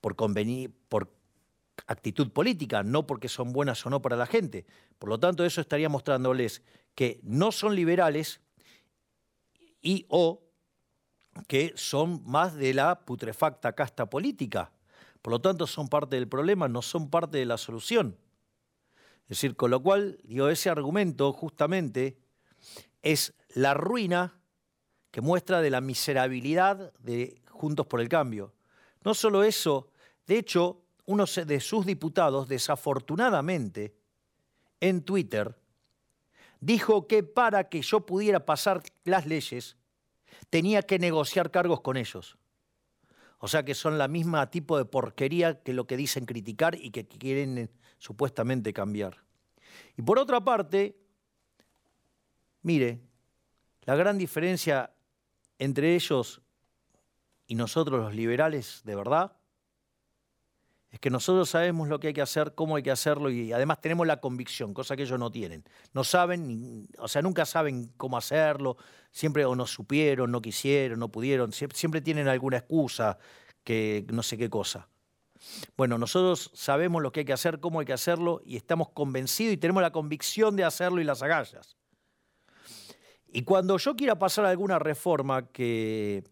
por, 0.00 0.16
por 0.88 1.10
actitud 1.86 2.30
política, 2.30 2.82
no 2.82 3.06
porque 3.06 3.28
son 3.28 3.52
buenas 3.52 3.84
o 3.86 3.90
no 3.90 4.02
para 4.02 4.16
la 4.16 4.26
gente. 4.26 4.66
Por 4.98 5.08
lo 5.08 5.18
tanto, 5.18 5.44
eso 5.44 5.60
estaría 5.60 5.88
mostrándoles 5.88 6.62
que 6.94 7.20
no 7.22 7.52
son 7.52 7.74
liberales 7.74 8.40
y 9.80 10.06
o 10.08 10.42
que 11.48 11.72
son 11.76 12.22
más 12.24 12.54
de 12.54 12.74
la 12.74 13.00
putrefacta 13.00 13.72
casta 13.72 14.08
política. 14.08 14.72
Por 15.22 15.32
lo 15.32 15.40
tanto, 15.40 15.66
son 15.66 15.88
parte 15.88 16.16
del 16.16 16.28
problema, 16.28 16.68
no 16.68 16.82
son 16.82 17.08
parte 17.08 17.38
de 17.38 17.46
la 17.46 17.56
solución. 17.56 18.16
Es 19.24 19.38
decir, 19.38 19.56
con 19.56 19.70
lo 19.70 19.82
cual, 19.82 20.18
digo, 20.24 20.48
ese 20.48 20.68
argumento 20.68 21.32
justamente 21.32 22.18
es 23.02 23.34
la 23.54 23.72
ruina 23.74 24.38
que 25.10 25.20
muestra 25.20 25.60
de 25.60 25.70
la 25.70 25.80
miserabilidad 25.80 26.92
de 26.98 27.40
Juntos 27.48 27.86
por 27.86 28.00
el 28.00 28.08
Cambio. 28.08 28.52
No 29.04 29.14
solo 29.14 29.42
eso, 29.42 29.90
de 30.26 30.38
hecho, 30.38 30.81
uno 31.06 31.24
de 31.26 31.60
sus 31.60 31.86
diputados, 31.86 32.48
desafortunadamente, 32.48 33.94
en 34.80 35.02
Twitter, 35.02 35.56
dijo 36.60 37.06
que 37.06 37.22
para 37.22 37.68
que 37.68 37.82
yo 37.82 38.06
pudiera 38.06 38.44
pasar 38.44 38.82
las 39.04 39.26
leyes, 39.26 39.76
tenía 40.50 40.82
que 40.82 40.98
negociar 40.98 41.50
cargos 41.50 41.80
con 41.80 41.96
ellos. 41.96 42.38
O 43.38 43.48
sea 43.48 43.64
que 43.64 43.74
son 43.74 43.98
la 43.98 44.06
misma 44.06 44.50
tipo 44.50 44.78
de 44.78 44.84
porquería 44.84 45.62
que 45.62 45.72
lo 45.72 45.86
que 45.86 45.96
dicen 45.96 46.26
criticar 46.26 46.76
y 46.76 46.90
que 46.90 47.06
quieren 47.06 47.58
eh, 47.58 47.68
supuestamente 47.98 48.72
cambiar. 48.72 49.24
Y 49.96 50.02
por 50.02 50.18
otra 50.18 50.40
parte, 50.40 50.96
mire, 52.62 53.00
la 53.82 53.96
gran 53.96 54.16
diferencia 54.16 54.92
entre 55.58 55.96
ellos 55.96 56.40
y 57.46 57.56
nosotros 57.56 58.00
los 58.00 58.14
liberales 58.14 58.82
de 58.84 58.94
verdad, 58.94 59.36
es 60.92 61.00
que 61.00 61.08
nosotros 61.08 61.48
sabemos 61.48 61.88
lo 61.88 61.98
que 61.98 62.08
hay 62.08 62.12
que 62.12 62.20
hacer, 62.20 62.54
cómo 62.54 62.76
hay 62.76 62.82
que 62.82 62.90
hacerlo 62.90 63.30
y 63.30 63.50
además 63.50 63.80
tenemos 63.80 64.06
la 64.06 64.20
convicción, 64.20 64.74
cosa 64.74 64.94
que 64.94 65.04
ellos 65.04 65.18
no 65.18 65.30
tienen. 65.30 65.64
No 65.94 66.04
saben, 66.04 66.86
o 66.98 67.08
sea, 67.08 67.22
nunca 67.22 67.46
saben 67.46 67.90
cómo 67.96 68.18
hacerlo, 68.18 68.76
siempre 69.10 69.46
o 69.46 69.56
no 69.56 69.66
supieron, 69.66 70.30
no 70.30 70.42
quisieron, 70.42 71.00
no 71.00 71.08
pudieron, 71.08 71.50
siempre 71.52 72.02
tienen 72.02 72.28
alguna 72.28 72.58
excusa, 72.58 73.16
que 73.64 74.04
no 74.12 74.22
sé 74.22 74.36
qué 74.36 74.50
cosa. 74.50 74.86
Bueno, 75.78 75.96
nosotros 75.96 76.50
sabemos 76.52 77.02
lo 77.02 77.10
que 77.10 77.20
hay 77.20 77.26
que 77.26 77.32
hacer, 77.32 77.58
cómo 77.58 77.80
hay 77.80 77.86
que 77.86 77.94
hacerlo 77.94 78.42
y 78.44 78.56
estamos 78.56 78.90
convencidos 78.90 79.54
y 79.54 79.56
tenemos 79.56 79.82
la 79.82 79.92
convicción 79.92 80.56
de 80.56 80.64
hacerlo 80.64 81.00
y 81.00 81.04
las 81.04 81.22
agallas. 81.22 81.78
Y 83.28 83.44
cuando 83.44 83.78
yo 83.78 83.96
quiera 83.96 84.18
pasar 84.18 84.44
alguna 84.44 84.78
reforma 84.78 85.50
que 85.52 86.22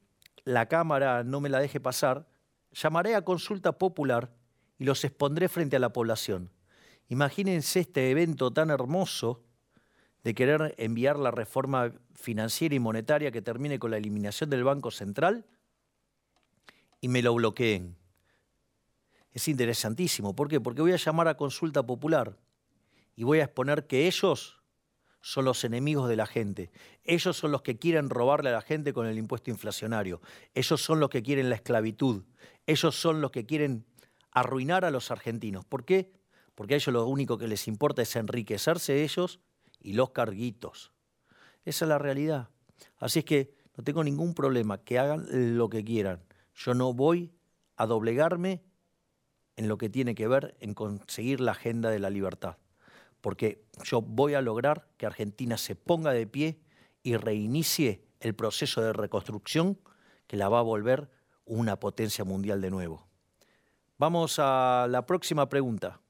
la 0.44 0.66
Cámara 0.66 1.24
no 1.24 1.40
me 1.40 1.48
la 1.48 1.60
deje 1.60 1.80
pasar, 1.80 2.26
llamaré 2.72 3.14
a 3.14 3.24
consulta 3.24 3.72
popular 3.72 4.30
y 4.80 4.84
los 4.84 5.04
expondré 5.04 5.48
frente 5.50 5.76
a 5.76 5.78
la 5.78 5.92
población. 5.92 6.50
Imagínense 7.08 7.80
este 7.80 8.10
evento 8.10 8.50
tan 8.50 8.70
hermoso 8.70 9.44
de 10.24 10.34
querer 10.34 10.74
enviar 10.78 11.18
la 11.18 11.30
reforma 11.30 11.92
financiera 12.14 12.74
y 12.74 12.78
monetaria 12.78 13.30
que 13.30 13.42
termine 13.42 13.78
con 13.78 13.90
la 13.90 13.98
eliminación 13.98 14.48
del 14.48 14.64
Banco 14.64 14.90
Central 14.90 15.44
y 16.98 17.08
me 17.08 17.20
lo 17.20 17.34
bloqueen. 17.34 17.94
Es 19.32 19.48
interesantísimo. 19.48 20.34
¿Por 20.34 20.48
qué? 20.48 20.60
Porque 20.60 20.80
voy 20.80 20.92
a 20.92 20.96
llamar 20.96 21.28
a 21.28 21.36
consulta 21.36 21.82
popular 21.82 22.38
y 23.16 23.24
voy 23.24 23.40
a 23.40 23.44
exponer 23.44 23.86
que 23.86 24.06
ellos 24.06 24.62
son 25.20 25.44
los 25.44 25.62
enemigos 25.64 26.08
de 26.08 26.16
la 26.16 26.24
gente. 26.24 26.70
Ellos 27.04 27.36
son 27.36 27.52
los 27.52 27.60
que 27.60 27.78
quieren 27.78 28.08
robarle 28.08 28.48
a 28.48 28.52
la 28.52 28.62
gente 28.62 28.94
con 28.94 29.06
el 29.06 29.18
impuesto 29.18 29.50
inflacionario. 29.50 30.22
Ellos 30.54 30.80
son 30.80 31.00
los 31.00 31.10
que 31.10 31.22
quieren 31.22 31.50
la 31.50 31.56
esclavitud. 31.56 32.24
Ellos 32.66 32.98
son 32.98 33.20
los 33.20 33.30
que 33.30 33.44
quieren 33.44 33.84
arruinar 34.32 34.84
a 34.84 34.90
los 34.90 35.10
argentinos. 35.10 35.64
¿Por 35.64 35.84
qué? 35.84 36.12
Porque 36.54 36.74
a 36.74 36.76
ellos 36.76 36.92
lo 36.92 37.06
único 37.06 37.38
que 37.38 37.48
les 37.48 37.68
importa 37.68 38.02
es 38.02 38.16
enriquecerse 38.16 39.02
ellos 39.02 39.40
y 39.80 39.94
los 39.94 40.10
carguitos. 40.10 40.92
Esa 41.64 41.84
es 41.84 41.88
la 41.88 41.98
realidad. 41.98 42.50
Así 42.98 43.20
es 43.20 43.24
que 43.24 43.54
no 43.76 43.84
tengo 43.84 44.04
ningún 44.04 44.34
problema, 44.34 44.78
que 44.78 44.98
hagan 44.98 45.56
lo 45.56 45.68
que 45.68 45.84
quieran. 45.84 46.22
Yo 46.54 46.74
no 46.74 46.92
voy 46.92 47.32
a 47.76 47.86
doblegarme 47.86 48.62
en 49.56 49.68
lo 49.68 49.78
que 49.78 49.88
tiene 49.88 50.14
que 50.14 50.28
ver 50.28 50.56
en 50.60 50.74
conseguir 50.74 51.40
la 51.40 51.52
agenda 51.52 51.90
de 51.90 51.98
la 51.98 52.10
libertad, 52.10 52.56
porque 53.20 53.64
yo 53.84 54.00
voy 54.00 54.34
a 54.34 54.42
lograr 54.42 54.88
que 54.96 55.06
Argentina 55.06 55.56
se 55.56 55.76
ponga 55.76 56.12
de 56.12 56.26
pie 56.26 56.60
y 57.02 57.16
reinicie 57.16 58.04
el 58.20 58.34
proceso 58.34 58.82
de 58.82 58.92
reconstrucción 58.92 59.78
que 60.26 60.36
la 60.36 60.48
va 60.48 60.60
a 60.60 60.62
volver 60.62 61.10
una 61.44 61.80
potencia 61.80 62.24
mundial 62.24 62.60
de 62.60 62.70
nuevo. 62.70 63.09
Vamos 64.00 64.38
a 64.38 64.86
la 64.88 65.04
próxima 65.04 65.46
pregunta. 65.46 66.00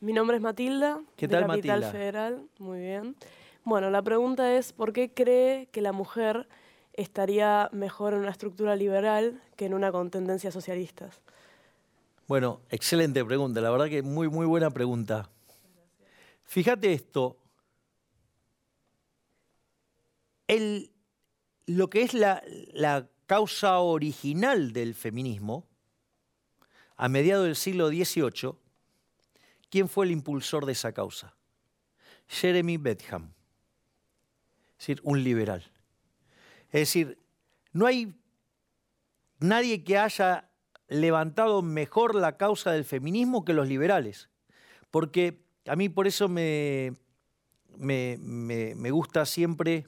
Mi 0.00 0.12
nombre 0.12 0.38
es 0.38 0.42
Matilda. 0.42 1.00
¿Qué 1.14 1.28
de 1.28 1.36
tal, 1.36 1.46
Capital 1.46 1.78
Matilda? 1.82 1.92
Federal. 1.92 2.48
Muy 2.58 2.80
bien. 2.80 3.14
Bueno, 3.62 3.90
la 3.90 4.02
pregunta 4.02 4.52
es, 4.56 4.72
¿por 4.72 4.92
qué 4.92 5.14
cree 5.14 5.66
que 5.66 5.80
la 5.80 5.92
mujer 5.92 6.48
estaría 6.94 7.70
mejor 7.72 8.12
en 8.12 8.18
una 8.18 8.30
estructura 8.30 8.74
liberal 8.74 9.40
que 9.54 9.66
en 9.66 9.74
una 9.74 9.92
con 9.92 10.10
tendencias 10.10 10.52
socialistas? 10.52 11.22
Bueno, 12.26 12.60
excelente 12.70 13.24
pregunta, 13.24 13.60
la 13.60 13.70
verdad 13.70 13.86
que 13.86 14.02
muy, 14.02 14.28
muy 14.28 14.44
buena 14.44 14.72
pregunta. 14.72 15.30
Fíjate 16.42 16.92
esto, 16.92 17.36
el, 20.48 20.90
lo 21.66 21.88
que 21.88 22.02
es 22.02 22.14
la, 22.14 22.42
la 22.72 23.06
causa 23.26 23.78
original 23.78 24.72
del 24.72 24.96
feminismo, 24.96 25.67
a 26.98 27.08
mediados 27.08 27.46
del 27.46 27.56
siglo 27.56 27.88
XVIII, 27.88 28.52
¿quién 29.70 29.88
fue 29.88 30.04
el 30.04 30.12
impulsor 30.12 30.66
de 30.66 30.72
esa 30.72 30.92
causa? 30.92 31.34
Jeremy 32.26 32.76
Bentham, 32.76 33.32
es 34.72 34.78
decir, 34.86 35.00
un 35.04 35.22
liberal. 35.24 35.62
Es 36.66 36.80
decir, 36.80 37.18
no 37.72 37.86
hay 37.86 38.14
nadie 39.38 39.82
que 39.84 39.96
haya 39.96 40.50
levantado 40.88 41.62
mejor 41.62 42.14
la 42.14 42.36
causa 42.36 42.72
del 42.72 42.84
feminismo 42.84 43.44
que 43.44 43.52
los 43.54 43.68
liberales. 43.68 44.28
Porque 44.90 45.42
a 45.66 45.76
mí 45.76 45.88
por 45.88 46.06
eso 46.06 46.28
me, 46.28 46.94
me, 47.76 48.16
me- 48.18 48.90
gusta 48.90 49.24
siempre 49.26 49.86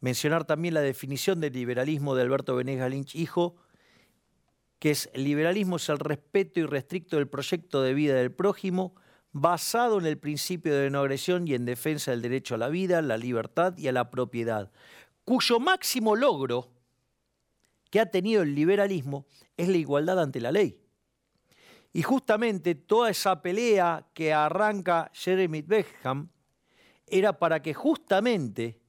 mencionar 0.00 0.44
también 0.44 0.74
la 0.74 0.80
definición 0.80 1.40
del 1.40 1.52
liberalismo 1.52 2.14
de 2.14 2.22
Alberto 2.22 2.56
Venegas 2.56 2.90
Lynch, 2.90 3.14
hijo, 3.14 3.56
que 4.78 4.90
es 4.90 5.10
el 5.12 5.24
liberalismo 5.24 5.76
es 5.76 5.88
el 5.88 5.98
respeto 5.98 6.60
irrestricto 6.60 7.16
del 7.16 7.28
proyecto 7.28 7.82
de 7.82 7.94
vida 7.94 8.14
del 8.14 8.32
prójimo, 8.32 8.94
basado 9.32 9.98
en 9.98 10.06
el 10.06 10.18
principio 10.18 10.74
de 10.76 10.90
no 10.90 11.00
agresión 11.00 11.46
y 11.46 11.54
en 11.54 11.64
defensa 11.64 12.10
del 12.10 12.22
derecho 12.22 12.54
a 12.54 12.58
la 12.58 12.68
vida, 12.68 13.02
la 13.02 13.16
libertad 13.16 13.76
y 13.76 13.88
a 13.88 13.92
la 13.92 14.10
propiedad, 14.10 14.70
cuyo 15.24 15.60
máximo 15.60 16.16
logro 16.16 16.72
que 17.90 18.00
ha 18.00 18.06
tenido 18.06 18.42
el 18.42 18.54
liberalismo 18.54 19.26
es 19.56 19.68
la 19.68 19.76
igualdad 19.76 20.20
ante 20.20 20.40
la 20.40 20.52
ley. 20.52 20.80
Y 21.92 22.02
justamente 22.02 22.74
toda 22.74 23.10
esa 23.10 23.42
pelea 23.42 24.06
que 24.12 24.32
arranca 24.32 25.10
Jeremy 25.14 25.62
Bentham 25.62 26.30
era 27.06 27.38
para 27.38 27.62
que 27.62 27.74
justamente 27.74 28.80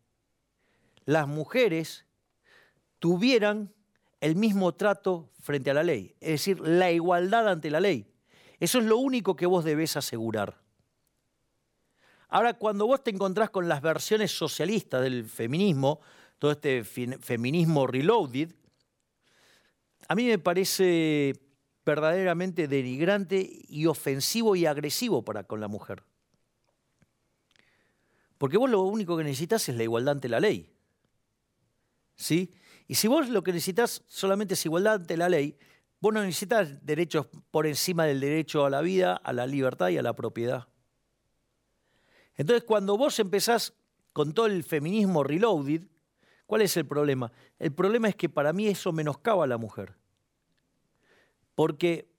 las 1.05 1.27
mujeres 1.27 2.05
tuvieran 2.99 3.73
el 4.21 4.35
mismo 4.35 4.73
trato 4.73 5.29
frente 5.41 5.71
a 5.71 5.73
la 5.73 5.83
ley, 5.83 6.15
es 6.19 6.31
decir, 6.31 6.59
la 6.59 6.91
igualdad 6.91 7.47
ante 7.47 7.69
la 7.69 7.79
ley. 7.79 8.05
Eso 8.59 8.79
es 8.79 8.85
lo 8.85 8.97
único 8.97 9.35
que 9.35 9.45
vos 9.45 9.63
debés 9.63 9.95
asegurar. 9.95 10.57
Ahora, 12.27 12.53
cuando 12.53 12.85
vos 12.85 13.03
te 13.03 13.09
encontrás 13.09 13.49
con 13.49 13.67
las 13.67 13.81
versiones 13.81 14.31
socialistas 14.31 15.01
del 15.01 15.25
feminismo, 15.25 15.99
todo 16.37 16.51
este 16.51 16.83
feminismo 16.83 17.87
reloaded, 17.87 18.51
a 20.07 20.15
mí 20.15 20.25
me 20.25 20.37
parece 20.37 21.39
verdaderamente 21.85 22.67
denigrante 22.67 23.49
y 23.67 23.85
ofensivo 23.87 24.55
y 24.55 24.65
agresivo 24.65 25.23
para 25.23 25.43
con 25.43 25.59
la 25.59 25.67
mujer. 25.67 26.03
Porque 28.37 28.57
vos 28.57 28.69
lo 28.69 28.81
único 28.81 29.17
que 29.17 29.23
necesitas 29.23 29.67
es 29.69 29.75
la 29.75 29.83
igualdad 29.83 30.13
ante 30.13 30.29
la 30.29 30.39
ley. 30.39 30.71
¿Sí? 32.15 32.53
Y 32.89 32.95
si 32.95 33.07
vos 33.07 33.29
lo 33.29 33.43
que 33.43 33.53
necesitas 33.53 34.03
solamente 34.07 34.55
es 34.55 34.65
igualdad 34.65 34.95
ante 34.95 35.15
la 35.15 35.29
ley, 35.29 35.55
vos 36.01 36.11
no 36.11 36.23
necesitas 36.23 36.83
derechos 36.83 37.27
por 37.51 37.67
encima 37.67 38.05
del 38.05 38.19
derecho 38.19 38.65
a 38.65 38.69
la 38.71 38.81
vida, 38.81 39.15
a 39.15 39.31
la 39.31 39.45
libertad 39.45 39.89
y 39.89 39.99
a 39.99 40.01
la 40.01 40.13
propiedad. 40.13 40.67
Entonces, 42.35 42.63
cuando 42.63 42.97
vos 42.97 43.19
empezás 43.19 43.75
con 44.11 44.33
todo 44.33 44.47
el 44.47 44.63
feminismo 44.63 45.23
reloaded, 45.23 45.83
¿cuál 46.47 46.63
es 46.63 46.75
el 46.77 46.87
problema? 46.87 47.31
El 47.59 47.73
problema 47.73 48.09
es 48.09 48.15
que 48.15 48.27
para 48.27 48.53
mí 48.53 48.67
eso 48.67 48.91
menoscaba 48.91 49.43
a 49.43 49.47
la 49.47 49.59
mujer. 49.59 49.93
Porque, 51.53 52.09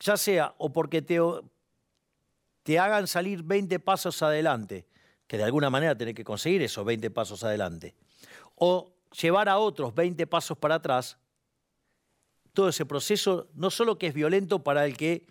ya 0.00 0.16
sea 0.16 0.56
o 0.58 0.72
porque 0.72 1.02
te, 1.02 2.78
hagan 2.80 3.06
salir 3.06 3.44
20 3.44 3.78
pasos 3.78 4.20
adelante, 4.22 4.88
que 5.28 5.38
de 5.38 5.44
alguna 5.44 5.70
manera 5.70 5.96
tenés 5.96 6.16
que 6.16 6.24
conseguir 6.24 6.62
esos 6.62 6.84
20 6.84 7.12
pasos 7.12 7.44
adelante, 7.44 7.94
o 8.56 8.95
llevar 9.20 9.48
a 9.48 9.58
otros 9.58 9.94
20 9.94 10.26
pasos 10.26 10.56
para 10.58 10.76
atrás, 10.76 11.18
todo 12.52 12.68
ese 12.68 12.86
proceso 12.86 13.48
no 13.54 13.70
solo 13.70 13.98
que 13.98 14.06
es 14.08 14.14
violento 14.14 14.62
para 14.62 14.86
el 14.86 14.96
que, 14.96 15.26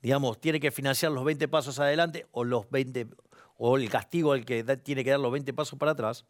digamos, 0.00 0.40
tiene 0.40 0.60
que 0.60 0.70
financiar 0.70 1.12
los 1.12 1.24
20 1.24 1.48
pasos 1.48 1.78
adelante 1.78 2.26
o 2.32 2.44
los 2.44 2.70
20 2.70 3.08
o 3.56 3.76
el 3.76 3.88
castigo 3.90 4.32
al 4.32 4.44
que 4.44 4.62
tiene 4.78 5.02
que 5.02 5.10
dar 5.10 5.20
los 5.20 5.32
20 5.32 5.52
pasos 5.52 5.78
para 5.78 5.92
atrás, 5.92 6.24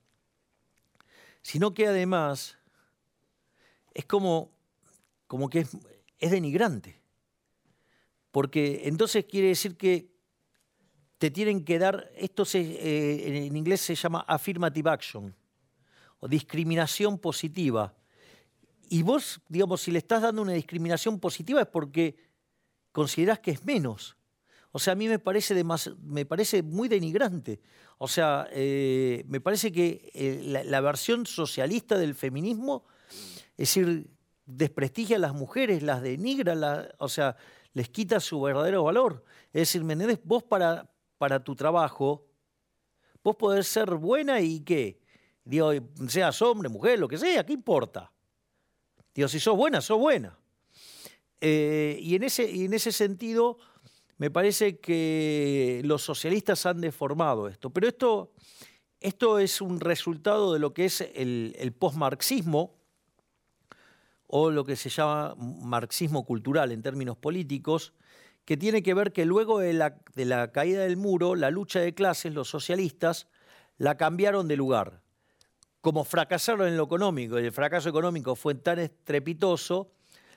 sino 1.43 1.75
que 1.75 1.87
además 1.87 2.59
es 3.93 4.05
como, 4.05 4.51
como 5.27 5.51
que 5.51 5.61
es, 5.61 5.77
es 6.19 6.31
denigrante. 6.31 7.01
Porque 8.31 8.83
entonces 8.85 9.25
quiere 9.25 9.49
decir 9.49 9.77
que 9.77 10.11
te 11.19 11.31
tienen 11.31 11.65
que 11.65 11.79
dar, 11.79 12.11
esto 12.17 12.45
se, 12.45 12.61
eh, 12.61 13.47
en 13.47 13.57
inglés 13.57 13.81
se 13.81 13.95
llama 13.95 14.25
affirmative 14.27 14.89
action, 14.89 15.35
o 16.21 16.29
discriminación 16.29 17.19
positiva. 17.19 17.95
Y 18.89 19.03
vos, 19.03 19.41
digamos, 19.49 19.83
si 19.83 19.91
le 19.91 19.99
estás 19.99 20.23
dando 20.23 20.43
una 20.43 20.53
discriminación 20.53 21.21
positiva 21.21 21.61
es 21.61 21.67
porque 21.67 22.17
considerás 22.93 23.39
que 23.41 23.51
es 23.53 23.65
menos. 23.65 24.17
O 24.73 24.79
sea, 24.79 24.93
a 24.93 24.97
mí 24.97 25.09
me 25.09 25.19
parece, 25.19 25.55
demas- 25.55 25.97
me 26.03 26.25
parece 26.25 26.63
muy 26.63 26.89
denigrante. 26.89 27.61
O 27.99 28.09
sea, 28.09 28.49
eh, 28.53 29.25
me 29.27 29.41
parece 29.41 29.73
que 29.73 30.11
eh, 30.15 30.63
la, 30.65 30.81
versión 30.81 31.27
socialista 31.27 31.99
del 31.99 32.15
feminismo, 32.15 32.85
es 33.57 33.75
decir, 33.75 34.11
desprestigia 34.47 35.17
a 35.17 35.21
las 35.21 35.35
mujeres, 35.35 35.83
las 35.83 36.01
denigra, 36.03 36.95
o 36.99 37.09
sea, 37.09 37.37
les 37.73 37.89
quita 37.89 38.21
su 38.21 38.41
verdadero 38.41 38.85
valor. 38.85 39.25
Es 39.49 39.63
decir, 39.63 39.85
¿me 39.85 39.95
entendés? 39.95 40.21
Vos 40.25 40.43
para, 40.45 40.91
para 41.19 41.43
tu 41.43 41.57
trabajo, 41.57 42.27
vos 43.23 43.37
podés 43.37 43.67
ser 43.67 43.91
buena 43.97 44.41
y 44.41 44.61
qué. 44.61 45.01
Digo, 45.49 45.73
seas 46.09 46.43
hombre, 46.43 46.69
mujer, 46.69 46.99
lo 46.99 47.09
que 47.09 47.17
sea, 47.17 47.47
¿qué 47.47 47.55
importa? 47.55 48.13
Digo, 49.15 49.29
si 49.29 49.41
sos 49.41 49.57
buena, 49.57 49.81
sos 49.81 49.99
buena. 49.99 50.39
Eh, 51.41 51.99
y, 52.03 52.17
en 52.17 52.25
ese, 52.25 52.65
en 52.67 52.75
ese 52.75 52.93
sentido, 52.93 53.57
me 54.19 54.31
parece 54.31 54.79
que 54.79 55.81
los 55.87 56.03
socialistas 56.03 56.67
han 56.67 56.83
deformado 56.83 57.49
esto. 57.49 57.71
Pero 57.71 57.89
esto, 57.89 58.33
esto 59.01 59.39
es 59.39 59.63
un 59.63 59.81
resultado 59.81 60.53
de 60.53 60.59
lo 60.59 60.75
que 60.75 60.85
es 60.85 61.01
el, 61.01 61.57
el 61.59 61.73
posmarxismo 61.73 62.75
o 64.27 64.51
lo 64.51 64.67
que 64.67 64.77
se 64.77 64.91
llama 64.91 65.35
marxismo 65.39 66.27
cultural 66.27 66.73
en 66.73 66.83
términos 66.83 67.17
políticos, 67.17 67.95
que 68.45 68.59
tiene 68.59 68.83
que 68.83 68.93
ver 68.93 69.15
que 69.15 69.25
luego 69.25 69.61
de 69.61 69.73
la, 69.73 69.97
de 70.15 70.27
la 70.27 70.53
caída 70.53 70.83
del 70.83 70.99
muro, 70.99 71.37
la 71.37 71.51
lucha 71.51 71.81
de 71.81 71.95
clases, 71.95 72.35
los 72.35 72.51
socialistas, 72.51 73.29
la 73.79 73.97
cambiaron 73.97 74.47
de 74.47 74.57
lugar. 74.59 75.08
Como 75.81 76.05
fracasaron 76.05 76.69
en 76.69 76.77
lo 76.77 76.85
económico 76.85 77.39
y 77.39 77.45
el 77.45 77.53
fracaso 77.53 77.89
económico 77.89 78.35
fue 78.35 78.55
tan 78.55 78.79
estrepitoso, 78.79 79.93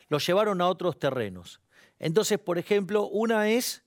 lo 0.09 0.19
llevaron 0.19 0.61
a 0.61 0.67
otros 0.67 0.99
terrenos. 0.99 1.61
Entonces, 1.99 2.39
por 2.39 2.57
ejemplo, 2.57 3.07
una 3.07 3.49
es 3.49 3.83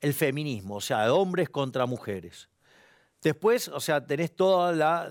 el 0.00 0.14
feminismo, 0.14 0.76
o 0.76 0.80
sea, 0.80 1.12
hombres 1.12 1.48
contra 1.48 1.86
mujeres. 1.86 2.48
Después, 3.22 3.68
o 3.68 3.80
sea, 3.80 4.06
tenés 4.06 4.36
toda 4.36 4.72
la, 4.72 5.10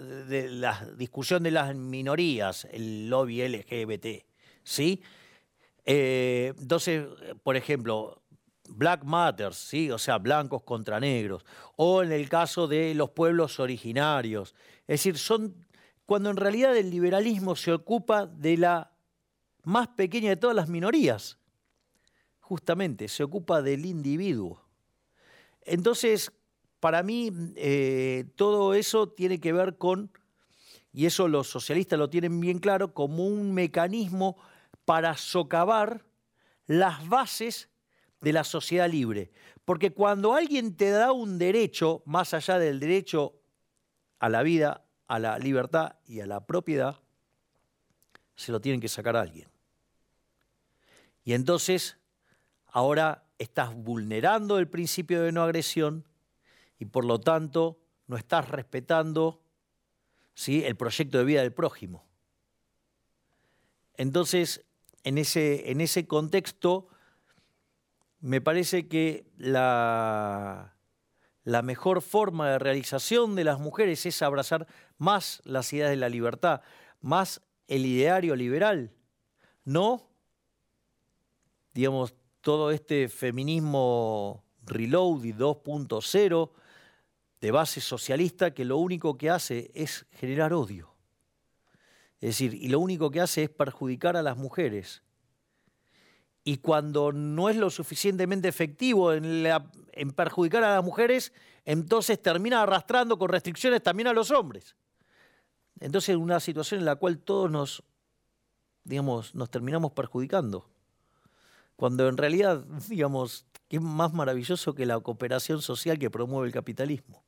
discusión 0.95 1.43
de 1.43 1.51
las 1.51 1.75
minorías, 1.75 2.65
el 2.71 3.09
lobby 3.09 3.45
LGBT, 3.47 4.25
¿sí? 4.63 5.01
Eh, 5.85 6.53
entonces, 6.57 7.05
por 7.43 7.57
ejemplo, 7.57 8.21
Black 8.69 9.03
Matters, 9.03 9.57
¿sí? 9.57 9.91
o 9.91 9.97
sea, 9.97 10.17
blancos 10.17 10.63
contra 10.63 10.99
negros, 10.99 11.45
o 11.75 12.03
en 12.03 12.11
el 12.11 12.29
caso 12.29 12.67
de 12.67 12.93
los 12.93 13.09
pueblos 13.11 13.59
originarios. 13.59 14.55
Es 14.81 15.01
decir, 15.01 15.17
son 15.17 15.66
cuando 16.07 16.29
en 16.29 16.37
realidad 16.37 16.75
el 16.77 16.89
liberalismo 16.89 17.57
se 17.57 17.73
ocupa 17.73 18.25
de 18.25 18.55
la 18.55 18.93
más 19.63 19.89
pequeña 19.89 20.29
de 20.29 20.37
todas 20.37 20.55
las 20.55 20.69
minorías, 20.69 21.37
justamente, 22.39 23.09
se 23.09 23.23
ocupa 23.23 23.61
del 23.61 23.85
individuo. 23.85 24.63
Entonces, 25.63 26.31
para 26.79 27.03
mí, 27.03 27.29
eh, 27.57 28.23
todo 28.37 28.73
eso 28.73 29.09
tiene 29.09 29.41
que 29.41 29.51
ver 29.51 29.77
con, 29.77 30.09
y 30.93 31.07
eso 31.07 31.27
los 31.27 31.49
socialistas 31.49 31.99
lo 31.99 32.09
tienen 32.09 32.39
bien 32.39 32.59
claro, 32.59 32.93
como 32.93 33.27
un 33.27 33.53
mecanismo 33.53 34.37
para 34.85 35.17
socavar 35.17 36.05
las 36.67 37.05
bases 37.09 37.67
de 38.21 38.31
la 38.31 38.45
sociedad 38.45 38.89
libre. 38.89 39.33
Porque 39.65 39.91
cuando 39.91 40.35
alguien 40.35 40.77
te 40.77 40.89
da 40.89 41.11
un 41.11 41.37
derecho, 41.37 42.01
más 42.05 42.33
allá 42.33 42.59
del 42.59 42.79
derecho 42.79 43.41
a 44.19 44.29
la 44.29 44.41
vida, 44.41 44.86
a 45.07 45.19
la 45.19 45.39
libertad 45.39 45.95
y 46.05 46.19
a 46.19 46.25
la 46.25 46.45
propiedad, 46.45 46.99
se 48.35 48.51
lo 48.51 48.61
tienen 48.61 48.81
que 48.81 48.87
sacar 48.87 49.15
a 49.15 49.21
alguien. 49.21 49.49
Y 51.23 51.33
entonces, 51.33 51.97
ahora 52.67 53.25
estás 53.37 53.75
vulnerando 53.75 54.59
el 54.59 54.67
principio 54.67 55.21
de 55.21 55.31
no 55.31 55.43
agresión 55.43 56.05
y 56.79 56.85
por 56.85 57.05
lo 57.05 57.19
tanto 57.19 57.79
no 58.07 58.17
estás 58.17 58.49
respetando 58.49 59.41
¿sí? 60.33 60.63
el 60.63 60.75
proyecto 60.75 61.17
de 61.17 61.25
vida 61.25 61.41
del 61.41 61.53
prójimo. 61.53 62.05
Entonces, 63.95 64.65
en 65.03 65.17
ese, 65.17 65.71
en 65.71 65.81
ese 65.81 66.07
contexto, 66.07 66.87
me 68.19 68.41
parece 68.41 68.87
que 68.87 69.25
la, 69.37 70.76
la 71.47 71.61
mejor 71.61 72.01
forma 72.01 72.49
de 72.49 72.59
realización 72.59 73.33
de 73.35 73.45
las 73.45 73.57
mujeres 73.57 74.05
es 74.05 74.21
abrazar 74.21 74.67
más 74.97 75.41
las 75.45 75.71
ideas 75.71 75.91
de 75.91 75.95
la 75.95 76.09
libertad, 76.09 76.59
más 76.99 77.41
el 77.69 77.85
ideario 77.85 78.35
liberal, 78.35 78.91
no, 79.63 80.09
digamos, 81.73 82.13
todo 82.41 82.69
este 82.71 83.07
feminismo 83.07 84.43
reload 84.65 85.23
y 85.23 85.31
2.0 85.31 86.51
de 87.39 87.51
base 87.51 87.79
socialista 87.79 88.53
que 88.53 88.65
lo 88.65 88.77
único 88.77 89.17
que 89.17 89.29
hace 89.29 89.71
es 89.73 90.05
generar 90.11 90.51
odio. 90.51 90.93
Es 92.19 92.31
decir, 92.31 92.55
y 92.55 92.67
lo 92.67 92.81
único 92.81 93.09
que 93.09 93.21
hace 93.21 93.43
es 93.43 93.49
perjudicar 93.49 94.17
a 94.17 94.21
las 94.21 94.35
mujeres 94.35 95.01
y 96.47 96.59
cuando 96.59 97.11
no 97.11 97.49
es 97.49 97.57
lo 97.57 97.69
suficientemente 97.69 98.47
efectivo 98.47 99.11
en, 99.11 99.43
perjudicar 100.15 100.63
a 100.63 100.75
las 100.75 100.83
mujeres, 100.85 101.33
entonces 101.65 102.21
termina 102.21 102.63
arrastrando 102.63 103.19
con 103.19 103.27
restricciones 103.27 103.83
también 103.83 104.07
a 104.07 104.13
los 104.13 104.31
hombres. 104.31 104.77
Entonces, 105.81 106.11
es 106.11 106.15
una 106.15 106.39
situación 106.39 106.79
en 106.79 106.85
la 106.85 106.95
cual 106.95 107.19
todos 107.19 107.51
nos, 107.51 107.83
digamos, 108.85 109.35
nos 109.35 109.51
terminamos 109.51 109.91
perjudicando. 109.91 110.69
Cuando 111.75 112.07
en 112.07 112.15
realidad, 112.15 112.63
digamos, 112.87 113.45
es 113.69 113.81
más 113.81 114.13
maravilloso 114.13 114.73
que 114.73 114.85
la 114.85 114.97
cooperación 115.01 115.61
social 115.61 115.99
que 115.99 116.09
promueve 116.09 116.47
el 116.47 116.53
capitalismo. 116.53 117.25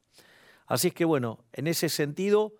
Así 0.65 0.88
es 0.88 0.93
que, 0.93 1.03
bueno, 1.03 1.43
en 1.51 1.67
ese 1.67 1.89
sentido, 1.89 2.53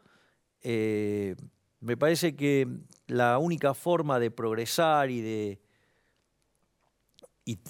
eh, 0.62 1.38
me 1.80 1.96
parece 1.96 2.36
que 2.36 2.68
la 3.08 3.38
única 3.38 3.74
forma 3.74 4.20
de 4.20 4.30
progresar 4.30 5.10
y 5.10 5.22
de, 5.22 5.62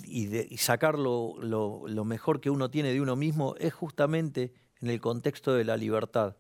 y, 0.06 0.58
sacar 0.58 1.00
lo, 1.00 2.06
mejor 2.06 2.42
que 2.42 2.50
uno 2.50 2.70
tiene 2.70 2.92
de 2.92 3.00
uno 3.00 3.16
mismo 3.16 3.56
es 3.60 3.74
justamente 3.74 4.54
en 4.82 4.90
el 4.90 5.00
contexto 5.00 5.54
de 5.54 5.64
la 5.64 5.78
libertad. 5.78 6.36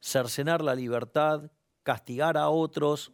Cercenar 0.00 0.62
la 0.62 0.74
libertad, 0.74 1.50
castigar 1.82 2.36
a 2.36 2.48
otros, 2.48 3.12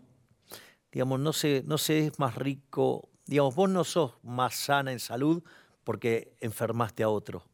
digamos, 0.92 1.20
no 1.20 1.32
se, 1.32 1.62
no 1.66 1.78
se 1.78 2.06
es 2.06 2.18
más 2.18 2.34
rico, 2.34 3.08
digamos, 3.24 3.54
vos 3.54 3.70
no 3.70 3.84
sos 3.84 4.14
más 4.22 4.54
sana 4.54 4.92
en 4.92 5.00
salud 5.00 5.42
porque 5.82 6.36
enfermaste 6.40 7.02
a 7.02 7.08
otro. 7.08 7.44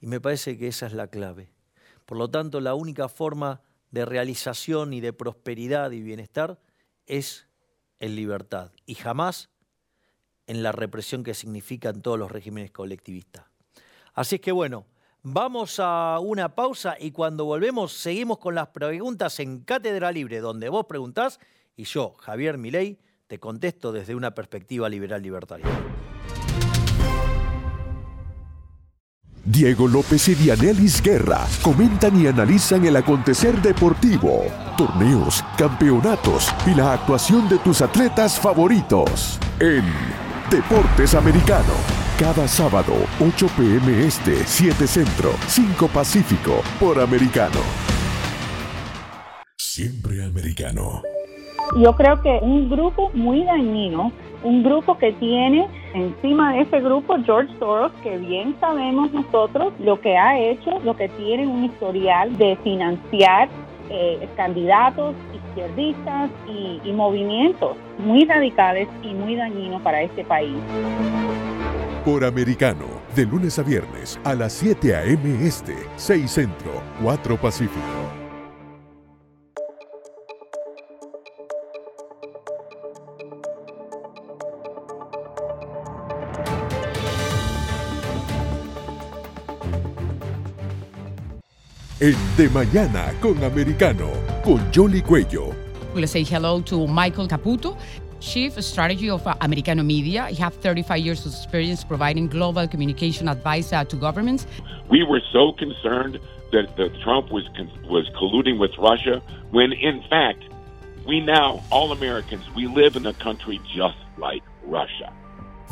Y 0.00 0.06
me 0.06 0.20
parece 0.20 0.56
que 0.56 0.68
esa 0.68 0.86
es 0.86 0.94
la 0.94 1.08
clave. 1.08 1.52
Por 2.06 2.16
lo 2.16 2.30
tanto, 2.30 2.60
la 2.60 2.74
única 2.74 3.08
forma 3.08 3.60
de 3.90 4.06
realización 4.06 4.94
y 4.94 5.00
de 5.00 5.12
prosperidad 5.12 5.90
y 5.90 6.00
bienestar 6.00 6.58
es 7.06 7.48
en 7.98 8.14
libertad. 8.14 8.72
Y 8.86 8.94
jamás 8.94 9.50
en 10.48 10.62
la 10.64 10.72
represión 10.72 11.22
que 11.22 11.34
significan 11.34 12.02
todos 12.02 12.18
los 12.18 12.32
regímenes 12.32 12.72
colectivistas. 12.72 13.44
Así 14.14 14.36
es 14.36 14.40
que 14.40 14.50
bueno, 14.50 14.86
vamos 15.22 15.78
a 15.78 16.18
una 16.20 16.54
pausa 16.54 16.96
y 16.98 17.12
cuando 17.12 17.44
volvemos 17.44 17.92
seguimos 17.92 18.38
con 18.38 18.56
las 18.56 18.68
preguntas 18.68 19.38
en 19.38 19.60
Cátedra 19.60 20.10
Libre, 20.10 20.40
donde 20.40 20.68
vos 20.68 20.86
preguntás 20.86 21.38
y 21.76 21.84
yo, 21.84 22.14
Javier 22.18 22.58
Milei, 22.58 22.98
te 23.28 23.38
contesto 23.38 23.92
desde 23.92 24.16
una 24.16 24.34
perspectiva 24.34 24.88
liberal 24.88 25.22
libertaria. 25.22 25.66
Diego 29.44 29.88
López 29.88 30.28
y 30.28 30.34
Dianelis 30.34 31.02
Guerra 31.02 31.46
comentan 31.62 32.20
y 32.20 32.26
analizan 32.26 32.84
el 32.84 32.96
acontecer 32.96 33.60
deportivo, 33.62 34.44
torneos, 34.76 35.42
campeonatos 35.56 36.52
y 36.66 36.74
la 36.74 36.92
actuación 36.94 37.48
de 37.48 37.58
tus 37.58 37.80
atletas 37.80 38.38
favoritos 38.38 39.38
en 39.58 39.84
Deportes 40.50 41.14
Americano. 41.14 41.74
Cada 42.18 42.48
sábado, 42.48 42.94
8 43.20 43.48
pm 43.54 44.06
este, 44.06 44.34
7 44.46 44.86
centro, 44.86 45.32
5 45.46 45.88
pacífico, 45.88 46.62
por 46.80 46.98
Americano. 46.98 47.60
Siempre 49.58 50.24
americano. 50.24 51.02
Yo 51.76 51.94
creo 51.94 52.22
que 52.22 52.38
un 52.40 52.70
grupo 52.70 53.10
muy 53.12 53.44
dañino, 53.44 54.10
un 54.42 54.62
grupo 54.62 54.96
que 54.96 55.12
tiene 55.12 55.68
encima 55.92 56.54
de 56.54 56.62
ese 56.62 56.80
grupo 56.80 57.16
George 57.26 57.52
Soros, 57.58 57.92
que 58.02 58.16
bien 58.16 58.56
sabemos 58.58 59.12
nosotros 59.12 59.74
lo 59.80 60.00
que 60.00 60.16
ha 60.16 60.38
hecho, 60.38 60.80
lo 60.82 60.96
que 60.96 61.10
tiene 61.10 61.46
un 61.46 61.64
historial 61.64 62.34
de 62.38 62.56
financiar 62.64 63.50
eh, 63.90 64.28
candidatos 64.36 65.14
izquierdistas 65.34 66.30
y, 66.46 66.92
movimientos 66.92 67.76
muy 67.98 68.24
radicales 68.24 68.88
y 69.02 69.14
muy 69.14 69.36
dañinos 69.36 69.80
para 69.82 70.02
este 70.02 70.24
país. 70.24 70.56
Por 72.04 72.24
Americano, 72.24 72.86
de 73.14 73.24
lunes 73.24 73.58
a 73.58 73.62
viernes 73.62 74.18
a 74.24 74.34
las 74.34 74.52
7 74.54 74.96
a.m. 74.96 75.46
Este, 75.46 75.76
6 75.96 76.30
Centro, 76.30 76.82
4 77.02 77.36
Pacífico. 77.36 78.17
En 92.00 92.14
De 92.36 92.48
Mañana 92.50 93.12
con 93.20 93.42
Americano, 93.42 94.10
con 94.44 94.60
Jolly 94.72 95.02
Cuello. 95.02 95.52
We'll 95.94 96.06
say 96.06 96.22
hello 96.22 96.60
to 96.62 96.86
Michael 96.86 97.26
Caputo, 97.26 97.76
Chief 98.20 98.52
Strategy 98.62 99.10
of 99.10 99.26
Americano 99.40 99.82
Media. 99.82 100.28
He 100.28 100.36
has 100.36 100.52
35 100.54 100.98
years 100.98 101.26
of 101.26 101.32
experience 101.32 101.82
providing 101.82 102.28
global 102.28 102.68
communication 102.68 103.28
advice 103.28 103.72
uh, 103.72 103.84
to 103.84 103.96
governments. 103.96 104.46
We 104.88 105.02
were 105.02 105.20
so 105.32 105.52
concerned 105.52 106.20
that, 106.52 106.76
that 106.76 106.90
Trump 107.02 107.32
was, 107.32 107.44
was 107.88 108.08
colluding 108.16 108.58
with 108.60 108.70
Russia 108.78 109.20
when, 109.50 109.72
in 109.72 110.02
fact, 110.08 110.44
we 111.04 111.20
now, 111.20 111.62
all 111.70 111.90
Americans, 111.90 112.44
we 112.54 112.68
live 112.68 112.94
in 112.94 113.06
a 113.06 113.14
country 113.14 113.60
just 113.74 113.96
like 114.18 114.42
Russia. 114.64 115.12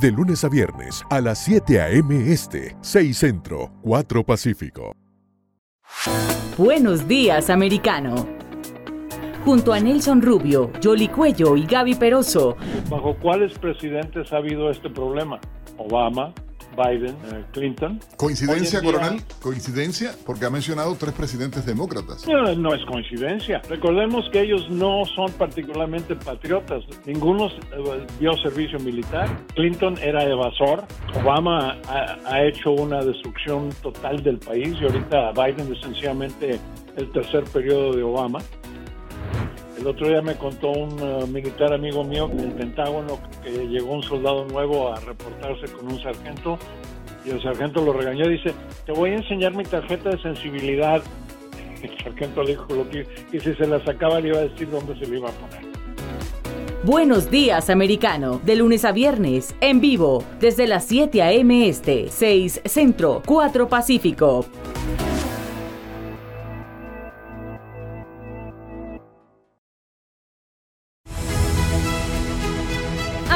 De 0.01 0.11
lunes 0.11 0.45
a 0.45 0.49
viernes 0.49 1.03
a 1.11 1.21
las 1.21 1.45
7 1.45 1.79
a.m. 1.79 2.11
Este, 2.31 2.77
6 2.83 3.17
Centro, 3.17 3.71
4 3.83 4.25
Pacífico. 4.25 5.06
Buenos 6.57 7.07
días, 7.07 7.51
americano. 7.51 8.15
junto 9.45 9.73
a 9.73 9.79
Nelson 9.79 10.23
Rubio, 10.23 10.73
Jolly 10.83 11.07
Cuello 11.07 11.57
y 11.57 11.65
Gaby 11.67 11.95
Peroso. 11.95 12.57
¿Bajo 12.91 13.15
cuáles 13.15 13.57
presidentes 13.59 14.33
ha 14.33 14.39
habido 14.39 14.71
este 14.73 14.91
problema? 14.91 15.39
Obama, 15.79 16.33
Biden, 16.77 17.11
eh, 17.33 17.45
Clinton. 17.53 17.99
¿Coincidencia, 18.17 18.81
día- 18.81 18.93
coronel? 18.93 19.23
¿Coincidencia? 19.41 20.13
Porque 20.27 20.45
ha 20.45 20.51
mencionado 20.51 20.95
tres 20.97 21.13
presidentes 21.15 21.65
demócratas. 21.67 22.27
No, 22.29 22.55
no 22.55 22.75
es 22.75 22.85
coincidencia. 22.85 23.63
Recordemos 23.69 24.29
que 24.31 24.43
ellos 24.43 24.69
no 24.71 25.05
son 25.15 25.33
particularmente 25.33 26.15
patriotas. 26.17 26.85
Ninguno 27.07 27.47
eh, 27.49 28.07
dio 28.21 28.33
servicio 28.39 28.79
militar. 28.79 29.29
Clinton 29.55 29.97
era 30.03 30.23
evasor. 30.25 30.85
Obama 31.23 31.77
ha, 31.89 32.17
ha 32.27 32.45
hecho 32.45 32.73
una 32.73 33.03
destrucción 33.03 33.71
total 33.83 34.23
del 34.23 34.39
país 34.39 34.77
y 34.81 34.85
ahorita 34.85 35.33
Biden 35.33 35.73
es 35.73 35.81
sencillamente 35.81 36.61
el 36.97 37.13
tercer 37.13 37.45
periodo 37.45 37.95
de 37.95 38.03
Obama. 38.03 38.39
El 39.87 39.91
otro 39.91 40.09
día 40.09 40.21
me 40.21 40.35
contó 40.35 40.71
un 40.71 40.99
eh, 40.99 41.27
militar 41.29 41.73
amigo 41.73 42.03
mío 42.03 42.27
del 42.27 42.51
Pentágono 42.51 43.21
que 43.41 43.69
llegó 43.69 43.93
un 43.93 44.03
soldado 44.03 44.45
nuevo 44.47 44.93
a 44.93 44.99
reportarse 44.99 45.73
con 45.73 45.87
un 45.87 46.03
sargento 46.03 46.59
y 47.25 47.31
el 47.31 47.41
sargento 47.41 47.85
lo 47.85 47.93
regañó 47.93 48.27
dice, 48.27 48.53
te 48.85 48.91
voy 48.91 49.11
a 49.11 49.15
enseñar 49.15 49.55
mi 49.55 49.63
tarjeta 49.63 50.11
de 50.11 50.21
sensibilidad. 50.21 51.01
El 51.83 51.97
sargento 52.03 52.43
le 52.43 52.51
dijo 52.51 52.67
lo 52.75 52.91
que 52.91 53.07
y 53.31 53.39
si 53.39 53.55
se 53.55 53.65
la 53.69 53.79
sacaba 53.85 54.19
le 54.19 54.31
iba 54.31 54.39
a 54.39 54.49
decir 54.49 54.69
dónde 54.69 54.99
se 54.99 55.07
le 55.07 55.19
iba 55.19 55.29
a 55.29 55.33
poner. 55.33 55.65
Buenos 56.83 57.31
días, 57.31 57.71
americano. 57.71 58.41
De 58.45 58.57
lunes 58.57 58.85
a 58.85 58.91
viernes, 58.91 59.55
en 59.61 59.81
vivo, 59.81 60.25
desde 60.41 60.67
las 60.67 60.85
7 60.87 61.23
a.m. 61.23 61.69
Este, 61.69 62.09
6 62.09 62.63
Centro, 62.65 63.23
4 63.25 63.69
Pacífico. 63.69 64.47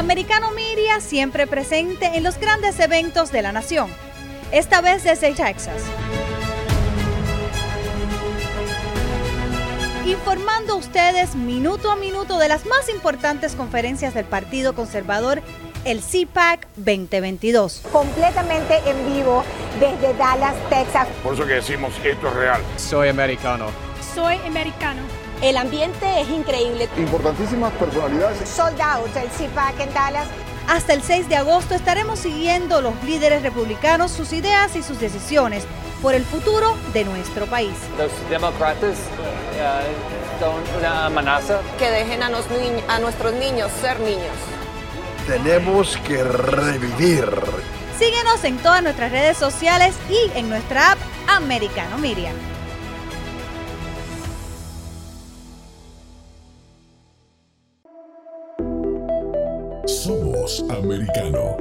Americano 0.00 0.50
Media 0.52 0.98
siempre 1.00 1.46
presente 1.46 2.06
en 2.14 2.22
los 2.22 2.40
grandes 2.40 2.80
eventos 2.80 3.30
de 3.30 3.42
la 3.42 3.52
nación. 3.52 3.90
Esta 4.50 4.80
vez 4.80 5.04
desde 5.04 5.34
Texas. 5.34 5.82
Informando 10.06 10.72
a 10.72 10.76
ustedes 10.76 11.34
minuto 11.34 11.90
a 11.90 11.96
minuto 11.96 12.38
de 12.38 12.48
las 12.48 12.64
más 12.64 12.88
importantes 12.88 13.54
conferencias 13.54 14.14
del 14.14 14.24
Partido 14.24 14.74
Conservador, 14.74 15.42
el 15.84 16.00
CPAC 16.00 16.66
2022. 16.76 17.82
Completamente 17.92 18.78
en 18.86 19.12
vivo 19.12 19.44
desde 19.78 20.14
Dallas, 20.14 20.54
Texas. 20.70 21.08
Por 21.22 21.34
eso 21.34 21.46
que 21.46 21.52
decimos 21.52 21.92
esto 22.02 22.28
es 22.28 22.34
real. 22.34 22.62
Soy 22.78 23.10
americano. 23.10 23.66
Soy 24.14 24.36
americano. 24.46 25.02
El 25.42 25.56
ambiente 25.56 26.20
es 26.20 26.28
increíble. 26.28 26.88
Importantísimas 26.98 27.72
personalidades. 27.72 28.46
Sold 28.46 28.78
out 28.80 29.16
el 29.16 29.28
CPAC 29.28 29.80
en 29.80 29.94
Dallas. 29.94 30.28
Hasta 30.68 30.92
el 30.92 31.02
6 31.02 31.28
de 31.30 31.36
agosto 31.36 31.74
estaremos 31.74 32.18
siguiendo 32.18 32.82
los 32.82 32.92
líderes 33.04 33.42
republicanos, 33.42 34.10
sus 34.10 34.34
ideas 34.34 34.76
y 34.76 34.82
sus 34.82 35.00
decisiones 35.00 35.64
por 36.02 36.14
el 36.14 36.24
futuro 36.24 36.76
de 36.92 37.04
nuestro 37.04 37.46
país. 37.46 37.72
Los 37.96 38.12
demócratas 38.28 38.98
eh, 38.98 39.82
son 40.38 40.78
una 40.78 41.06
amenaza. 41.06 41.60
Que 41.78 41.90
dejen 41.90 42.22
a, 42.22 42.28
nos 42.28 42.44
a 42.88 42.98
nuestros 42.98 43.32
niños 43.32 43.70
ser 43.80 43.98
niños. 44.00 44.36
Tenemos 45.26 45.96
que 46.06 46.22
revivir. 46.22 47.26
Síguenos 47.98 48.44
en 48.44 48.58
todas 48.58 48.82
nuestras 48.82 49.10
redes 49.10 49.38
sociales 49.38 49.94
y 50.10 50.38
en 50.38 50.50
nuestra 50.50 50.92
app 50.92 50.98
Americano 51.28 51.96
Media. 51.98 52.32
Somos 59.90 60.64
americano. 60.70 61.56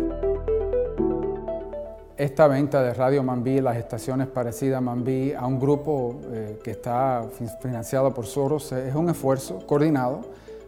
Esta 2.16 2.48
venta 2.48 2.84
de 2.84 2.94
Radio 2.94 3.24
Mambí, 3.24 3.60
las 3.60 3.76
estaciones 3.76 4.28
parecidas 4.28 4.78
a 4.78 4.82
Mambí, 4.82 5.34
a 5.34 5.48
un 5.48 5.60
grupo 5.60 6.16
eh, 6.32 6.60
que 6.64 6.72
está 6.72 7.26
fin- 7.36 7.50
financiado 7.60 8.14
por 8.14 8.28
Soros, 8.28 8.72
eh, 8.72 8.90
es 8.90 8.94
un 8.96 9.10
esfuerzo 9.10 9.66
coordinado 9.66 10.22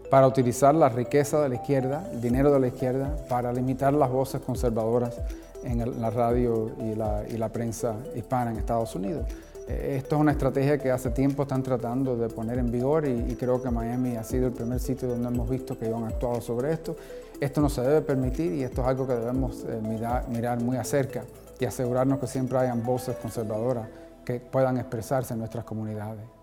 para 0.10 0.26
utilizar 0.26 0.74
la 0.74 0.90
riqueza 0.90 1.40
de 1.40 1.50
la 1.50 1.56
izquierda, 1.56 2.10
el 2.12 2.20
dinero 2.20 2.52
de 2.52 2.60
la 2.62 2.68
izquierda, 2.68 3.16
para 3.30 3.54
limitar 3.54 3.94
las 3.94 4.10
voces 4.10 4.42
conservadoras 4.42 5.22
en 5.64 6.02
la 6.02 6.10
radio 6.10 6.72
y 6.80 7.38
la 7.38 7.50
prensa 7.50 7.96
hispana 8.16 8.50
en 8.52 8.58
Estados 8.58 8.96
Unidos. 8.96 9.26
Eh, 9.72 9.96
Esto 9.98 10.16
es 10.16 10.22
una 10.22 10.32
estrategia 10.32 10.78
que 10.78 10.92
hace 10.92 11.10
tiempo 11.12 11.44
están 11.44 11.64
tratando 11.64 12.18
de 12.18 12.28
poner 12.28 12.60
en 12.60 12.72
vigor 12.72 13.08
y, 13.08 13.36
creo 13.36 13.62
que 13.62 13.70
Miami 13.70 14.18
ha 14.18 14.24
sido 14.24 14.48
el 14.48 14.54
primer 14.54 14.80
sitio 14.80 15.08
donde 15.08 15.28
hemos 15.28 15.50
visto 15.50 15.78
que 15.78 15.86
han 15.88 16.04
actuado 16.04 16.42
sobre 16.42 16.74
esto. 16.74 16.96
Esto 17.40 17.62
no 17.62 17.70
se 17.70 17.82
debe 17.82 18.02
permitir 18.02 18.54
y 18.54 18.64
esto 18.64 18.82
es 18.82 18.88
algo 18.88 19.08
que 19.08 19.14
debemos 19.14 19.64
eh, 19.64 19.80
mirar, 19.82 20.28
mirar 20.30 20.62
muy 20.62 20.78
acerca 20.78 21.24
y 21.60 21.66
asegurarnos 21.66 22.20
que 22.20 22.28
siempre 22.28 22.58
hayan 22.58 22.84
voces 22.84 23.16
conservadoras 23.16 23.88
que 24.26 24.40
puedan 24.40 24.78
expresarse 24.78 25.34
en 25.34 25.40
nuestras 25.40 25.64
comunidades. 25.64 26.41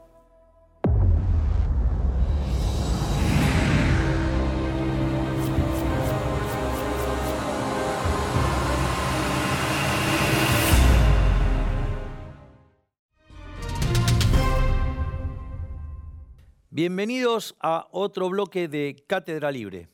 Bienvenidos 16.80 17.56
a 17.58 17.88
otro 17.90 18.28
bloque 18.28 18.68
de 18.68 19.02
Cátedra 19.08 19.50
Libre. 19.50 19.88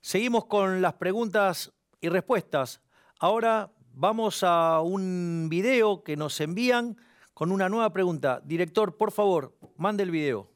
Seguimos 0.00 0.46
con 0.46 0.80
las 0.80 0.94
preguntas 0.94 1.74
y 2.00 2.08
respuestas. 2.08 2.80
Ahora 3.18 3.74
vamos 3.92 4.42
a 4.42 4.80
un 4.80 5.48
video 5.50 6.02
que 6.02 6.16
nos 6.16 6.40
envían 6.40 6.96
con 7.34 7.52
una 7.52 7.68
nueva 7.68 7.92
pregunta. 7.92 8.40
Director, 8.42 8.96
por 8.96 9.12
favor, 9.12 9.54
mande 9.76 10.02
el 10.02 10.10
video. 10.10 10.50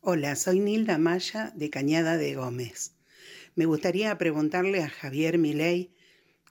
Hola, 0.00 0.34
soy 0.36 0.60
Nilda 0.60 0.96
Maya 0.96 1.52
de 1.54 1.68
Cañada 1.68 2.16
de 2.16 2.34
Gómez. 2.34 2.96
Me 3.56 3.66
gustaría 3.66 4.16
preguntarle 4.16 4.82
a 4.82 4.88
Javier 4.88 5.36
Milei 5.36 5.94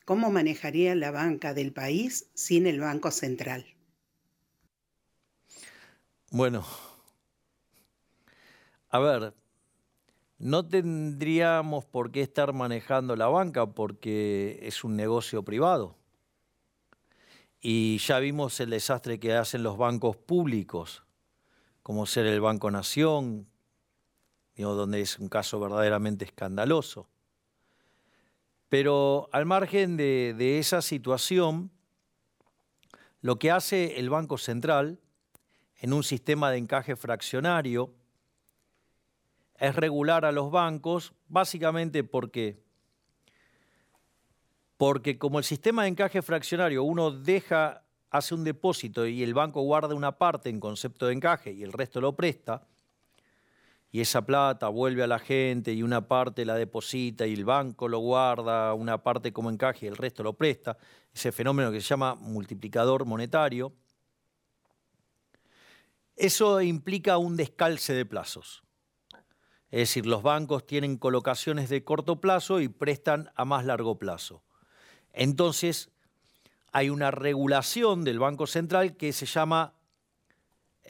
cómo 0.05 0.29
manejaría 0.29 0.93
la 0.93 1.09
banca 1.09 1.55
del 1.55 1.73
país 1.73 2.29
sin 2.35 2.67
el 2.67 2.81
Banco 2.81 3.09
Central. 3.09 3.65
Bueno, 6.29 6.63
a 8.89 8.99
ver, 8.99 9.33
no 10.39 10.65
tendríamos 10.65 11.85
por 11.85 12.11
qué 12.11 12.21
estar 12.21 12.53
manejando 12.53 13.15
la 13.15 13.27
banca 13.27 13.67
porque 13.67 14.59
es 14.63 14.83
un 14.83 14.95
negocio 14.95 15.43
privado. 15.43 15.95
Y 17.61 17.97
ya 17.97 18.19
vimos 18.19 18.59
el 18.61 18.69
desastre 18.69 19.19
que 19.19 19.33
hacen 19.33 19.63
los 19.63 19.77
bancos 19.77 20.15
públicos, 20.15 21.03
como 21.83 22.05
ser 22.05 22.25
el 22.25 22.39
Banco 22.39 22.71
Nación, 22.71 23.47
donde 24.55 25.01
es 25.01 25.19
un 25.19 25.29
caso 25.29 25.59
verdaderamente 25.59 26.25
escandaloso. 26.25 27.07
Pero 28.69 29.29
al 29.31 29.45
margen 29.45 29.97
de, 29.97 30.33
de 30.37 30.59
esa 30.59 30.81
situación, 30.81 31.71
lo 33.21 33.37
que 33.39 33.51
hace 33.51 33.99
el 33.99 34.09
Banco 34.09 34.37
Central 34.37 34.99
en 35.77 35.93
un 35.93 36.03
sistema 36.03 36.51
de 36.51 36.57
encaje 36.57 36.95
fraccionario 36.95 37.93
es 39.59 39.75
regular 39.75 40.25
a 40.25 40.31
los 40.31 40.51
bancos, 40.51 41.13
básicamente 41.27 42.03
porque 42.03 42.63
porque 44.77 45.17
como 45.17 45.39
el 45.39 45.43
sistema 45.43 45.83
de 45.83 45.89
encaje 45.89 46.21
fraccionario 46.21 46.83
uno 46.83 47.11
deja 47.11 47.83
hace 48.09 48.33
un 48.33 48.45
depósito 48.45 49.05
y 49.05 49.21
el 49.23 49.33
banco 49.33 49.61
guarda 49.61 49.93
una 49.93 50.17
parte 50.17 50.49
en 50.49 50.61
concepto 50.61 51.07
de 51.07 51.13
encaje 51.13 51.51
y 51.51 51.63
el 51.63 51.73
resto 51.73 51.99
lo 51.99 52.15
presta, 52.15 52.63
y 53.91 54.01
esa 54.01 54.25
plata 54.25 54.69
vuelve 54.69 55.03
a 55.03 55.07
la 55.07 55.19
gente 55.19 55.73
y 55.73 55.83
una 55.83 56.07
parte 56.07 56.45
la 56.45 56.55
deposita 56.55 57.25
y 57.27 57.33
el 57.33 57.43
banco 57.43 57.87
lo 57.87 57.99
guarda, 57.99 58.73
una 58.73 59.03
parte 59.03 59.33
como 59.33 59.49
encaje 59.49 59.85
y 59.85 59.89
el 59.89 59.97
resto 59.97 60.23
lo 60.23 60.33
presta, 60.33 60.77
ese 61.13 61.31
fenómeno 61.31 61.71
que 61.71 61.81
se 61.81 61.87
llama 61.87 62.15
multiplicador 62.15 63.05
monetario, 63.05 63.73
eso 66.15 66.61
implica 66.61 67.17
un 67.17 67.35
descalce 67.35 67.93
de 67.93 68.05
plazos. 68.05 68.63
Es 69.71 69.79
decir, 69.79 70.05
los 70.05 70.23
bancos 70.23 70.65
tienen 70.65 70.97
colocaciones 70.97 71.69
de 71.69 71.83
corto 71.83 72.19
plazo 72.19 72.59
y 72.59 72.69
prestan 72.69 73.31
a 73.35 73.45
más 73.45 73.65
largo 73.65 73.99
plazo. 73.99 74.43
Entonces, 75.13 75.89
hay 76.71 76.89
una 76.89 77.11
regulación 77.11 78.03
del 78.03 78.19
Banco 78.19 78.47
Central 78.47 78.97
que 78.97 79.13
se 79.13 79.25
llama 79.25 79.73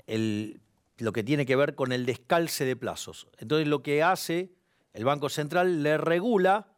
el- 0.08 0.62
lo 0.98 1.12
que 1.12 1.24
tiene 1.24 1.46
que 1.46 1.56
ver 1.56 1.76
con 1.76 1.92
el 1.92 2.06
descalce 2.06 2.66
de 2.66 2.76
plazos. 2.76 3.28
Entonces, 3.38 3.68
lo 3.68 3.84
que 3.84 4.04
hace 4.04 4.52
el 4.94 5.06
Banco 5.06 5.30
Central 5.30 5.84
le 5.84 5.98
regula 5.98 6.74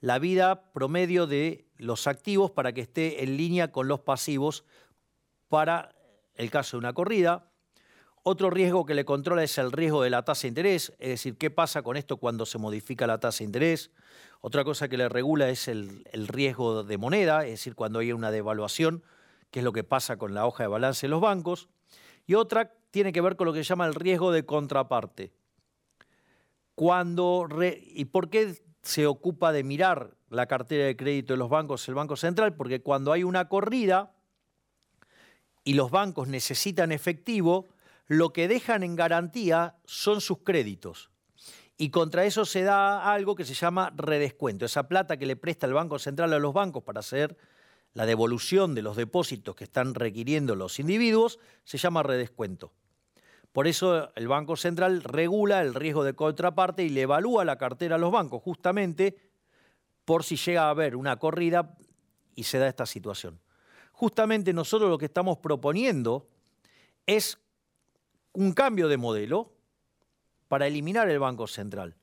la 0.00 0.18
vida 0.18 0.72
promedio 0.72 1.26
de 1.26 1.66
los 1.76 2.06
activos 2.06 2.50
para 2.50 2.72
que 2.72 2.82
esté 2.82 3.22
en 3.22 3.36
línea 3.36 3.72
con 3.72 3.88
los 3.88 4.00
pasivos 4.00 4.64
para 5.48 5.94
el 6.34 6.50
caso 6.50 6.76
de 6.76 6.80
una 6.80 6.92
corrida 6.92 7.50
Otro 8.28 8.50
riesgo 8.50 8.84
que 8.84 8.94
le 8.94 9.04
controla 9.04 9.44
es 9.44 9.56
el 9.56 9.70
riesgo 9.70 10.02
de 10.02 10.10
la 10.10 10.24
tasa 10.24 10.42
de 10.42 10.48
interés, 10.48 10.92
es 10.98 11.10
decir, 11.10 11.38
qué 11.38 11.48
pasa 11.48 11.82
con 11.82 11.96
esto 11.96 12.16
cuando 12.16 12.44
se 12.44 12.58
modifica 12.58 13.06
la 13.06 13.20
tasa 13.20 13.38
de 13.38 13.44
interés. 13.44 13.92
Otra 14.40 14.64
cosa 14.64 14.88
que 14.88 14.96
le 14.96 15.08
regula 15.08 15.48
es 15.48 15.68
el, 15.68 16.02
riesgo 16.12 16.82
de 16.82 16.98
moneda, 16.98 17.44
es 17.44 17.52
decir, 17.52 17.76
cuando 17.76 18.00
hay 18.00 18.10
una 18.10 18.32
devaluación, 18.32 19.04
qué 19.52 19.60
es 19.60 19.64
lo 19.64 19.72
que 19.72 19.84
pasa 19.84 20.16
con 20.16 20.34
la 20.34 20.44
hoja 20.44 20.64
de 20.64 20.66
balance 20.66 21.06
de 21.06 21.10
los 21.12 21.20
bancos. 21.20 21.68
Y 22.26 22.34
otra 22.34 22.72
tiene 22.90 23.12
que 23.12 23.20
ver 23.20 23.36
con 23.36 23.46
lo 23.46 23.52
que 23.52 23.62
se 23.62 23.68
llama 23.68 23.86
el 23.86 23.94
riesgo 23.94 24.32
de 24.32 24.44
contraparte. 24.44 25.32
Cuando 26.74 27.46
¿Y 27.80 28.06
por 28.06 28.28
qué 28.28 28.60
se 28.82 29.06
ocupa 29.06 29.52
de 29.52 29.62
mirar 29.62 30.16
la 30.30 30.46
cartera 30.46 30.86
de 30.86 30.96
crédito 30.96 31.34
de 31.34 31.38
los 31.38 31.48
bancos 31.48 31.86
el 31.86 31.94
Banco 31.94 32.16
Central? 32.16 32.56
Porque 32.56 32.82
cuando 32.82 33.12
hay 33.12 33.22
una 33.22 33.48
corrida 33.48 34.16
y 35.62 35.74
los 35.74 35.92
bancos 35.92 36.26
necesitan 36.26 36.90
efectivo, 36.90 37.68
lo 38.06 38.32
que 38.32 38.48
dejan 38.48 38.82
en 38.82 38.96
garantía 38.96 39.76
son 39.84 40.20
sus 40.20 40.38
créditos. 40.38 41.10
Y 41.76 41.90
contra 41.90 42.24
eso 42.24 42.44
se 42.44 42.62
da 42.62 43.12
algo 43.12 43.34
que 43.34 43.44
se 43.44 43.54
llama 43.54 43.92
redescuento. 43.94 44.64
Esa 44.64 44.88
plata 44.88 45.18
que 45.18 45.26
le 45.26 45.36
presta 45.36 45.66
el 45.66 45.74
Banco 45.74 45.98
Central 45.98 46.32
a 46.32 46.38
los 46.38 46.54
bancos 46.54 46.82
para 46.82 47.00
hacer 47.00 47.36
la 47.92 48.06
devolución 48.06 48.74
de 48.74 48.82
los 48.82 48.96
depósitos 48.96 49.54
que 49.54 49.64
están 49.64 49.94
requiriendo 49.94 50.54
los 50.54 50.78
individuos 50.78 51.38
se 51.64 51.78
llama 51.78 52.02
redescuento. 52.02 52.72
Por 53.52 53.66
eso 53.66 54.12
el 54.16 54.28
Banco 54.28 54.56
Central 54.56 55.02
regula 55.02 55.62
el 55.62 55.74
riesgo 55.74 56.04
de 56.04 56.14
contraparte 56.14 56.82
y 56.84 56.90
le 56.90 57.02
evalúa 57.02 57.44
la 57.44 57.56
cartera 57.56 57.96
a 57.96 57.98
los 57.98 58.12
bancos 58.12 58.42
justamente 58.42 59.16
por 60.04 60.24
si 60.24 60.36
llega 60.36 60.64
a 60.64 60.70
haber 60.70 60.94
una 60.94 61.18
corrida 61.18 61.74
y 62.34 62.44
se 62.44 62.58
da 62.58 62.68
esta 62.68 62.84
situación. 62.84 63.40
Justamente 63.92 64.52
nosotros 64.52 64.90
lo 64.90 64.98
que 64.98 65.06
estamos 65.06 65.38
proponiendo 65.38 66.28
es 67.06 67.38
un 68.36 68.52
cambio 68.52 68.88
de 68.88 68.98
modelo 68.98 69.50
para 70.48 70.66
eliminar 70.66 71.08
el 71.08 71.18
Banco 71.18 71.46
Central. 71.46 71.96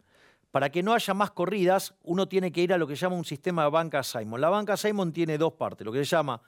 Para 0.52 0.72
que 0.72 0.84
no 0.84 0.94
haya 0.94 1.14
más 1.14 1.32
corridas, 1.32 1.94
uno 2.04 2.28
tiene 2.28 2.52
que 2.52 2.62
ir 2.62 2.74
a 2.74 2.78
lo 2.78 2.88
que 2.88 2.96
llama 2.96 3.16
un 3.16 3.26
sistema 3.26 3.64
de 3.64 3.70
banca 3.70 4.04
Simon. 4.04 4.42
La 4.42 4.50
banca 4.50 4.76
Simon 4.76 5.14
tiene 5.14 5.38
dos 5.38 5.54
partes, 5.54 5.86
lo 5.86 5.92
que 5.92 6.00
se 6.00 6.06
llama 6.06 6.42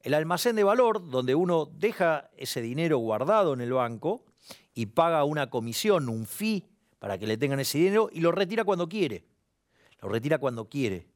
el 0.00 0.14
almacén 0.14 0.56
de 0.56 0.64
valor, 0.64 1.08
donde 1.08 1.34
uno 1.34 1.66
deja 1.66 2.30
ese 2.36 2.60
dinero 2.60 2.98
guardado 2.98 3.54
en 3.54 3.60
el 3.60 3.72
banco 3.72 4.24
y 4.74 4.86
paga 4.86 5.24
una 5.24 5.50
comisión, 5.50 6.08
un 6.08 6.26
fee, 6.26 6.64
para 6.98 7.16
que 7.16 7.26
le 7.26 7.36
tengan 7.36 7.60
ese 7.60 7.78
dinero 7.78 8.10
y 8.12 8.20
lo 8.20 8.32
retira 8.32 8.64
cuando 8.64 8.88
quiere. 8.88 9.24
Lo 10.00 10.08
retira 10.08 10.38
cuando 10.38 10.68
quiere. 10.68 11.06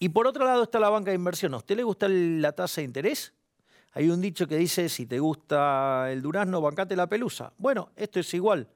Y 0.00 0.08
por 0.08 0.26
otro 0.26 0.44
lado 0.44 0.64
está 0.64 0.80
la 0.80 0.90
banca 0.90 1.10
de 1.10 1.16
inversión. 1.16 1.54
¿A 1.54 1.58
usted 1.58 1.76
le 1.76 1.84
gusta 1.84 2.08
la 2.08 2.52
tasa 2.52 2.80
de 2.80 2.86
interés? 2.86 3.32
Hay 3.92 4.08
un 4.08 4.20
dicho 4.20 4.46
que 4.46 4.56
dice, 4.56 4.88
si 4.88 5.06
te 5.06 5.18
gusta 5.18 6.10
el 6.10 6.22
durazno, 6.22 6.60
bancate 6.60 6.94
la 6.94 7.08
pelusa. 7.08 7.52
Bueno, 7.58 7.90
esto 7.96 8.20
es 8.20 8.32
igual. 8.34 8.68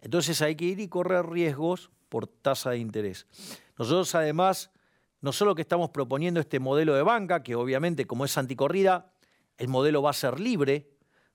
Entonces 0.00 0.40
hay 0.42 0.54
que 0.54 0.66
ir 0.66 0.80
y 0.80 0.88
correr 0.88 1.26
riesgos 1.26 1.90
por 2.08 2.26
tasa 2.26 2.70
de 2.70 2.78
interés. 2.78 3.26
Nosotros 3.76 4.14
además, 4.14 4.70
no 5.20 5.32
solo 5.32 5.54
que 5.54 5.62
estamos 5.62 5.90
proponiendo 5.90 6.38
este 6.38 6.60
modelo 6.60 6.94
de 6.94 7.02
banca, 7.02 7.42
que 7.42 7.56
obviamente 7.56 8.06
como 8.06 8.24
es 8.24 8.38
anticorrida, 8.38 9.12
el 9.58 9.68
modelo 9.68 10.02
va 10.02 10.10
a 10.10 10.14
ser 10.14 10.38
libre, 10.38 10.90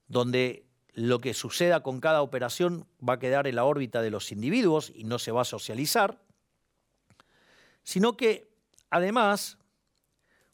donde 0.08 0.66
lo 0.94 1.20
que 1.20 1.34
suceda 1.34 1.84
con 1.84 2.00
cada 2.00 2.22
operación 2.22 2.88
va 3.08 3.14
a 3.14 3.20
quedar 3.20 3.48
en 3.48 3.56
la 3.56 3.64
órbita 3.64 4.02
de 4.02 4.12
los 4.12 4.32
individuos 4.32 4.92
y 4.94 5.04
no 5.04 5.20
se 5.20 5.32
va 5.32 5.42
a 5.42 5.46
socializar, 5.46 6.22
sino 7.84 8.18
que 8.18 8.52
además 8.90 9.58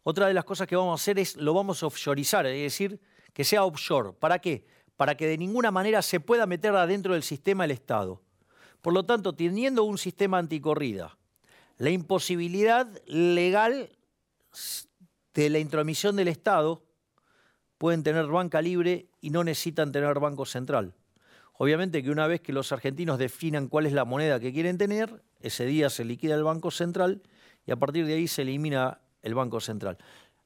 otra 0.09 0.27
de 0.27 0.33
las 0.33 0.45
cosas 0.45 0.67
que 0.67 0.75
vamos 0.75 0.99
a 0.99 1.01
hacer 1.01 1.19
es 1.19 1.35
lo 1.35 1.53
vamos 1.53 1.83
a 1.83 1.87
offshoreizar, 1.87 2.45
es 2.45 2.61
decir, 2.61 2.99
que 3.33 3.43
sea 3.43 3.65
offshore. 3.65 4.13
¿Para 4.13 4.39
qué? 4.39 4.65
para 4.97 5.15
que 5.15 5.27
de 5.27 5.37
ninguna 5.37 5.71
manera 5.71 6.01
se 6.01 6.19
pueda 6.19 6.45
meter 6.45 6.75
adentro 6.75 7.13
del 7.13 7.23
sistema 7.23 7.63
el 7.63 7.71
Estado. 7.71 8.21
Por 8.81 8.93
lo 8.93 9.05
tanto, 9.05 9.33
teniendo 9.33 9.83
un 9.83 9.97
sistema 9.97 10.39
anticorrida, 10.39 11.17
la 11.77 11.91
imposibilidad 11.91 12.87
legal 13.05 13.91
de 15.35 15.49
la 15.49 15.59
intromisión 15.59 16.15
del 16.15 16.27
Estado, 16.27 16.83
pueden 17.77 18.01
tener 18.01 18.25
banca 18.25 18.59
libre 18.59 19.07
y 19.21 19.29
no 19.29 19.43
necesitan 19.43 19.91
tener 19.91 20.19
banco 20.19 20.45
central. 20.45 20.95
Obviamente 21.53 22.01
que 22.01 22.09
una 22.09 22.25
vez 22.25 22.41
que 22.41 22.53
los 22.53 22.71
argentinos 22.71 23.19
definan 23.19 23.67
cuál 23.67 23.85
es 23.85 23.93
la 23.93 24.05
moneda 24.05 24.39
que 24.39 24.51
quieren 24.51 24.79
tener, 24.79 25.23
ese 25.41 25.65
día 25.65 25.91
se 25.91 26.05
liquida 26.05 26.33
el 26.33 26.43
Banco 26.43 26.71
Central 26.71 27.21
y 27.65 27.71
a 27.71 27.75
partir 27.75 28.05
de 28.05 28.13
ahí 28.15 28.27
se 28.27 28.43
elimina 28.43 28.99
el 29.27 29.35
Banco 29.35 29.59
Central. 29.59 29.97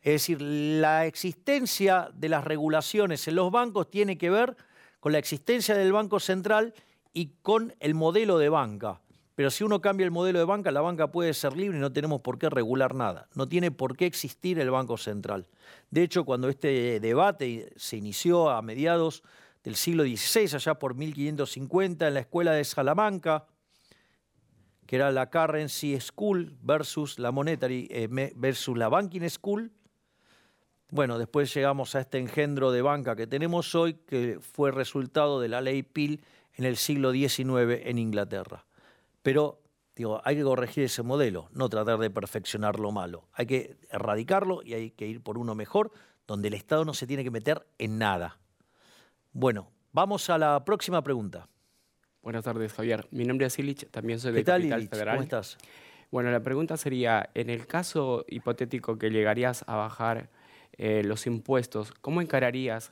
Es 0.01 0.13
decir, 0.13 0.41
la 0.41 1.05
existencia 1.05 2.09
de 2.13 2.27
las 2.27 2.43
regulaciones 2.43 3.27
en 3.27 3.35
los 3.35 3.51
bancos 3.51 3.89
tiene 3.89 4.17
que 4.17 4.29
ver 4.29 4.57
con 4.99 5.11
la 5.11 5.19
existencia 5.19 5.75
del 5.75 5.93
Banco 5.93 6.19
Central 6.19 6.73
y 7.13 7.33
con 7.41 7.73
el 7.79 7.93
modelo 7.93 8.37
de 8.37 8.49
banca. 8.49 8.99
Pero 9.35 9.49
si 9.49 9.63
uno 9.63 9.81
cambia 9.81 10.05
el 10.05 10.11
modelo 10.11 10.39
de 10.39 10.45
banca, 10.45 10.71
la 10.71 10.81
banca 10.81 11.11
puede 11.11 11.33
ser 11.33 11.55
libre 11.55 11.77
y 11.77 11.81
no 11.81 11.93
tenemos 11.93 12.21
por 12.21 12.37
qué 12.37 12.49
regular 12.49 12.93
nada. 12.93 13.27
No 13.33 13.47
tiene 13.47 13.71
por 13.71 13.95
qué 13.95 14.05
existir 14.05 14.59
el 14.59 14.69
Banco 14.69 14.97
Central. 14.97 15.47
De 15.89 16.03
hecho, 16.03 16.25
cuando 16.25 16.49
este 16.49 16.99
debate 16.99 17.71
se 17.75 17.97
inició 17.97 18.49
a 18.49 18.61
mediados 18.61 19.23
del 19.63 19.75
siglo 19.75 20.03
XVI, 20.03 20.55
allá 20.55 20.75
por 20.75 20.95
1550, 20.95 22.07
en 22.07 22.13
la 22.13 22.19
escuela 22.19 22.51
de 22.51 22.63
Salamanca, 22.63 23.45
que 24.91 24.97
era 24.97 25.09
la 25.09 25.29
Currency 25.29 25.97
School 26.01 26.57
versus 26.61 27.17
la 27.17 27.31
Monetary 27.31 27.87
eh, 27.89 28.09
versus 28.35 28.77
la 28.77 28.89
Banking 28.89 29.29
School, 29.29 29.71
bueno, 30.89 31.17
después 31.17 31.53
llegamos 31.53 31.95
a 31.95 32.01
este 32.01 32.17
engendro 32.17 32.73
de 32.73 32.81
banca 32.81 33.15
que 33.15 33.25
tenemos 33.25 33.73
hoy, 33.73 33.93
que 33.93 34.39
fue 34.41 34.69
resultado 34.69 35.39
de 35.39 35.47
la 35.47 35.61
ley 35.61 35.81
Peel 35.81 36.19
en 36.55 36.65
el 36.65 36.75
siglo 36.75 37.13
XIX 37.13 37.85
en 37.85 37.99
Inglaterra. 37.99 38.65
Pero 39.21 39.61
digo, 39.95 40.19
hay 40.25 40.35
que 40.35 40.43
corregir 40.43 40.83
ese 40.83 41.03
modelo, 41.03 41.47
no 41.53 41.69
tratar 41.69 41.97
de 41.97 42.09
perfeccionar 42.09 42.77
lo 42.77 42.91
malo. 42.91 43.29
Hay 43.31 43.45
que 43.45 43.77
erradicarlo 43.91 44.61
y 44.61 44.73
hay 44.73 44.91
que 44.91 45.07
ir 45.07 45.23
por 45.23 45.37
uno 45.37 45.55
mejor, 45.55 45.93
donde 46.27 46.49
el 46.49 46.53
Estado 46.53 46.83
no 46.83 46.93
se 46.93 47.07
tiene 47.07 47.23
que 47.23 47.31
meter 47.31 47.65
en 47.77 47.97
nada. 47.97 48.41
Bueno, 49.31 49.71
vamos 49.93 50.29
a 50.29 50.37
la 50.37 50.65
próxima 50.65 51.01
pregunta. 51.01 51.47
Buenas 52.21 52.43
tardes, 52.43 52.71
Javier. 52.73 53.07
Mi 53.09 53.25
nombre 53.25 53.47
es 53.47 53.57
Ilich, 53.57 53.89
también 53.89 54.19
soy 54.19 54.31
de 54.31 54.43
Capital 54.43 54.87
Federal. 54.87 55.15
¿Cómo 55.15 55.23
estás? 55.23 55.57
Bueno, 56.11 56.29
la 56.29 56.43
pregunta 56.43 56.77
sería, 56.77 57.29
en 57.33 57.49
el 57.49 57.65
caso 57.65 58.25
hipotético 58.27 58.99
que 58.99 59.09
llegarías 59.09 59.63
a 59.67 59.75
bajar 59.75 60.29
eh, 60.73 61.03
los 61.03 61.25
impuestos, 61.25 61.93
¿cómo 61.93 62.21
encararías 62.21 62.91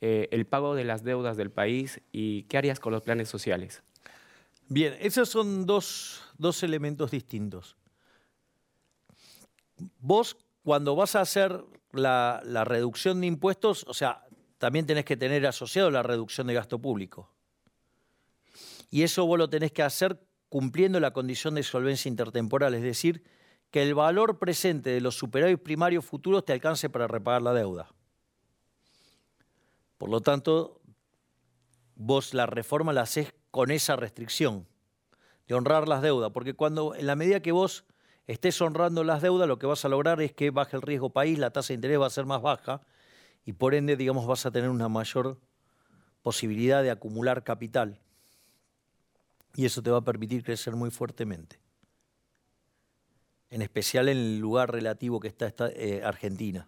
eh, 0.00 0.28
el 0.30 0.46
pago 0.46 0.76
de 0.76 0.84
las 0.84 1.02
deudas 1.02 1.36
del 1.36 1.50
país 1.50 2.00
y 2.12 2.44
qué 2.44 2.58
harías 2.58 2.78
con 2.78 2.92
los 2.92 3.02
planes 3.02 3.28
sociales? 3.28 3.82
Bien, 4.68 4.94
esos 5.00 5.28
son 5.28 5.66
dos, 5.66 6.22
elementos 6.62 7.10
distintos. 7.10 7.76
Vos, 9.98 10.36
cuando 10.62 10.94
vas 10.94 11.16
a 11.16 11.22
hacer 11.22 11.64
la, 11.92 12.40
la 12.44 12.64
reducción 12.64 13.20
de 13.20 13.26
impuestos, 13.26 13.84
o 13.88 13.94
sea, 13.94 14.26
también 14.58 14.86
tenés 14.86 15.04
que 15.04 15.16
tener 15.16 15.44
asociado 15.46 15.90
la 15.90 16.04
reducción 16.04 16.46
de 16.46 16.54
gasto 16.54 16.78
público. 16.78 17.32
Y 18.90 19.04
eso 19.04 19.24
vos 19.24 19.38
lo 19.38 19.48
tenés 19.48 19.72
que 19.72 19.82
hacer 19.82 20.20
cumpliendo 20.48 20.98
la 20.98 21.12
condición 21.12 21.54
de 21.54 21.62
solvencia 21.62 22.08
intertemporal, 22.08 22.74
es 22.74 22.82
decir, 22.82 23.22
que 23.70 23.82
el 23.82 23.94
valor 23.94 24.38
presente 24.38 24.90
de 24.90 25.00
los 25.00 25.16
superávit 25.16 25.62
primarios 25.62 26.04
futuros 26.04 26.44
te 26.44 26.52
alcance 26.52 26.90
para 26.90 27.06
repagar 27.06 27.40
la 27.40 27.54
deuda. 27.54 27.88
Por 29.96 30.10
lo 30.10 30.20
tanto, 30.20 30.80
vos 31.94 32.34
la 32.34 32.46
reforma 32.46 32.92
la 32.92 33.02
haces 33.02 33.32
con 33.50 33.70
esa 33.70 33.94
restricción 33.94 34.66
de 35.46 35.54
honrar 35.54 35.88
las 35.88 36.02
deudas, 36.02 36.30
porque 36.32 36.54
cuando 36.54 36.94
en 36.94 37.06
la 37.06 37.14
medida 37.14 37.40
que 37.40 37.52
vos 37.52 37.84
estés 38.26 38.60
honrando 38.60 39.04
las 39.04 39.22
deudas, 39.22 39.46
lo 39.46 39.58
que 39.58 39.66
vas 39.66 39.84
a 39.84 39.88
lograr 39.88 40.20
es 40.20 40.32
que 40.32 40.50
baje 40.50 40.76
el 40.76 40.82
riesgo 40.82 41.10
país, 41.10 41.38
la 41.38 41.50
tasa 41.50 41.68
de 41.68 41.74
interés 41.74 42.00
va 42.00 42.06
a 42.06 42.10
ser 42.10 42.26
más 42.26 42.42
baja 42.42 42.80
y 43.44 43.52
por 43.52 43.74
ende, 43.74 43.96
digamos, 43.96 44.26
vas 44.26 44.46
a 44.46 44.50
tener 44.50 44.70
una 44.70 44.88
mayor 44.88 45.38
posibilidad 46.22 46.82
de 46.82 46.90
acumular 46.90 47.44
capital. 47.44 48.00
Y 49.54 49.64
eso 49.64 49.82
te 49.82 49.90
va 49.90 49.98
a 49.98 50.04
permitir 50.04 50.44
crecer 50.44 50.74
muy 50.74 50.90
fuertemente 50.90 51.58
en 53.50 53.62
especial 53.62 54.08
en 54.08 54.16
el 54.16 54.38
lugar 54.38 54.70
relativo 54.70 55.20
que 55.20 55.28
está 55.28 55.52
eh, 55.74 56.02
Argentina. 56.04 56.66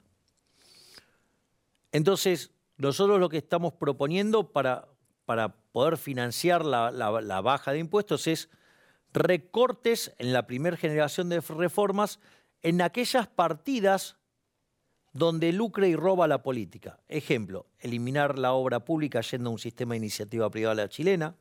Entonces, 1.92 2.50
nosotros 2.76 3.20
lo 3.20 3.28
que 3.28 3.38
estamos 3.38 3.72
proponiendo 3.74 4.50
para, 4.50 4.88
para 5.24 5.54
poder 5.72 5.96
financiar 5.96 6.64
la, 6.64 6.90
la 6.90 7.40
baja 7.40 7.72
de 7.72 7.78
impuestos 7.78 8.26
es 8.26 8.50
recortes 9.12 10.12
en 10.18 10.32
la 10.32 10.46
primera 10.46 10.76
generación 10.76 11.28
de 11.28 11.40
reformas 11.40 12.18
en 12.62 12.82
aquellas 12.82 13.28
partidas 13.28 14.16
donde 15.12 15.52
lucre 15.52 15.88
y 15.88 15.94
roba 15.94 16.26
la 16.26 16.42
política. 16.42 16.98
Ejemplo, 17.08 17.66
eliminar 17.78 18.38
la 18.38 18.54
obra 18.54 18.84
pública 18.84 19.20
yendo 19.20 19.50
a 19.50 19.52
un 19.52 19.58
sistema 19.58 19.92
de 19.92 19.98
iniciativa 19.98 20.50
privada 20.50 20.88
chilena. 20.88 21.36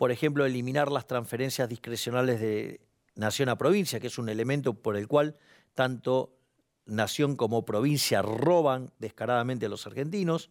Por 0.00 0.12
ejemplo, 0.12 0.46
eliminar 0.46 0.90
las 0.90 1.06
transferencias 1.06 1.68
discrecionales 1.68 2.40
de 2.40 2.80
nación 3.16 3.50
a 3.50 3.58
provincia, 3.58 4.00
que 4.00 4.06
es 4.06 4.16
un 4.16 4.30
elemento 4.30 4.72
por 4.72 4.96
el 4.96 5.06
cual 5.06 5.36
tanto 5.74 6.38
nación 6.86 7.36
como 7.36 7.66
provincia 7.66 8.22
roban 8.22 8.94
descaradamente 8.98 9.66
a 9.66 9.68
los 9.68 9.86
argentinos. 9.86 10.50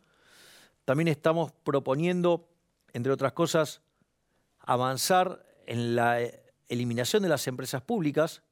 también 0.86 1.08
estamos 1.08 1.52
proponiendo, 1.64 2.48
entre 2.94 3.12
otras 3.12 3.34
cosas, 3.34 3.82
avanzar 4.60 5.44
en 5.66 5.96
la 5.96 6.20
eliminación 6.68 7.24
de 7.24 7.30
las 7.30 7.48
empresas 7.48 7.82
públicas, 7.82 8.44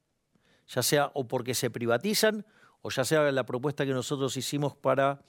ya 0.68 0.82
sea 0.82 1.12
o 1.14 1.28
porque 1.28 1.54
se 1.54 1.70
privatizan 1.70 2.44
o 2.82 2.90
ya 2.90 3.06
sea 3.06 3.32
la 3.32 3.46
propuesta 3.46 3.86
que 3.86 3.94
nosotros 3.94 4.36
hicimos 4.36 4.76
para 4.76 5.22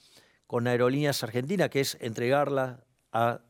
con 0.47 0.67
Aerolíneas 0.67 1.23
Argentinas, 1.23 1.69
que 1.69 1.81
es 1.81 1.99
entregarla 2.01 2.87
a, 3.13 3.43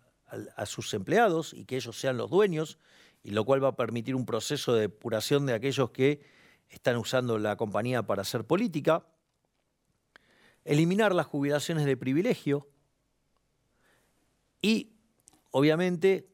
a, 0.56 0.66
sus 0.66 0.92
empleados 0.94 1.54
y 1.54 1.64
que 1.64 1.76
ellos 1.76 1.98
sean 1.98 2.16
los 2.16 2.30
dueños, 2.30 2.78
y 3.22 3.30
lo 3.30 3.44
cual 3.44 3.62
va 3.62 3.68
a 3.68 3.76
permitir 3.76 4.14
un 4.14 4.26
proceso 4.26 4.74
de 4.74 4.82
depuración 4.82 5.46
de 5.46 5.54
aquellos 5.54 5.90
que 5.90 6.20
están 6.68 6.96
usando 6.96 7.38
la 7.38 7.56
compañía 7.56 8.02
para 8.02 8.22
hacer 8.22 8.44
política, 8.44 9.06
eliminar 10.64 11.14
las 11.14 11.26
jubilaciones 11.26 11.84
de 11.84 11.96
privilegio 11.96 12.68
y, 14.60 14.92
obviamente, 15.50 16.28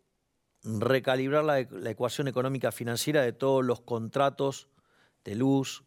recalibrar 0.63 1.45
la, 1.45 1.63
la 1.71 1.91
ecuación 1.91 2.29
económica 2.29 2.73
financiera 2.73 3.23
de 3.23 3.33
todos 3.33 3.65
los 3.65 3.81
contratos 3.81 4.69
de 5.25 5.35
luz, 5.37 5.85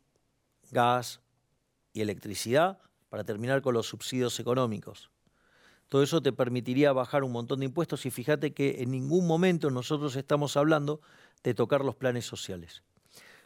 gas, 0.72 1.22
y 1.97 2.01
electricidad 2.01 2.78
para 3.10 3.24
terminar 3.24 3.62
con 3.64 3.74
los 3.74 3.88
subsidios 3.88 4.39
económicos. 4.39 5.10
Todo 5.90 6.04
eso 6.04 6.22
te 6.22 6.34
permitiría 6.34 6.92
bajar 6.92 7.24
un 7.24 7.32
montón 7.32 7.60
de 7.60 7.66
impuestos 7.66 8.06
y 8.06 8.12
fíjate 8.12 8.54
que 8.54 8.82
en 8.82 8.92
ningún 8.92 9.26
momento 9.26 9.70
nosotros 9.70 10.16
estamos 10.16 10.58
hablando 10.58 11.02
de 11.44 11.54
tocar 11.54 11.86
los 11.86 11.96
planes 11.96 12.26
sociales. 12.26 12.84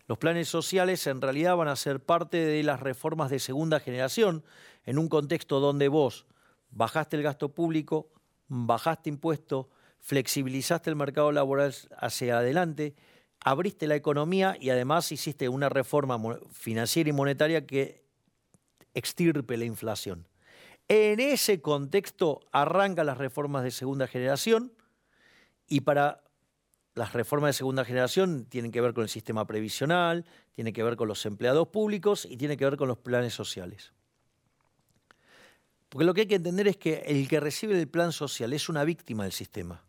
Los 0.08 0.18
planes 0.18 0.50
sociales 0.50 1.06
en 1.08 1.22
realidad 1.22 1.56
van 1.56 1.68
a 1.68 1.76
ser 1.76 2.00
parte 2.00 2.38
de 2.38 2.64
las 2.64 2.80
reformas 2.80 3.30
de 3.30 3.40
segunda 3.40 3.80
generación 3.80 4.44
en 4.86 4.98
un 4.98 5.08
contexto 5.08 5.60
donde 5.60 5.88
vos 5.88 6.26
bajaste 6.72 7.18
el 7.18 7.24
gasto 7.24 7.50
público, 7.50 8.10
bajaste 8.48 9.10
impuestos, 9.10 9.68
flexibilizaste 10.00 10.90
el 10.90 10.96
mercado 10.96 11.32
laboral 11.32 11.74
hacia 11.98 12.40
adelante, 12.40 12.96
abriste 13.40 13.88
la 13.88 13.96
economía 13.96 14.58
y 14.60 14.72
además 14.72 15.12
hiciste 15.12 15.48
una 15.48 15.70
reforma 15.70 16.20
financiera 16.52 17.10
y 17.10 17.14
monetaria 17.14 17.68
que 17.68 18.04
extirpe 18.94 19.58
la 19.58 19.66
inflación. 19.66 20.26
En 20.94 21.22
ese 21.22 21.62
contexto 21.62 22.42
arrancan 22.52 23.06
las 23.06 23.18
reformas 23.18 23.64
de 23.64 23.72
segunda 23.72 24.08
generación 24.08 24.74
y 25.66 25.80
para 25.80 26.22
las 26.96 27.14
reformas 27.14 27.48
de 27.48 27.54
segunda 27.54 27.86
generación 27.86 28.44
tienen 28.44 28.74
que 28.74 28.82
ver 28.82 28.94
con 28.94 29.04
el 29.04 29.10
sistema 29.10 29.48
previsional, 29.48 30.26
tienen 30.54 30.74
que 30.74 30.84
ver 30.84 30.98
con 30.98 31.08
los 31.08 31.26
empleados 31.26 31.70
públicos 31.70 32.28
y 32.30 32.36
tienen 32.36 32.58
que 32.58 32.66
ver 32.66 32.76
con 32.76 32.90
los 32.90 32.98
planes 32.98 33.34
sociales. 33.34 33.94
Porque 35.88 36.04
lo 36.04 36.14
que 36.14 36.22
hay 36.22 36.28
que 36.28 36.36
entender 36.36 36.68
es 36.68 36.76
que 36.76 36.96
el 37.06 37.26
que 37.30 37.40
recibe 37.40 37.80
el 37.80 37.88
plan 37.88 38.12
social 38.12 38.52
es 38.52 38.68
una 38.68 38.84
víctima 38.84 39.24
del 39.24 39.32
sistema. 39.32 39.86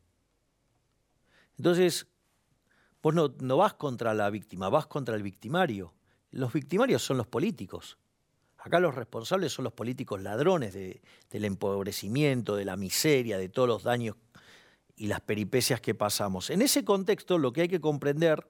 Entonces, 1.59 2.07
vos 3.03 3.13
no, 3.13 3.35
no 3.41 3.57
vas 3.57 3.75
contra 3.75 4.15
la 4.15 4.31
víctima, 4.31 4.69
vas 4.69 4.87
contra 4.87 5.17
el 5.17 5.25
victimario. 5.25 5.95
Los 6.31 6.53
victimarios 6.53 7.03
son 7.03 7.17
los 7.17 7.27
políticos. 7.27 7.99
Acá 8.65 8.79
los 8.79 8.95
responsables 8.95 9.53
son 9.53 9.65
los 9.65 9.73
políticos 9.73 10.23
ladrones 10.23 10.73
del 10.73 11.45
empobrecimiento, 11.45 12.55
de 12.55 12.65
la 12.65 12.77
miseria, 12.77 13.37
de 13.37 13.49
todos 13.49 13.67
los 13.67 13.83
daños 13.83 14.15
y 14.95 15.09
las 15.09 15.21
peripecias 15.21 15.81
que 15.81 15.97
pasamos. 15.97 16.49
En 16.49 16.63
ese 16.63 16.85
contexto 16.85 17.39
lo 17.39 17.53
que 17.53 17.63
hay 17.63 17.69
que 17.69 17.81
comprender 17.81 18.47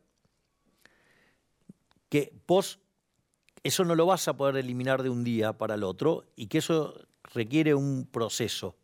que 2.10 2.30
eso 3.62 3.84
no 3.86 3.94
lo 3.94 4.04
vas 4.04 4.28
a 4.28 4.36
poder 4.36 4.58
eliminar 4.58 5.02
de 5.02 5.08
un 5.08 5.24
día 5.24 5.54
para 5.54 5.76
el 5.76 5.82
otro 5.82 6.26
y 6.36 6.48
que 6.48 6.58
eso 6.58 6.94
requiere 7.32 7.74
un 7.74 8.04
proceso. 8.04 8.76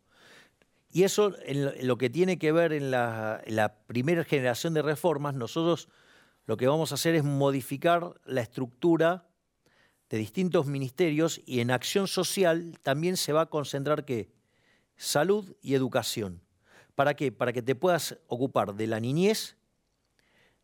Y 0.91 1.03
eso 1.03 1.35
lo 1.83 1.99
que 1.99 2.09
tiene 2.09 2.39
que 2.39 2.51
ver 2.51 2.73
en 2.73 2.89
la 2.89 3.75
primera 3.85 4.23
generación 4.23 4.73
de 4.73 4.81
reformas, 4.81 5.35
nosotros 5.35 5.89
lo 6.47 6.57
que 6.57 6.65
vamos 6.65 6.91
a 6.91 6.95
hacer 6.95 7.13
es 7.13 7.23
modificar 7.23 8.19
la 8.25 8.41
estructura 8.41 9.28
de 10.09 10.17
distintos 10.17 10.65
ministerios 10.65 11.41
y 11.45 11.59
en 11.59 11.71
acción 11.71 12.07
social 12.07 12.77
también 12.81 13.15
se 13.15 13.33
va 13.33 13.41
a 13.41 13.49
concentrar 13.49 14.05
qué? 14.05 14.31
Salud 14.97 15.55
y 15.61 15.75
educación. 15.75 16.41
¿Para 16.95 17.13
qué? 17.13 17.31
Para 17.31 17.53
que 17.53 17.61
te 17.61 17.75
puedas 17.75 18.17
ocupar 18.27 18.75
de 18.75 18.87
la 18.87 18.99
niñez, 18.99 19.55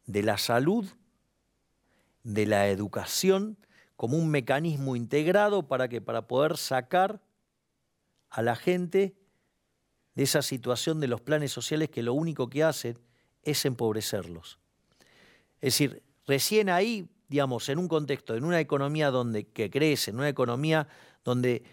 de 0.06 0.24
la 0.24 0.38
salud, 0.38 0.86
de 2.24 2.46
la 2.48 2.68
educación, 2.70 3.58
como 3.96 4.18
un 4.18 4.30
mecanismo 4.30 4.96
integrado 4.96 5.68
para 5.68 5.88
que 5.88 6.02
para 6.02 6.28
poder 6.28 6.58
sacar 6.58 7.22
a 8.30 8.41
la 8.41 8.56
gente 8.56 9.16
de 10.16 10.24
esa 10.24 10.41
situación 10.41 11.00
de 11.00 11.08
los 11.08 11.22
planes 11.22 11.52
sociales 11.52 11.89
que 11.89 12.04
lo 12.04 12.14
único 12.14 12.50
que 12.50 12.64
hacen 12.64 13.00
es 13.43 13.64
empobrecerlos. 13.64 14.60
Es 15.62 15.74
decir, 15.74 16.04
recién 16.26 16.70
ahí 16.70 17.08
digamos, 17.28 17.69
en 17.69 17.80
un 17.80 17.88
contexto, 17.88 18.36
en 18.36 18.43
una 18.43 18.59
economía 18.59 19.11
donde, 19.11 19.47
que 19.47 19.69
crece, 19.69 20.11
en 20.11 20.17
una 20.17 20.30
economía 20.30 20.88
donde 21.23 21.63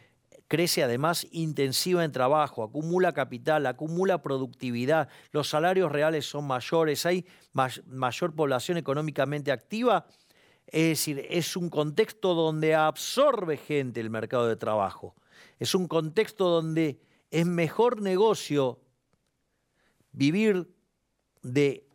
crece 0.48 0.82
además 0.82 1.26
intensiva 1.30 2.04
en 2.04 2.12
trabajo, 2.12 2.62
acumula 2.62 3.12
capital, 3.12 3.64
acumula 3.66 4.22
productividad, 4.22 5.08
los 5.30 5.48
salarios 5.48 5.90
reales 5.90 6.26
son 6.26 6.46
mayores, 6.46 7.06
hay 7.06 7.24
mayor 7.86 8.34
población 8.34 8.76
económicamente 8.76 9.50
activa, 9.50 10.06
es 10.66 10.88
decir, 10.88 11.26
es 11.30 11.56
un 11.56 11.70
contexto 11.70 12.34
donde 12.34 12.74
absorbe 12.74 13.56
gente 13.56 14.00
el 14.00 14.10
mercado 14.10 14.46
de 14.46 14.56
trabajo, 14.56 15.14
es 15.58 15.74
un 15.74 15.88
contexto 15.88 16.48
donde 16.50 17.00
es 17.30 17.46
mejor 17.46 18.02
negocio 18.02 18.78
vivir 20.12 20.70
de 21.42 21.86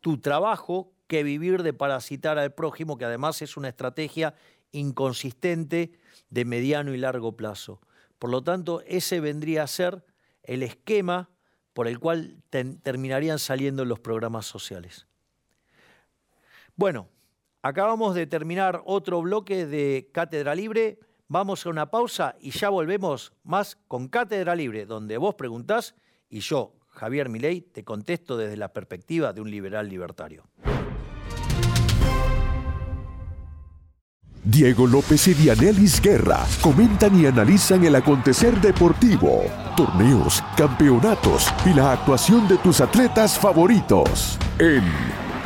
tu 0.00 0.18
trabajo 0.18 0.92
que 1.06 1.22
vivir 1.22 1.62
de 1.62 1.72
parasitar 1.72 2.38
al 2.38 2.52
prójimo, 2.52 2.98
que 2.98 3.04
además 3.04 3.42
es 3.42 3.56
una 3.56 3.68
estrategia 3.68 4.34
inconsistente 4.72 5.92
de 6.30 6.44
mediano 6.44 6.94
y 6.94 6.98
largo 6.98 7.36
plazo. 7.36 7.80
Por 8.18 8.30
lo 8.30 8.42
tanto, 8.42 8.82
ese 8.86 9.20
vendría 9.20 9.62
a 9.62 9.66
ser 9.66 10.04
el 10.42 10.62
esquema 10.62 11.30
por 11.72 11.88
el 11.88 11.98
cual 11.98 12.42
terminarían 12.50 13.38
saliendo 13.38 13.84
los 13.84 14.00
programas 14.00 14.46
sociales. 14.46 15.06
Bueno, 16.74 17.08
acabamos 17.62 18.14
de 18.14 18.26
terminar 18.26 18.82
otro 18.84 19.20
bloque 19.20 19.66
de 19.66 20.08
Cátedra 20.12 20.54
Libre. 20.54 20.98
Vamos 21.28 21.66
a 21.66 21.70
una 21.70 21.90
pausa 21.90 22.36
y 22.40 22.50
ya 22.50 22.70
volvemos 22.70 23.32
más 23.42 23.76
con 23.88 24.08
Cátedra 24.08 24.54
Libre, 24.54 24.86
donde 24.86 25.18
vos 25.18 25.34
preguntás 25.34 25.94
y 26.28 26.40
yo, 26.40 26.74
Javier 26.88 27.28
Milei, 27.28 27.60
te 27.60 27.84
contesto 27.84 28.36
desde 28.36 28.56
la 28.56 28.72
perspectiva 28.72 29.32
de 29.32 29.42
un 29.42 29.50
liberal 29.50 29.88
libertario. 29.88 30.44
Diego 34.48 34.86
López 34.86 35.26
y 35.26 35.34
Dianelis 35.34 36.00
Guerra 36.00 36.46
comentan 36.60 37.20
y 37.20 37.26
analizan 37.26 37.84
el 37.84 37.96
acontecer 37.96 38.60
deportivo, 38.60 39.42
torneos, 39.76 40.40
campeonatos 40.56 41.52
y 41.64 41.74
la 41.74 41.90
actuación 41.90 42.46
de 42.46 42.56
tus 42.58 42.80
atletas 42.80 43.36
favoritos 43.36 44.38
en 44.60 44.84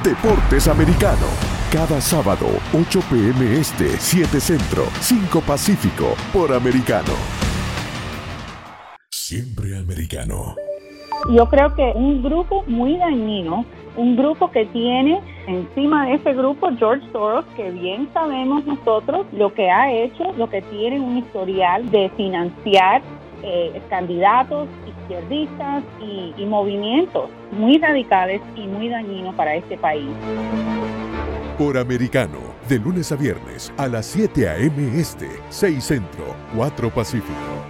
Deportes 0.04 0.68
Americano. 0.68 1.26
Cada 1.72 1.98
sábado, 1.98 2.46
8 2.74 3.00
pm 3.08 3.58
este, 3.58 3.88
7 3.98 4.38
centro, 4.38 4.84
5 5.00 5.40
pacífico, 5.40 6.14
por 6.30 6.52
Americano. 6.52 7.14
Siempre 9.10 9.78
americano. 9.78 10.56
Yo 11.30 11.48
creo 11.48 11.74
que 11.74 11.92
un 11.94 12.22
grupo 12.22 12.64
muy 12.66 12.98
dañino 12.98 13.64
un 13.96 14.16
grupo 14.16 14.50
que 14.50 14.66
tiene 14.66 15.20
encima 15.46 16.06
de 16.06 16.14
ese 16.14 16.32
grupo 16.32 16.68
George 16.78 17.06
Soros, 17.12 17.44
que 17.56 17.70
bien 17.70 18.08
sabemos 18.12 18.64
nosotros 18.64 19.26
lo 19.32 19.52
que 19.52 19.70
ha 19.70 19.92
hecho, 19.92 20.32
lo 20.36 20.48
que 20.48 20.62
tiene 20.62 21.00
un 21.00 21.18
historial 21.18 21.90
de 21.90 22.10
financiar 22.16 23.02
eh, 23.42 23.80
candidatos 23.88 24.68
izquierdistas 24.86 25.82
y, 26.00 26.34
y 26.36 26.46
movimientos 26.46 27.30
muy 27.52 27.78
radicales 27.78 28.40
y 28.54 28.66
muy 28.66 28.88
dañinos 28.88 29.34
para 29.34 29.54
este 29.54 29.76
país. 29.78 30.10
Por 31.58 31.76
Americano, 31.76 32.38
de 32.68 32.78
lunes 32.78 33.12
a 33.12 33.16
viernes 33.16 33.72
a 33.76 33.86
las 33.86 34.06
7 34.06 34.48
a.m. 34.48 34.98
Este, 34.98 35.28
6 35.50 35.84
Centro, 35.84 36.34
4 36.56 36.90
Pacífico. 36.90 37.69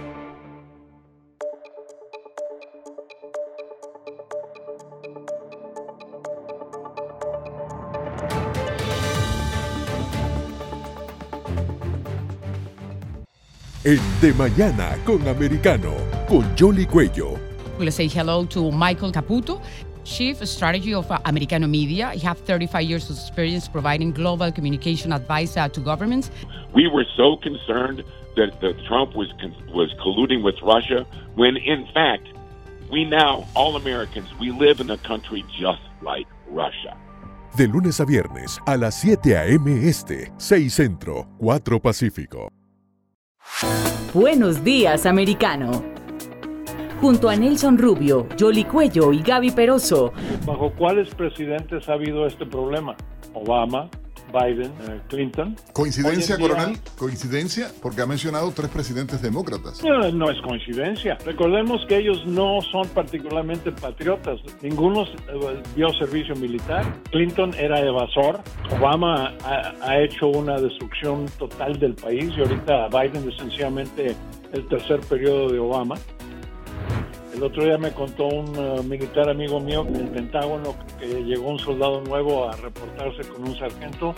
En 13.83 13.99
De 14.21 14.31
Mañana 14.33 14.95
con 15.05 15.27
Americano, 15.27 15.91
con 16.27 16.43
Jolly 16.55 16.85
Cuello. 16.85 17.39
We'll 17.79 17.91
say 17.91 18.07
hello 18.07 18.45
to 18.45 18.71
Michael 18.71 19.11
Caputo, 19.11 19.59
Chief 20.03 20.37
Strategy 20.47 20.93
of 20.93 21.09
Americano 21.25 21.67
Media. 21.67 22.11
He 22.11 22.19
has 22.27 22.37
35 22.37 22.83
years 22.83 23.09
of 23.09 23.17
experience 23.17 23.67
providing 23.67 24.11
global 24.11 24.51
communication 24.51 25.11
advice 25.11 25.57
uh, 25.57 25.67
to 25.69 25.79
governments. 25.79 26.29
We 26.75 26.87
were 26.87 27.05
so 27.17 27.37
concerned 27.37 28.03
that, 28.35 28.61
that 28.61 28.75
Trump 28.87 29.15
was 29.15 29.29
was 29.73 29.91
colluding 29.99 30.43
with 30.43 30.61
Russia 30.61 31.07
when, 31.35 31.57
in 31.57 31.87
fact, 31.91 32.27
we 32.91 33.05
now, 33.05 33.47
all 33.55 33.75
Americans, 33.75 34.27
we 34.39 34.51
live 34.51 34.79
in 34.79 34.91
a 34.91 34.97
country 34.97 35.43
just 35.59 35.81
like 36.03 36.27
Russia. 36.49 36.95
De 37.57 37.67
lunes 37.67 37.99
a 37.99 38.05
viernes 38.05 38.59
a 38.67 38.77
las 38.77 39.01
7 39.01 39.33
a.m. 39.33 39.67
Este, 39.87 40.31
6 40.37 40.71
Centro, 40.71 41.27
4 41.39 41.79
Pacífico. 41.81 42.60
Buenos 44.13 44.63
días, 44.63 45.05
americano. 45.05 45.83
Junto 46.99 47.29
a 47.29 47.35
Nelson 47.35 47.77
Rubio, 47.77 48.27
Jolly 48.37 48.65
Cuello 48.65 49.13
y 49.13 49.21
Gaby 49.21 49.51
Peroso. 49.51 50.11
¿Bajo 50.45 50.71
cuáles 50.73 51.13
presidentes 51.15 51.87
ha 51.87 51.93
habido 51.93 52.27
este 52.27 52.45
problema? 52.45 52.95
Obama, 53.33 53.89
Biden, 54.31 54.71
eh, 54.87 55.01
Clinton. 55.09 55.55
¿Coincidencia, 55.73 56.37
día- 56.37 56.47
coronel? 56.47 56.77
¿Coincidencia? 56.97 57.69
Porque 57.81 58.01
ha 58.01 58.05
mencionado 58.05 58.51
tres 58.51 58.69
presidentes 58.69 59.21
demócratas. 59.21 59.83
No, 59.83 60.11
no 60.11 60.29
es 60.31 60.39
coincidencia. 60.41 61.17
Recordemos 61.25 61.85
que 61.87 61.97
ellos 61.97 62.25
no 62.25 62.59
son 62.71 62.87
particularmente 62.89 63.71
patriotas. 63.71 64.39
Ninguno 64.61 65.03
eh, 65.03 65.61
dio 65.75 65.89
servicio 65.93 66.35
militar. 66.35 66.85
Clinton 67.11 67.53
era 67.57 67.79
evasor. 67.79 68.39
Obama 68.79 69.33
ha, 69.43 69.73
ha 69.81 69.99
hecho 70.01 70.27
una 70.27 70.57
destrucción 70.59 71.25
total 71.37 71.79
del 71.79 71.95
país 71.95 72.31
y 72.37 72.41
ahorita 72.41 72.87
Biden 72.87 73.29
es 73.29 73.37
sencillamente 73.37 74.15
el 74.53 74.67
tercer 74.67 74.99
periodo 75.01 75.49
de 75.51 75.59
Obama. 75.59 75.95
El 77.41 77.47
otro 77.47 77.63
día 77.63 77.79
me 77.79 77.91
contó 77.91 78.27
un 78.27 78.55
eh, 78.55 78.83
militar 78.83 79.27
amigo 79.27 79.59
mío 79.59 79.83
del 79.83 80.09
Pentágono 80.09 80.75
que 80.99 81.07
llegó 81.23 81.49
un 81.49 81.57
soldado 81.57 81.99
nuevo 82.01 82.47
a 82.47 82.55
reportarse 82.55 83.27
con 83.27 83.49
un 83.49 83.57
sargento 83.57 84.13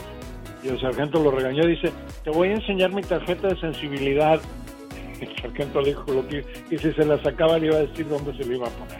y 0.61 0.67
el 0.67 0.77
sargento 0.81 1.23
lo 1.23 1.31
regañó 1.31 1.65
dice, 1.65 1.93
te 2.25 2.31
voy 2.31 2.49
a 2.49 2.55
enseñar 2.55 2.91
mi 2.91 3.01
tarjeta 3.01 3.47
de 3.47 3.57
sensibilidad. 3.61 4.41
El 5.21 5.41
sargento 5.41 5.79
le 5.79 5.91
dijo 5.91 6.11
lo 6.11 6.27
que, 6.27 6.43
y 6.69 6.77
si 6.77 6.91
se 6.91 7.05
la 7.05 7.17
sacaba 7.23 7.57
le 7.57 7.67
iba 7.67 7.77
a 7.77 7.83
decir 7.83 8.09
dónde 8.09 8.35
se 8.35 8.43
le 8.43 8.57
iba 8.57 8.67
a 8.67 8.71
poner. 8.71 8.99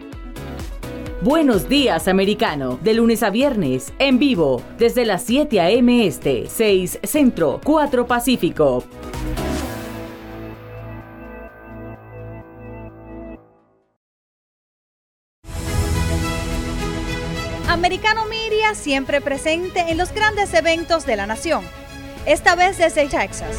Buenos 1.21 1.67
días, 1.67 2.07
americano. 2.07 2.79
De 2.81 2.93
lunes 2.93 3.23
a 3.23 3.29
viernes, 3.29 3.93
en 3.99 4.19
vivo, 4.19 4.61
desde 4.77 5.03
las 5.03 5.23
7 5.23 5.59
a.m. 5.59 6.07
Este, 6.07 6.45
6 6.47 6.99
Centro, 7.03 7.59
4 7.61 8.07
Pacífico. 8.07 8.85
Americano 17.83 18.23
Media 18.27 18.75
siempre 18.75 19.19
presente 19.19 19.81
en 19.89 19.97
los 19.97 20.13
grandes 20.13 20.53
eventos 20.53 21.05
de 21.05 21.17
la 21.17 21.27
nación. 21.27 21.65
Esta 22.25 22.55
vez 22.55 22.77
desde 22.77 23.09
Texas. 23.09 23.57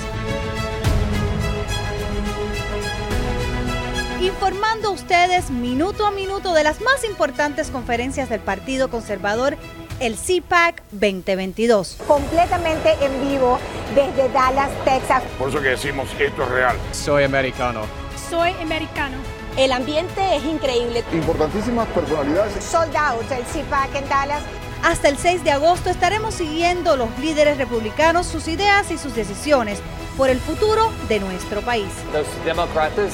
Informando 4.22 4.88
a 4.88 4.92
ustedes 4.92 5.50
minuto 5.50 6.06
a 6.06 6.10
minuto 6.10 6.54
de 6.54 6.64
las 6.64 6.80
más 6.80 7.04
importantes 7.04 7.68
conferencias 7.68 8.30
del 8.30 8.40
Partido 8.40 8.88
Conservador, 8.88 9.58
el 10.00 10.16
CPAC 10.16 10.82
2022. 10.92 11.98
Completamente 12.06 12.94
en 13.02 13.28
vivo 13.28 13.58
desde 13.94 14.30
Dallas, 14.30 14.70
Texas. 14.86 15.22
Por 15.38 15.50
eso 15.50 15.60
que 15.60 15.68
decimos 15.68 16.08
esto 16.18 16.44
es 16.44 16.48
real. 16.48 16.78
Soy 16.92 17.24
americano. 17.24 17.82
Soy 18.30 18.52
americano. 18.62 19.18
El 19.56 19.72
ambiente 19.72 20.36
es 20.36 20.44
increíble. 20.44 21.04
Importantísimas 21.12 21.86
personalidades. 21.88 22.62
Sold 22.64 22.94
out 22.96 23.30
el 23.30 23.44
CPAC 23.44 23.94
en 23.94 24.08
Dallas. 24.08 24.42
Hasta 24.82 25.08
el 25.08 25.16
6 25.16 25.44
de 25.44 25.52
agosto 25.52 25.90
estaremos 25.90 26.34
siguiendo 26.34 26.96
los 26.96 27.08
líderes 27.18 27.56
republicanos, 27.56 28.26
sus 28.26 28.48
ideas 28.48 28.90
y 28.90 28.98
sus 28.98 29.14
decisiones 29.14 29.80
por 30.16 30.28
el 30.28 30.38
futuro 30.40 30.90
de 31.08 31.20
nuestro 31.20 31.60
país. 31.62 31.86
Los 32.12 32.26
demócratas 32.44 33.12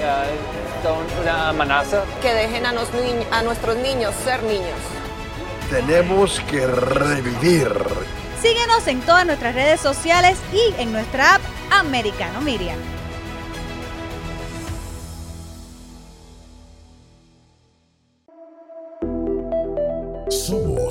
eh, 0.00 0.26
son 0.82 0.98
una 1.22 1.50
amenaza. 1.50 2.04
Que 2.22 2.32
dejen 2.32 2.64
a, 2.64 2.72
ni- 2.72 2.78
a 3.30 3.42
nuestros 3.42 3.76
niños 3.76 4.14
ser 4.24 4.42
niños. 4.44 4.78
Tenemos 5.68 6.40
que 6.50 6.66
revivir. 6.66 7.72
Síguenos 8.40 8.86
en 8.86 9.00
todas 9.02 9.26
nuestras 9.26 9.54
redes 9.54 9.80
sociales 9.80 10.38
y 10.52 10.80
en 10.80 10.92
nuestra 10.92 11.34
app 11.36 11.42
Americano 11.70 12.40
Media. 12.40 12.74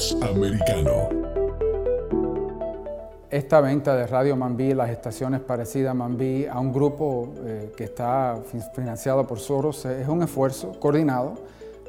Somos 0.02 0.24
americano. 0.32 1.10
Esta 3.30 3.62
venta 3.62 3.96
de 3.96 4.08
Radio 4.08 4.36
Mambí, 4.36 4.74
las 4.74 4.90
estaciones 4.90 5.42
parecidas 5.42 5.92
a 5.92 5.94
Mambí, 5.94 6.48
a 6.48 6.60
un 6.60 6.74
grupo 6.74 7.30
eh, 7.46 7.72
que 7.78 7.84
está 7.84 8.40
fin- 8.52 8.64
financiado 8.74 9.28
por 9.28 9.38
Soros, 9.40 9.86
eh, 9.86 10.02
es 10.02 10.08
un 10.08 10.24
esfuerzo 10.24 10.72
coordinado 10.80 11.36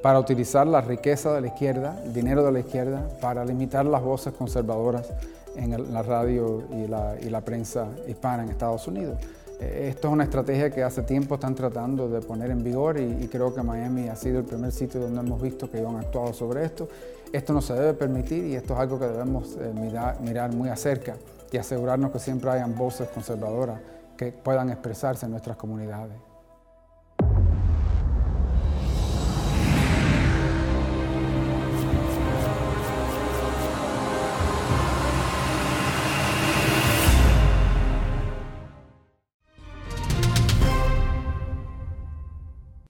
para 0.02 0.18
utilizar 0.20 0.66
la 0.66 0.82
riqueza 0.82 1.32
de 1.32 1.40
la 1.40 1.46
izquierda, 1.46 1.98
el 2.04 2.12
dinero 2.12 2.44
de 2.44 2.52
la 2.52 2.60
izquierda, 2.60 3.08
para 3.22 3.46
limitar 3.46 3.86
las 3.86 4.02
voces 4.02 4.34
conservadoras 4.34 5.08
en 5.56 5.72
el- 5.72 5.90
la 5.92 6.02
radio 6.02 6.64
y 6.70 6.86
la, 6.88 7.14
y 7.18 7.30
la 7.30 7.40
prensa 7.40 7.86
hispana 8.06 8.42
en 8.42 8.50
Estados 8.50 8.86
Unidos. 8.86 9.16
Eh, 9.58 9.88
Esto 9.88 10.08
es 10.08 10.12
una 10.12 10.24
estrategia 10.24 10.70
que 10.70 10.82
hace 10.82 11.02
tiempo 11.02 11.36
están 11.36 11.54
tratando 11.54 12.08
de 12.10 12.20
poner 12.20 12.50
en 12.50 12.62
vigor 12.62 13.00
y, 13.00 13.24
y 13.24 13.28
creo 13.28 13.54
que 13.54 13.62
Miami 13.62 14.08
ha 14.08 14.16
sido 14.16 14.38
el 14.40 14.44
primer 14.44 14.70
sitio 14.70 15.00
donde 15.00 15.20
hemos 15.20 15.40
visto 15.40 15.70
que 15.70 15.78
han 15.78 15.96
actuado 15.96 16.32
sobre 16.34 16.64
esto. 16.66 16.88
Esto 17.32 17.54
no 17.54 17.62
se 17.62 17.72
debe 17.72 17.94
permitir 17.94 18.44
y 18.44 18.56
esto 18.56 18.74
es 18.74 18.80
algo 18.80 18.98
que 18.98 19.06
debemos 19.06 19.56
eh, 19.56 19.72
mirar, 19.74 20.20
mirar 20.20 20.52
muy 20.52 20.68
acerca 20.68 21.16
y 21.50 21.56
asegurarnos 21.56 22.12
que 22.12 22.18
siempre 22.18 22.50
hayan 22.50 22.76
voces 22.76 23.08
conservadoras 23.08 23.80
que 24.18 24.32
puedan 24.32 24.68
expresarse 24.68 25.24
en 25.24 25.32
nuestras 25.32 25.56
comunidades. 25.56 26.18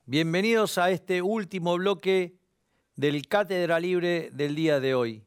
Bienvenidos 0.05 0.79
a 0.79 0.91
este 0.91 1.23
último 1.23 1.77
bloque 1.77 2.42
del 2.97 3.27
Cátedra 3.27 3.81
Libre 3.81 4.31
del 4.33 4.55
día 4.55 4.81
de 4.81 4.95
hoy. 4.95 5.25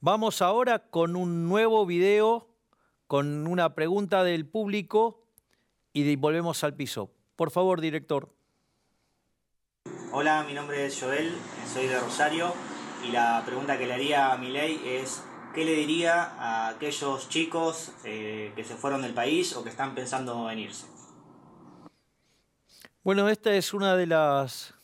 Vamos 0.00 0.42
ahora 0.42 0.78
con 0.90 1.16
un 1.16 1.48
nuevo 1.48 1.86
video, 1.86 2.48
con 3.06 3.46
una 3.46 3.74
pregunta 3.74 4.22
del 4.22 4.46
público 4.46 5.24
y 5.92 6.16
volvemos 6.16 6.62
al 6.64 6.74
piso. 6.74 7.10
Por 7.36 7.50
favor, 7.50 7.80
director. 7.80 8.28
Hola, 10.12 10.44
mi 10.46 10.54
nombre 10.54 10.86
es 10.86 11.00
Joel, 11.00 11.32
soy 11.72 11.86
de 11.86 11.98
Rosario 11.98 12.52
y 13.06 13.12
la 13.12 13.42
pregunta 13.44 13.78
que 13.78 13.86
le 13.86 13.94
haría 13.94 14.32
a 14.32 14.38
Milei 14.38 14.80
es 14.84 15.22
¿qué 15.54 15.64
le 15.64 15.72
diría 15.72 16.22
a 16.22 16.68
aquellos 16.68 17.28
chicos 17.28 17.92
eh, 18.04 18.52
que 18.54 18.64
se 18.64 18.74
fueron 18.74 19.02
del 19.02 19.14
país 19.14 19.56
o 19.56 19.64
que 19.64 19.70
están 19.70 19.94
pensando 19.94 20.50
en 20.50 20.60
irse? 20.60 20.86
Bueno, 23.02 23.28
esta 23.28 23.52
es 23.54 23.72
una 23.72 23.96
de 23.96 24.06
las 24.06 24.74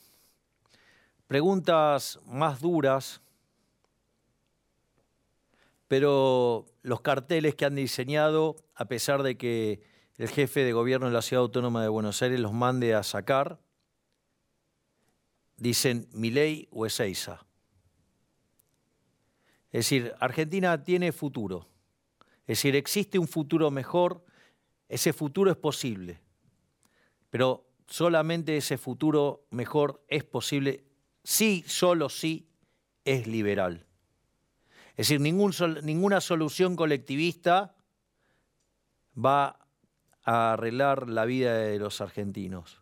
preguntas 1.26 2.18
más 2.26 2.60
duras, 2.60 3.20
pero 5.88 6.66
los 6.82 7.00
carteles 7.00 7.54
que 7.54 7.64
han 7.64 7.74
diseñado, 7.74 8.56
a 8.74 8.86
pesar 8.86 9.22
de 9.22 9.36
que 9.36 9.80
el 10.16 10.28
jefe 10.28 10.64
de 10.64 10.72
gobierno 10.72 11.06
de 11.06 11.12
la 11.12 11.22
Ciudad 11.22 11.42
Autónoma 11.42 11.82
de 11.82 11.88
Buenos 11.88 12.22
Aires 12.22 12.40
los 12.40 12.52
mande 12.52 12.94
a 12.94 13.02
sacar, 13.02 13.58
dicen 15.56 16.08
Milei 16.12 16.68
o 16.70 16.86
Ezeiza. 16.86 17.46
Es 19.72 19.86
decir, 19.86 20.14
Argentina 20.20 20.82
tiene 20.84 21.10
futuro. 21.10 21.68
Es 22.42 22.58
decir, 22.58 22.76
existe 22.76 23.18
un 23.18 23.26
futuro 23.26 23.70
mejor, 23.70 24.24
ese 24.88 25.12
futuro 25.12 25.50
es 25.50 25.56
posible. 25.56 26.20
Pero 27.30 27.66
solamente 27.86 28.56
ese 28.56 28.78
futuro 28.78 29.46
mejor 29.50 30.04
es 30.08 30.22
posible 30.24 30.84
si, 31.24 31.64
solo 31.66 32.08
si, 32.08 32.46
es 33.04 33.26
liberal. 33.26 33.86
Es 34.96 35.08
decir, 35.08 35.20
ninguna 35.20 36.20
solución 36.20 36.76
colectivista 36.76 37.74
va 39.16 39.58
a 40.22 40.52
arreglar 40.52 41.08
la 41.08 41.24
vida 41.24 41.56
de 41.56 41.78
los 41.78 42.00
argentinos. 42.00 42.80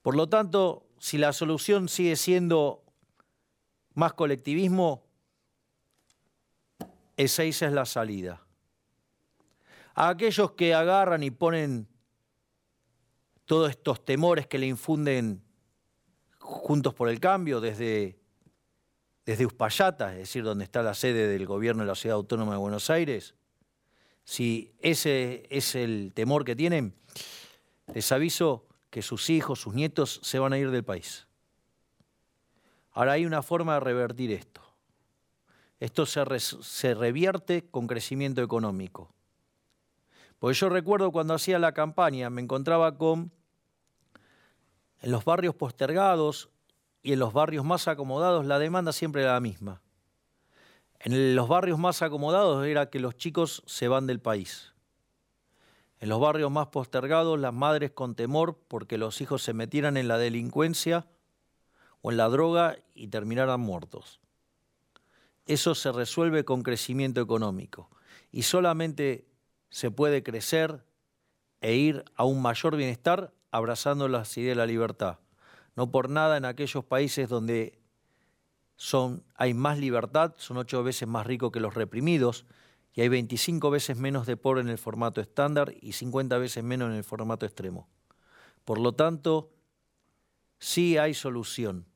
Por 0.00 0.16
lo 0.16 0.28
tanto, 0.28 0.86
si 0.98 1.18
la 1.18 1.32
solución 1.32 1.88
sigue 1.88 2.16
siendo 2.16 2.84
más 3.94 4.14
colectivismo, 4.14 5.04
esa 7.16 7.44
es 7.44 7.60
la 7.62 7.84
salida. 7.84 8.42
A 9.94 10.10
aquellos 10.10 10.52
que 10.52 10.74
agarran 10.74 11.22
y 11.22 11.30
ponen 11.30 11.88
todos 13.46 13.70
estos 13.70 14.04
temores 14.04 14.46
que 14.46 14.58
le 14.58 14.66
infunden 14.66 15.45
Juntos 16.46 16.94
por 16.94 17.08
el 17.08 17.18
Cambio 17.18 17.60
desde, 17.60 18.20
desde 19.24 19.46
Uspallata, 19.46 20.12
es 20.12 20.18
decir, 20.18 20.44
donde 20.44 20.62
está 20.62 20.80
la 20.80 20.94
sede 20.94 21.26
del 21.26 21.44
gobierno 21.44 21.82
de 21.82 21.88
la 21.88 21.96
Ciudad 21.96 22.14
Autónoma 22.14 22.52
de 22.52 22.58
Buenos 22.58 22.88
Aires, 22.88 23.34
si 24.22 24.72
ese 24.78 25.44
es 25.50 25.74
el 25.74 26.12
temor 26.14 26.44
que 26.44 26.54
tienen, 26.54 26.94
les 27.92 28.12
aviso 28.12 28.66
que 28.90 29.02
sus 29.02 29.28
hijos, 29.28 29.60
sus 29.60 29.74
nietos 29.74 30.20
se 30.22 30.38
van 30.38 30.52
a 30.52 30.58
ir 30.58 30.70
del 30.70 30.84
país. 30.84 31.26
Ahora 32.92 33.12
hay 33.12 33.26
una 33.26 33.42
forma 33.42 33.74
de 33.74 33.80
revertir 33.80 34.30
esto. 34.30 34.62
Esto 35.80 36.06
se, 36.06 36.22
se 36.38 36.94
revierte 36.94 37.68
con 37.68 37.88
crecimiento 37.88 38.40
económico. 38.40 39.12
Porque 40.38 40.54
yo 40.54 40.68
recuerdo 40.68 41.10
cuando 41.10 41.34
hacía 41.34 41.58
la 41.58 41.72
campaña, 41.72 42.30
me 42.30 42.40
encontraba 42.40 42.96
con, 42.96 43.32
en 45.00 45.10
los 45.10 45.24
barrios 45.24 45.54
postergados 45.54 46.50
y 47.02 47.12
en 47.12 47.18
los 47.18 47.32
barrios 47.32 47.64
más 47.64 47.88
acomodados, 47.88 48.46
la 48.46 48.58
demanda 48.58 48.92
siempre 48.92 49.22
era 49.22 49.34
la 49.34 49.40
misma. 49.40 49.82
En 51.00 51.36
los 51.36 51.48
barrios 51.48 51.78
más 51.78 52.02
acomodados 52.02 52.66
era 52.66 52.90
que 52.90 52.98
los 52.98 53.16
chicos 53.16 53.62
se 53.66 53.88
van 53.88 54.06
del 54.06 54.20
país. 54.20 54.72
En 55.98 56.08
los 56.08 56.20
barrios 56.20 56.50
más 56.50 56.68
postergados, 56.68 57.38
las 57.38 57.54
madres 57.54 57.92
con 57.92 58.14
temor 58.14 58.58
porque 58.68 58.98
los 58.98 59.20
hijos 59.20 59.42
se 59.42 59.54
metieran 59.54 59.96
en 59.96 60.08
la 60.08 60.18
delincuencia 60.18 61.06
o 62.02 62.10
en 62.10 62.16
la 62.16 62.28
droga 62.28 62.76
y 62.94 63.08
terminaran 63.08 63.60
muertos. 63.60 64.20
Eso 65.46 65.74
se 65.74 65.92
resuelve 65.92 66.44
con 66.44 66.62
crecimiento 66.62 67.20
económico 67.20 67.88
y 68.32 68.42
solamente 68.42 69.26
se 69.70 69.90
puede 69.90 70.22
crecer 70.22 70.84
e 71.60 71.74
ir 71.74 72.04
a 72.16 72.24
un 72.24 72.42
mayor 72.42 72.76
bienestar 72.76 73.32
abrazando 73.50 74.08
las 74.08 74.36
ideas 74.36 74.56
de 74.56 74.60
la 74.60 74.66
libertad. 74.66 75.18
No 75.74 75.90
por 75.90 76.08
nada 76.08 76.36
en 76.36 76.44
aquellos 76.44 76.84
países 76.84 77.28
donde 77.28 77.78
son, 78.76 79.24
hay 79.34 79.54
más 79.54 79.78
libertad, 79.78 80.34
son 80.36 80.56
ocho 80.58 80.82
veces 80.82 81.08
más 81.08 81.26
ricos 81.26 81.52
que 81.52 81.60
los 81.60 81.74
reprimidos, 81.74 82.46
y 82.92 83.02
hay 83.02 83.08
25 83.08 83.70
veces 83.70 83.96
menos 83.98 84.26
de 84.26 84.36
pobre 84.36 84.62
en 84.62 84.68
el 84.68 84.78
formato 84.78 85.20
estándar 85.20 85.74
y 85.80 85.92
50 85.92 86.38
veces 86.38 86.64
menos 86.64 86.90
en 86.90 86.96
el 86.96 87.04
formato 87.04 87.44
extremo. 87.44 87.88
Por 88.64 88.78
lo 88.78 88.94
tanto, 88.94 89.52
sí 90.58 90.96
hay 90.96 91.12
solución, 91.12 91.86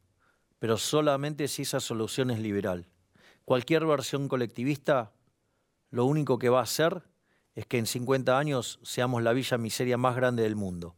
pero 0.58 0.76
solamente 0.76 1.48
si 1.48 1.62
esa 1.62 1.80
solución 1.80 2.30
es 2.30 2.38
liberal. 2.38 2.86
Cualquier 3.46 3.86
versión 3.86 4.28
colectivista 4.28 5.12
lo 5.90 6.04
único 6.04 6.38
que 6.38 6.50
va 6.50 6.60
a 6.60 6.64
hacer 6.64 7.02
es 7.54 7.66
que 7.66 7.78
en 7.78 7.86
50 7.86 8.38
años 8.38 8.78
seamos 8.82 9.22
la 9.22 9.32
villa 9.32 9.58
miseria 9.58 9.96
más 9.96 10.14
grande 10.14 10.42
del 10.44 10.54
mundo. 10.54 10.94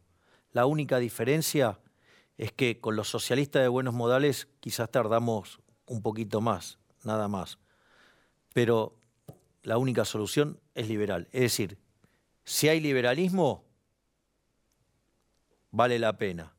La 0.53 0.65
única 0.67 0.99
diferencia 0.99 1.79
es 2.37 2.51
que 2.51 2.79
con 2.79 2.95
los 2.95 3.09
socialistas 3.09 3.61
de 3.61 3.67
buenos 3.67 3.93
modales 3.93 4.47
quizás 4.59 4.89
tardamos 4.89 5.59
un 5.85 6.01
poquito 6.01 6.41
más, 6.41 6.79
nada 7.03 7.27
más. 7.27 7.57
Pero 8.53 8.95
la 9.63 9.77
única 9.77 10.05
solución 10.05 10.59
es 10.75 10.87
liberal. 10.87 11.27
Es 11.31 11.41
decir, 11.41 11.77
si 12.45 12.69
hay 12.69 12.79
liberalismo, 12.79 13.65
vale 15.71 15.97
la 15.99 16.17
pena. 16.17 16.53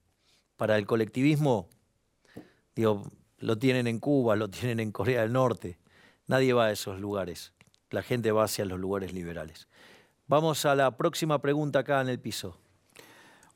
Para 0.56 0.76
el 0.76 0.86
colectivismo, 0.86 1.68
digo, 2.74 3.04
lo 3.38 3.58
tienen 3.58 3.86
en 3.86 4.00
Cuba, 4.00 4.36
lo 4.36 4.48
tienen 4.48 4.80
en 4.80 4.92
Corea 4.92 5.22
del 5.22 5.32
Norte. 5.32 5.78
Nadie 6.26 6.52
va 6.52 6.66
a 6.66 6.72
esos 6.72 7.00
lugares. 7.00 7.52
La 7.90 8.02
gente 8.02 8.32
va 8.32 8.44
hacia 8.44 8.64
los 8.64 8.80
lugares 8.80 9.12
liberales. 9.12 9.68
Vamos 10.26 10.64
a 10.64 10.74
la 10.74 10.96
próxima 10.96 11.40
pregunta 11.40 11.80
acá 11.80 12.00
en 12.00 12.08
el 12.08 12.18
piso. 12.18 12.58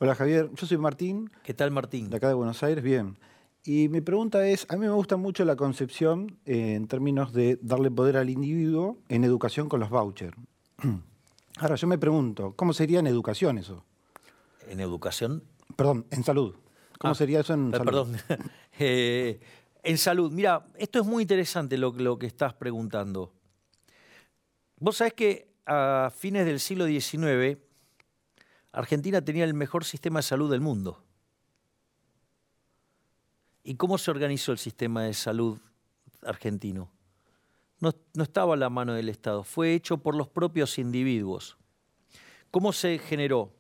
Hola 0.00 0.14
Javier, 0.14 0.50
yo 0.54 0.66
soy 0.66 0.78
Martín. 0.78 1.30
¿Qué 1.42 1.54
tal 1.54 1.70
Martín? 1.70 2.08
De 2.08 2.16
acá 2.18 2.28
de 2.28 2.34
Buenos 2.34 2.62
Aires, 2.62 2.84
bien. 2.84 3.18
Y 3.64 3.88
mi 3.88 4.00
pregunta 4.00 4.46
es, 4.46 4.64
a 4.70 4.74
mí 4.76 4.80
me 4.86 4.90
gusta 4.92 5.16
mucho 5.16 5.44
la 5.44 5.56
concepción 5.56 6.38
eh, 6.46 6.74
en 6.74 6.86
términos 6.86 7.32
de 7.32 7.58
darle 7.62 7.90
poder 7.90 8.16
al 8.16 8.30
individuo 8.30 8.98
en 9.08 9.24
educación 9.24 9.68
con 9.68 9.80
los 9.80 9.90
vouchers. 9.90 10.36
Ahora 11.58 11.74
yo 11.74 11.88
me 11.88 11.98
pregunto, 11.98 12.52
¿cómo 12.54 12.72
sería 12.72 13.00
en 13.00 13.08
educación 13.08 13.58
eso? 13.58 13.84
¿En 14.68 14.78
educación? 14.80 15.42
Perdón, 15.74 16.06
en 16.10 16.22
salud. 16.22 16.54
¿Cómo 16.98 17.12
Ah, 17.12 17.14
sería 17.16 17.40
eso 17.40 17.54
en 17.54 17.72
salud? 17.72 17.84
Perdón. 17.84 18.16
Eh, 18.80 19.40
en 19.82 19.98
salud. 19.98 20.30
Mira, 20.30 20.64
esto 20.76 21.00
es 21.00 21.04
muy 21.06 21.22
interesante 21.22 21.76
lo, 21.76 21.90
lo 21.90 22.16
que 22.16 22.26
estás 22.26 22.54
preguntando. 22.54 23.32
Vos 24.78 24.98
sabés 24.98 25.14
que 25.14 25.48
a 25.66 26.12
fines 26.16 26.46
del 26.46 26.60
siglo 26.60 26.86
XIX, 26.86 27.58
Argentina 28.72 29.22
tenía 29.22 29.44
el 29.44 29.54
mejor 29.54 29.84
sistema 29.84 30.18
de 30.20 30.24
salud 30.24 30.50
del 30.50 30.60
mundo. 30.60 31.02
¿Y 33.64 33.74
cómo 33.74 33.98
se 33.98 34.10
organizó 34.10 34.52
el 34.52 34.58
sistema 34.58 35.02
de 35.02 35.14
salud 35.14 35.58
argentino? 36.22 36.90
No, 37.80 37.92
estaba 38.22 38.54
a 38.54 38.56
la 38.56 38.70
mano 38.70 38.94
del 38.94 39.08
Estado, 39.08 39.44
fue 39.44 39.74
hecho 39.74 39.98
por 39.98 40.16
los 40.16 40.28
propios 40.28 40.78
individuos. 40.78 41.56
¿Cómo 42.50 42.72
se 42.72 42.98
generó? 42.98 43.52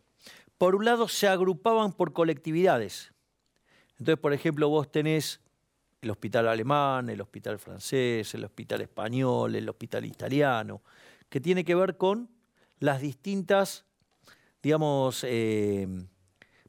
Por 0.56 0.74
un 0.74 0.84
lado, 0.84 1.08
se 1.08 1.28
agrupaban 1.28 1.92
por 1.92 2.12
colectividades. 2.12 3.12
Entonces, 3.98 4.18
por 4.18 4.32
ejemplo, 4.32 4.68
vos 4.68 4.90
tenés 4.90 5.40
el 6.00 6.10
hospital 6.10 6.48
alemán, 6.48 7.10
el 7.10 7.20
hospital 7.20 7.58
francés, 7.58 8.34
el 8.34 8.44
hospital 8.44 8.80
español, 8.80 9.54
el 9.54 9.68
hospital 9.68 10.04
italiano, 10.04 10.82
que 11.28 11.40
tiene 11.40 11.64
que 11.64 11.74
ver 11.74 11.96
con 11.96 12.30
las 12.78 13.00
distintas, 13.00 13.84
digamos, 14.62 15.24
eh, 15.24 15.86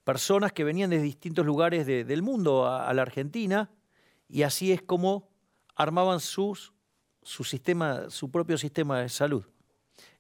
personas 0.04 0.52
que 0.54 0.64
venían 0.64 0.90
de 0.90 1.02
distintos 1.02 1.46
lugares 1.46 1.86
de- 1.86 2.04
del 2.04 2.22
mundo 2.22 2.68
a, 2.68 2.94
la 2.94 3.02
Argentina, 3.02 3.70
y 4.28 4.44
así 4.44 4.72
es 4.72 4.82
como 4.82 5.30
armaban 5.76 6.20
su, 6.20 6.58
sistema, 7.24 8.10
su 8.10 8.30
propio 8.32 8.58
sistema 8.58 9.00
de 9.02 9.10
salud. 9.10 9.46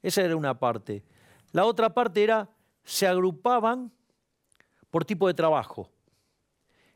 Esa 0.01 0.21
era 0.21 0.35
una 0.35 0.59
parte. 0.59 1.03
La 1.51 1.65
otra 1.65 1.93
parte 1.93 2.23
era, 2.23 2.49
se 2.83 3.07
agrupaban 3.07 3.91
por 4.89 5.05
tipo 5.05 5.27
de 5.27 5.33
trabajo. 5.33 5.89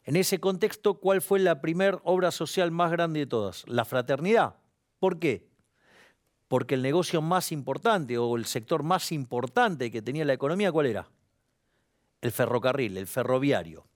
En 0.05 0.15
ese 0.15 0.39
contexto, 0.39 0.95
¿cuál 0.95 1.21
fue 1.21 1.39
la 1.39 1.61
primera 1.61 1.99
obra 2.03 2.32
social 2.32 2.71
más 2.71 2.91
grande 2.91 3.21
de 3.21 3.28
todas? 3.28 3.63
La 3.67 3.86
fraternidad. 3.86 4.55
¿Por 4.99 5.19
qué? 5.19 5.53
Porque 6.54 6.76
el 6.76 6.84
negocio 6.84 7.20
más 7.20 7.51
importante 7.51 8.16
o 8.20 8.36
el 8.36 8.45
sector 8.45 8.84
más 8.84 9.12
importante 9.12 9.89
que 9.89 10.04
tenía 10.04 10.24
la 10.24 10.34
economía, 10.34 10.72
¿cuál 10.72 10.86
era? 10.86 11.10
El 12.22 12.32
ferrocarril, 12.32 12.95
el 12.95 13.08
ferroviario. 13.08 13.88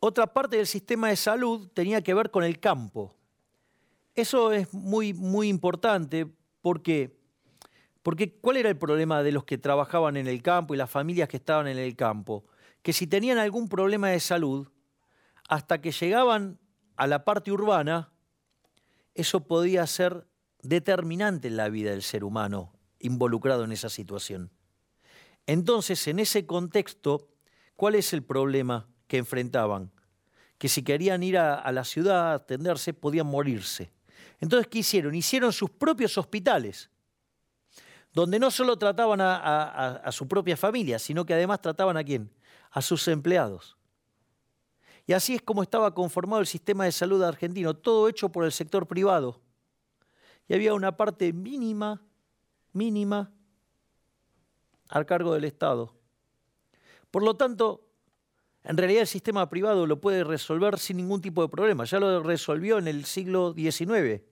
Otra 0.00 0.26
parte 0.26 0.58
del 0.58 0.66
sistema 0.66 1.08
de 1.08 1.16
salud 1.16 1.70
tenía 1.72 2.02
que 2.02 2.12
ver 2.12 2.30
con 2.30 2.44
el 2.44 2.60
campo. 2.60 3.16
Eso 4.14 4.52
es 4.52 4.70
muy, 4.74 5.14
muy 5.14 5.48
importante 5.48 6.26
porque, 6.60 7.18
porque 8.02 8.36
¿cuál 8.38 8.58
era 8.58 8.68
el 8.68 8.76
problema 8.76 9.22
de 9.22 9.32
los 9.32 9.44
que 9.44 9.56
trabajaban 9.56 10.18
en 10.18 10.26
el 10.26 10.42
campo 10.42 10.74
y 10.74 10.76
las 10.76 10.90
familias 10.90 11.30
que 11.30 11.38
estaban 11.38 11.68
en 11.68 11.78
el 11.78 11.96
campo? 11.96 12.44
Que 12.82 12.92
si 12.92 13.06
tenían 13.06 13.38
algún 13.38 13.66
problema 13.66 14.10
de 14.10 14.20
salud, 14.20 14.68
hasta 15.48 15.80
que 15.80 15.90
llegaban 15.90 16.58
a 16.96 17.06
la 17.06 17.24
parte 17.24 17.50
urbana, 17.50 18.12
eso 19.14 19.46
podía 19.46 19.86
ser 19.86 20.26
determinante 20.64 21.48
en 21.48 21.56
la 21.56 21.68
vida 21.68 21.90
del 21.90 22.02
ser 22.02 22.24
humano 22.24 22.72
involucrado 22.98 23.64
en 23.64 23.72
esa 23.72 23.88
situación. 23.88 24.50
Entonces, 25.46 26.06
en 26.08 26.18
ese 26.18 26.46
contexto, 26.46 27.28
¿cuál 27.76 27.94
es 27.94 28.12
el 28.12 28.22
problema 28.22 28.88
que 29.06 29.18
enfrentaban? 29.18 29.92
Que 30.58 30.68
si 30.68 30.82
querían 30.82 31.22
ir 31.22 31.36
a, 31.38 31.70
la 31.70 31.84
ciudad 31.84 32.32
a 32.32 32.34
atenderse, 32.34 32.94
podían 32.94 33.26
morirse. 33.26 33.92
Entonces, 34.40 34.66
¿qué 34.68 34.78
hicieron? 34.78 35.14
Hicieron 35.14 35.52
sus 35.52 35.70
propios 35.70 36.16
hospitales, 36.16 36.90
donde 38.12 38.38
no 38.38 38.50
solo 38.50 38.78
trataban 38.78 39.20
a- 39.20 39.96
a 40.02 40.12
su 40.12 40.26
propia 40.26 40.56
familia, 40.56 40.98
sino 40.98 41.26
que 41.26 41.34
además 41.34 41.60
trataban 41.60 41.96
a 41.96 42.04
quién? 42.04 42.30
A 42.70 42.80
sus 42.80 43.06
empleados. 43.08 43.76
Y 45.06 45.12
así 45.12 45.34
es 45.34 45.42
como 45.42 45.62
estaba 45.62 45.92
conformado 45.94 46.40
el 46.40 46.46
sistema 46.46 46.84
de 46.84 46.92
salud 46.92 47.22
argentino, 47.22 47.74
todo 47.74 48.08
hecho 48.08 48.30
por 48.30 48.44
el 48.44 48.52
sector 48.52 48.86
privado. 48.86 49.43
Y 50.48 50.54
había 50.54 50.74
una 50.74 50.96
parte 50.96 51.32
mínima, 51.32 52.02
mínima, 52.72 53.32
al 54.88 55.06
cargo 55.06 55.34
del 55.34 55.44
Estado. 55.44 55.94
Por 57.10 57.22
lo 57.22 57.34
tanto, 57.34 57.84
en 58.64 58.76
realidad 58.76 59.02
el 59.02 59.06
sistema 59.06 59.48
privado 59.48 59.86
lo 59.86 60.00
puede 60.00 60.24
resolver 60.24 60.78
sin 60.78 60.96
ningún 60.96 61.20
tipo 61.20 61.42
de 61.42 61.48
problema. 61.48 61.84
Ya 61.84 62.00
lo 62.00 62.22
resolvió 62.22 62.78
en 62.78 62.88
el 62.88 63.04
siglo 63.04 63.52
XIX 63.54 64.22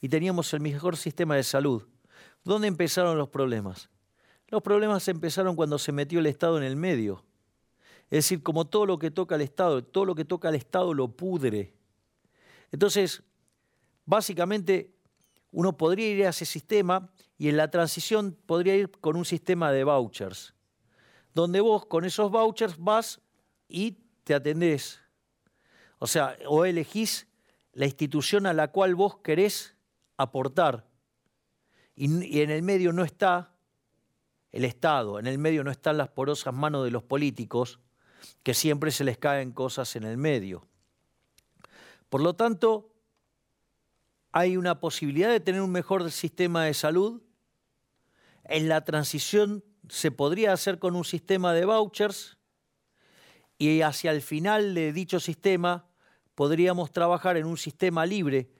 y 0.00 0.08
teníamos 0.08 0.52
el 0.54 0.60
mejor 0.60 0.96
sistema 0.96 1.36
de 1.36 1.42
salud. 1.42 1.82
¿Dónde 2.44 2.68
empezaron 2.68 3.18
los 3.18 3.28
problemas? 3.28 3.90
Los 4.48 4.62
problemas 4.62 5.06
empezaron 5.08 5.56
cuando 5.56 5.78
se 5.78 5.92
metió 5.92 6.20
el 6.20 6.26
Estado 6.26 6.58
en 6.58 6.64
el 6.64 6.76
medio. 6.76 7.24
Es 8.10 8.24
decir, 8.24 8.42
como 8.42 8.66
todo 8.66 8.86
lo 8.86 8.98
que 8.98 9.10
toca 9.10 9.36
al 9.36 9.40
Estado, 9.40 9.84
todo 9.84 10.04
lo 10.04 10.14
que 10.14 10.24
toca 10.24 10.48
al 10.48 10.56
Estado 10.56 10.92
lo 10.92 11.08
pudre. 11.08 11.72
Entonces, 12.72 13.22
básicamente, 14.04 14.92
uno 15.52 15.76
podría 15.76 16.08
ir 16.08 16.26
a 16.26 16.30
ese 16.30 16.44
sistema 16.44 17.10
y 17.38 17.48
en 17.48 17.56
la 17.56 17.70
transición 17.70 18.36
podría 18.46 18.76
ir 18.76 18.90
con 18.90 19.16
un 19.16 19.24
sistema 19.24 19.72
de 19.72 19.84
vouchers, 19.84 20.54
donde 21.34 21.60
vos 21.60 21.86
con 21.86 22.04
esos 22.04 22.30
vouchers 22.30 22.76
vas 22.78 23.20
y 23.68 23.98
te 24.24 24.34
atendés. 24.34 25.00
O 25.98 26.06
sea, 26.06 26.36
o 26.46 26.64
elegís 26.64 27.26
la 27.72 27.86
institución 27.86 28.46
a 28.46 28.52
la 28.52 28.68
cual 28.68 28.94
vos 28.94 29.18
querés 29.18 29.74
aportar. 30.16 30.86
Y, 31.94 32.24
y 32.24 32.40
en 32.42 32.50
el 32.50 32.62
medio 32.62 32.92
no 32.92 33.04
está 33.04 33.54
el 34.52 34.64
Estado, 34.64 35.18
en 35.18 35.26
el 35.26 35.38
medio 35.38 35.62
no 35.62 35.70
están 35.70 35.96
las 35.96 36.08
porosas 36.08 36.52
manos 36.54 36.84
de 36.84 36.90
los 36.90 37.02
políticos, 37.02 37.80
que 38.42 38.54
siempre 38.54 38.90
se 38.90 39.04
les 39.04 39.18
caen 39.18 39.52
cosas 39.52 39.96
en 39.96 40.04
el 40.04 40.16
medio. 40.16 40.66
Por 42.08 42.20
lo 42.20 42.34
tanto, 42.34 42.89
hay 44.32 44.56
una 44.56 44.80
posibilidad 44.80 45.30
de 45.30 45.40
tener 45.40 45.60
un 45.60 45.72
mejor 45.72 46.10
sistema 46.10 46.64
de 46.64 46.74
salud. 46.74 47.22
En 48.44 48.68
la 48.68 48.84
transición 48.84 49.64
se 49.88 50.10
podría 50.10 50.52
hacer 50.52 50.78
con 50.78 50.94
un 50.94 51.04
sistema 51.04 51.52
de 51.52 51.64
vouchers 51.64 52.38
y 53.58 53.82
hacia 53.82 54.12
el 54.12 54.22
final 54.22 54.74
de 54.74 54.92
dicho 54.92 55.20
sistema 55.20 55.86
podríamos 56.34 56.92
trabajar 56.92 57.36
en 57.36 57.44
un 57.44 57.56
sistema 57.56 58.06
libre, 58.06 58.50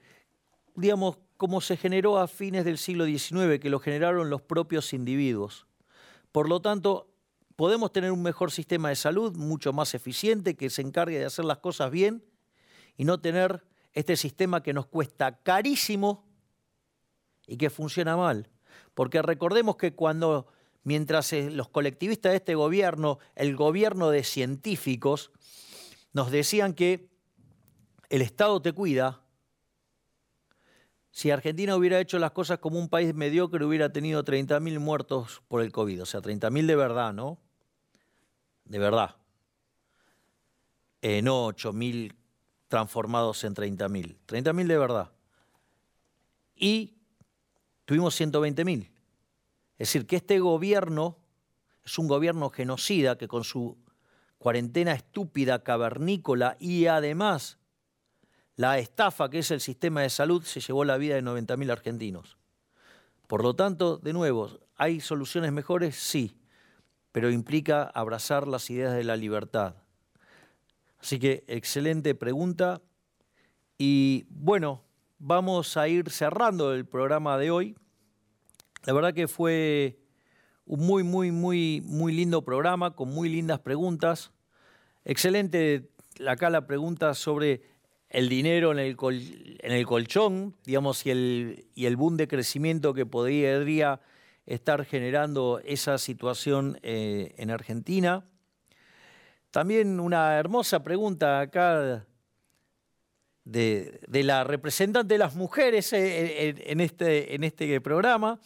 digamos, 0.75 1.19
como 1.37 1.63
se 1.63 1.77
generó 1.77 2.19
a 2.19 2.29
fines 2.29 2.67
del 2.67 2.77
siglo 2.77 3.07
XIX, 3.07 3.59
que 3.61 3.71
lo 3.71 3.81
generaron 3.81 4.29
los 4.29 4.43
propios 4.43 4.93
individuos. 4.93 5.67
Por 6.33 6.49
lo 6.49 6.61
tanto, 6.61 7.11
podemos 7.57 7.93
tener 7.93 8.13
un 8.13 8.23
mejor 8.23 8.51
sistema 8.51 8.91
de 8.91 8.97
salud, 8.97 9.35
mucho 9.37 9.73
más 9.73 9.95
eficiente, 9.95 10.57
que 10.57 10.69
se 10.69 10.83
encargue 10.83 11.19
de 11.19 11.25
hacer 11.25 11.47
las 11.47 11.59
cosas 11.59 11.91
bien 11.91 12.23
y 12.99 13.05
no 13.05 13.21
tener 13.21 13.65
este 13.93 14.17
sistema 14.17 14.63
que 14.63 14.73
nos 14.73 14.87
cuesta 14.87 15.43
carísimo 15.43 16.25
y 17.47 17.57
que 17.57 17.71
funciona 17.71 18.17
mal. 18.17 18.49
Porque 18.95 19.23
recordemos 19.23 19.77
que 19.77 19.95
cuando, 19.95 20.47
mientras 20.85 21.33
eh, 21.33 21.51
los 21.51 21.69
colectivistas 21.69 22.33
de 22.33 22.37
este 22.37 22.55
gobierno, 22.55 23.19
el 23.35 23.57
gobierno 23.57 24.11
de 24.11 24.25
científicos, 24.25 25.33
nos 26.13 26.31
decían 26.31 26.75
que 26.75 27.11
el 28.09 28.23
Estado 28.23 28.61
te 28.61 28.73
cuida, 28.73 29.23
si 31.13 31.31
Argentina 31.31 31.77
hubiera 31.77 32.01
hecho 32.01 32.19
las 32.19 32.31
cosas 32.31 32.59
como 32.59 32.79
un 32.79 32.89
país 32.89 33.15
mediocre, 33.15 33.65
hubiera 33.65 33.93
tenido 33.93 34.25
30.000 34.25 34.79
muertos 34.79 35.43
por 35.49 35.61
el 35.61 35.73
COVID. 35.73 36.03
O 36.03 36.07
sea, 36.07 36.21
30.000 36.21 36.67
de 36.67 36.77
verdad, 36.77 37.13
¿no? 37.13 37.39
De 38.65 38.79
verdad. 38.79 39.17
Eh, 41.03 41.23
no 41.23 41.49
8.000 41.49 42.15
transformados 42.71 43.43
en 43.43 43.55
30.000. 43.55 44.17
30.000 44.27 44.67
de 44.69 44.79
verdad. 44.79 45.11
Y 46.55 46.95
tuvimos 47.85 48.19
120.000. 48.19 48.89
Es 49.77 49.89
decir, 49.89 50.07
que 50.07 50.17
este 50.17 50.39
gobierno 50.39 51.19
es 51.85 51.99
un 51.99 52.07
gobierno 52.07 52.49
genocida 52.49 53.19
que 53.19 53.27
con 53.27 53.43
su 53.43 53.77
cuarentena 54.39 54.93
estúpida, 54.93 55.65
cavernícola 55.65 56.57
y 56.61 56.87
además 56.87 57.59
la 58.55 58.79
estafa 58.79 59.29
que 59.31 59.41
es 59.41 59.51
el 59.51 59.61
sistema 59.61 60.03
de 60.03 60.11
salud 60.11 60.45
se 60.45 60.61
llevó 60.61 60.85
la 60.85 60.97
vida 60.97 61.17
de 61.17 61.25
90.000 61.25 61.73
argentinos. 61.73 62.39
Por 63.27 63.43
lo 63.43 63.55
tanto, 63.55 63.97
de 63.97 64.13
nuevo, 64.13 64.61
¿hay 64.77 65.01
soluciones 65.01 65.51
mejores? 65.51 65.97
Sí, 65.97 66.37
pero 67.11 67.31
implica 67.31 67.83
abrazar 67.83 68.47
las 68.47 68.71
ideas 68.71 68.95
de 68.95 69.03
la 69.03 69.17
libertad. 69.17 69.75
Así 71.01 71.19
que 71.19 71.45
excelente 71.47 72.15
pregunta. 72.15 72.81
Y 73.79 74.27
bueno, 74.29 74.85
vamos 75.19 75.77
a 75.77 75.89
ir 75.89 76.11
cerrando 76.11 76.75
el 76.75 76.87
programa 76.87 77.39
de 77.39 77.51
hoy. 77.51 77.77
La 78.85 78.93
verdad 78.93 79.15
que 79.15 79.29
fue 79.29 79.99
un 80.67 80.81
muy, 80.81 81.03
muy, 81.03 81.33
muy, 81.33 81.83
muy 81.85 82.13
lindo 82.13 82.43
programa 82.43 82.95
con 82.95 83.09
muy 83.11 83.29
lindas 83.29 83.61
preguntas. 83.61 84.33
Excelente 85.05 85.91
acá 86.27 86.51
la 86.51 86.67
pregunta 86.67 87.15
sobre 87.15 87.63
el 88.09 88.29
dinero 88.29 88.73
en 88.73 88.79
el, 88.79 88.97
en 89.61 89.73
el 89.73 89.87
colchón, 89.87 90.57
digamos, 90.65 91.07
y 91.07 91.11
el, 91.11 91.67
y 91.75 91.87
el 91.87 91.97
boom 91.97 92.17
de 92.17 92.29
crecimiento 92.29 92.93
que 92.93 93.07
podría 93.07 94.01
estar 94.47 94.85
generando 94.85 95.61
esa 95.65 95.97
situación 95.99 96.79
eh, 96.83 97.35
en 97.37 97.51
Argentina. 97.51 98.25
También 99.51 99.99
una 99.99 100.39
hermosa 100.39 100.85
pregunta 100.85 101.41
acá 101.41 102.07
de, 103.45 104.01
la 104.09 104.45
representante 104.45 105.15
de 105.15 105.19
las 105.19 105.35
mujeres 105.35 105.93
eh, 105.93 106.55
en, 106.71 106.81
este, 106.81 107.35
en 107.35 107.43
este 107.43 107.81
programa 107.81 108.39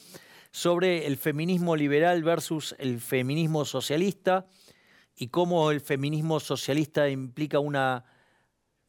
sobre 0.51 1.07
el 1.07 1.19
feminismo 1.19 1.77
liberal 1.77 2.23
versus 2.23 2.75
el 2.79 3.01
feminismo 3.01 3.65
socialista 3.65 4.47
y 5.17 5.29
cómo 5.29 5.71
el 5.71 5.81
feminismo 5.81 6.41
socialista 6.41 7.09
implica 7.09 7.59
una 7.59 8.05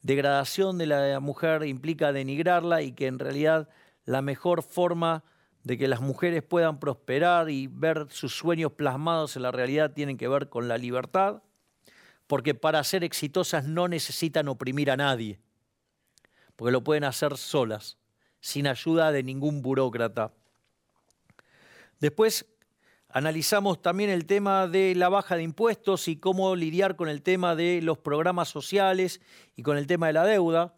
degradación 0.00 0.78
de 0.78 0.86
la 0.86 1.20
mujer 1.20 1.64
implica 1.64 2.12
denigrarla 2.12 2.82
y 2.82 2.92
que 2.92 3.08
en 3.08 3.18
realidad 3.18 3.68
la 4.04 4.22
mejor 4.22 4.62
forma 4.62 5.24
de 5.64 5.76
que 5.76 5.88
las 5.88 6.00
mujeres 6.00 6.44
puedan 6.44 6.78
prosperar 6.78 7.50
y 7.50 7.66
ver 7.66 8.06
sus 8.10 8.34
sueños 8.36 8.72
plasmados 8.72 9.36
en 9.36 9.42
la 9.42 9.50
realidad 9.50 9.92
tienen 9.92 10.16
que 10.16 10.28
ver 10.28 10.48
con 10.48 10.68
la 10.68 10.78
libertad, 10.78 11.42
porque 12.26 12.54
para 12.54 12.82
ser 12.84 13.04
exitosas 13.04 13.64
no 13.64 13.88
necesitan 13.88 14.48
oprimir 14.48 14.90
a 14.90 14.96
nadie, 14.96 15.38
porque 16.56 16.72
lo 16.72 16.82
pueden 16.82 17.04
hacer 17.04 17.36
solas, 17.36 17.98
sin 18.40 18.66
ayuda 18.66 19.12
de 19.12 19.22
ningún 19.22 19.62
burócrata. 19.62 20.32
Después 22.00 22.46
Analizamos 23.16 23.80
también 23.80 24.10
el 24.10 24.26
tema 24.26 24.68
de 24.68 24.94
la 24.94 25.08
baja 25.08 25.36
de 25.36 25.42
impuestos 25.42 26.06
y 26.06 26.16
cómo 26.16 26.54
lidiar 26.54 26.96
con 26.96 27.08
el 27.08 27.22
tema 27.22 27.56
de 27.56 27.80
los 27.80 27.96
programas 27.96 28.50
sociales 28.50 29.22
y 29.54 29.62
con 29.62 29.78
el 29.78 29.86
tema 29.86 30.08
de 30.08 30.12
la 30.12 30.26
deuda. 30.26 30.74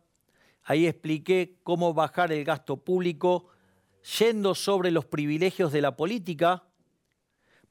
Ahí 0.63 0.87
expliqué 0.87 1.57
cómo 1.65 1.95
bajar 1.95 2.31
el 2.31 2.45
gasto 2.45 2.77
público 2.77 3.49
yendo 4.21 4.55
sobre 4.55 4.93
los 4.93 5.05
privilegios 5.05 5.73
de 5.73 5.83
la 5.83 5.97
política 5.97 6.63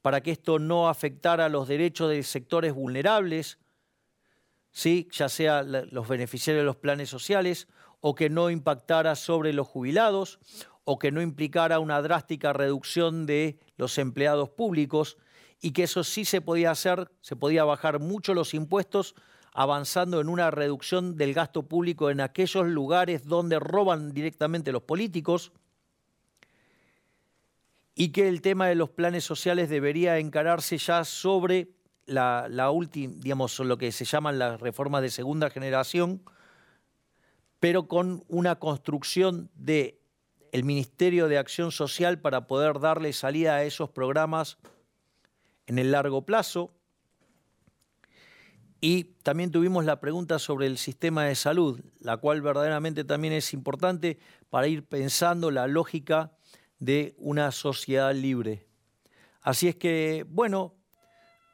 para 0.02 0.20
que 0.20 0.32
esto 0.32 0.58
no 0.58 0.90
afectara 0.90 1.48
los 1.48 1.66
derechos 1.66 2.10
de 2.10 2.22
sectores 2.22 2.74
vulnerables, 2.74 3.58
¿sí? 4.72 5.08
ya 5.12 5.28
sea 5.28 5.62
los 5.62 6.08
beneficiarios 6.08 6.62
de 6.62 6.66
los 6.66 6.76
planes 6.76 7.08
sociales, 7.08 7.68
o 8.00 8.14
que 8.14 8.30
no 8.30 8.50
impactara 8.50 9.16
sobre 9.16 9.52
los 9.52 9.66
jubilados, 9.66 10.38
o 10.84 10.98
que 10.98 11.12
no 11.12 11.20
implicara 11.20 11.80
una 11.80 12.00
drástica 12.00 12.52
reducción 12.52 13.26
de 13.26 13.58
los 13.76 13.98
empleados 13.98 14.48
públicos 14.48 15.18
y 15.60 15.72
que 15.72 15.82
eso 15.82 16.04
sí 16.04 16.24
se 16.24 16.40
podía 16.40 16.70
hacer, 16.70 17.10
se 17.20 17.36
podía 17.36 17.64
bajar 17.64 18.00
mucho 18.00 18.32
los 18.32 18.54
impuestos 18.54 19.14
avanzando 19.52 20.20
en 20.20 20.28
una 20.28 20.50
reducción 20.50 21.16
del 21.16 21.34
gasto 21.34 21.64
público 21.64 22.10
en 22.10 22.20
aquellos 22.20 22.66
lugares 22.66 23.24
donde 23.26 23.58
roban 23.58 24.12
directamente 24.12 24.72
los 24.72 24.82
políticos 24.82 25.52
y 27.94 28.10
que 28.10 28.28
el 28.28 28.40
tema 28.40 28.68
de 28.68 28.76
los 28.76 28.90
planes 28.90 29.24
sociales 29.24 29.68
debería 29.68 30.18
encararse 30.18 30.78
ya 30.78 31.04
sobre 31.04 31.68
la, 32.08 32.70
última, 32.70 33.14
digamos, 33.18 33.58
lo 33.60 33.78
que 33.78 33.92
se 33.92 34.04
llaman 34.04 34.38
las 34.38 34.60
reformas 34.60 35.02
de 35.02 35.10
segunda 35.10 35.50
generación, 35.50 36.22
pero 37.60 37.88
con 37.88 38.24
una 38.28 38.56
construcción 38.56 39.50
de 39.54 39.98
Ministerio 40.64 41.28
de 41.28 41.38
Acción 41.38 41.72
Social 41.72 42.20
para 42.20 42.46
poder 42.46 42.80
darle 42.80 43.12
salida 43.12 43.56
a 43.56 43.64
esos 43.64 43.90
programas 43.90 44.58
en 45.66 45.78
el 45.78 45.92
largo 45.92 46.22
plazo. 46.22 46.72
Y 48.80 49.04
también 49.22 49.50
tuvimos 49.50 49.84
la 49.84 50.00
pregunta 50.00 50.38
sobre 50.38 50.66
el 50.66 50.78
sistema 50.78 51.24
de 51.24 51.34
salud, 51.34 51.80
la 52.00 52.16
cual 52.16 52.42
verdaderamente 52.42 53.04
también 53.04 53.32
es 53.34 53.52
importante 53.52 54.18
para 54.50 54.68
ir 54.68 54.84
pensando 54.84 55.50
la 55.50 55.66
lógica 55.66 56.32
de 56.78 57.14
una 57.18 57.50
sociedad 57.50 58.14
libre. 58.14 58.66
Así 59.40 59.68
es 59.68 59.76
que, 59.76 60.24
bueno, 60.28 60.77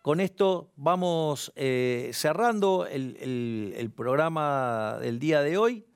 con 0.05 0.21
esto 0.21 0.71
vamos 0.77 1.51
eh, 1.57 2.11
cerrando 2.13 2.87
el 2.87 3.91
programa 3.97 4.99
del 5.01 5.19
día 5.19 5.41
de 5.41 5.57
hoy, 5.57 5.87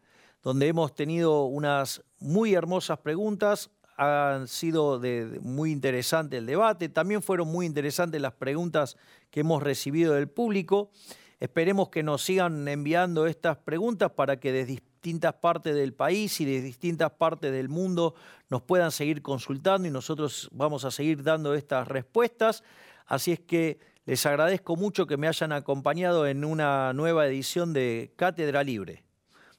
donde 0.43 0.67
hemos 0.67 0.95
tenido 0.95 1.45
unas 1.45 2.03
muy 2.19 2.55
hermosas 2.55 3.01
preguntas, 3.01 3.71
han 3.99 4.49
sido 4.49 4.99
muy 5.43 5.73
interesante 5.73 6.39
el 6.39 6.47
debate, 6.47 6.89
también 6.89 7.21
fueron 7.21 7.49
muy 7.49 7.67
interesantes 7.67 8.19
las 8.19 8.33
preguntas 8.33 8.97
que 9.31 9.41
hemos 9.41 9.63
recibido 9.63 10.15
del 10.15 10.31
público. 10.31 10.91
Esperemos 11.39 11.91
que 11.91 12.03
nos 12.03 12.23
sigan 12.23 12.67
enviando 12.67 13.27
estas 13.27 13.59
preguntas 13.59 14.13
para 14.13 14.41
que 14.41 14.53
desde 14.53 14.81
distintas 15.03 15.35
partes 15.35 15.75
del 15.75 15.93
país 15.93 16.41
y 16.41 16.47
de 16.47 16.63
distintas 16.63 17.11
partes 17.11 17.53
del 17.53 17.69
mundo 17.69 18.15
nos 18.49 18.63
puedan 18.63 18.91
seguir 18.91 19.21
consultando 19.21 19.87
y 19.87 19.91
nosotros 19.91 20.49
vamos 20.51 20.87
a 20.87 20.91
seguir 20.91 21.23
dando 21.23 21.53
estas 21.53 21.87
respuestas. 21.87 22.65
Así 23.05 23.33
es 23.33 23.41
que 23.41 23.98
les 24.09 24.25
agradezco 24.25 24.75
mucho 24.75 25.07
que 25.07 25.19
me 25.19 25.29
hayan 25.29 25.53
acompañado 25.53 26.27
en 26.27 26.43
una 26.43 26.95
nueva 26.95 27.27
edición 27.27 27.75
de 27.75 28.15
Cátedra 28.17 28.65
Libre, 28.65 29.05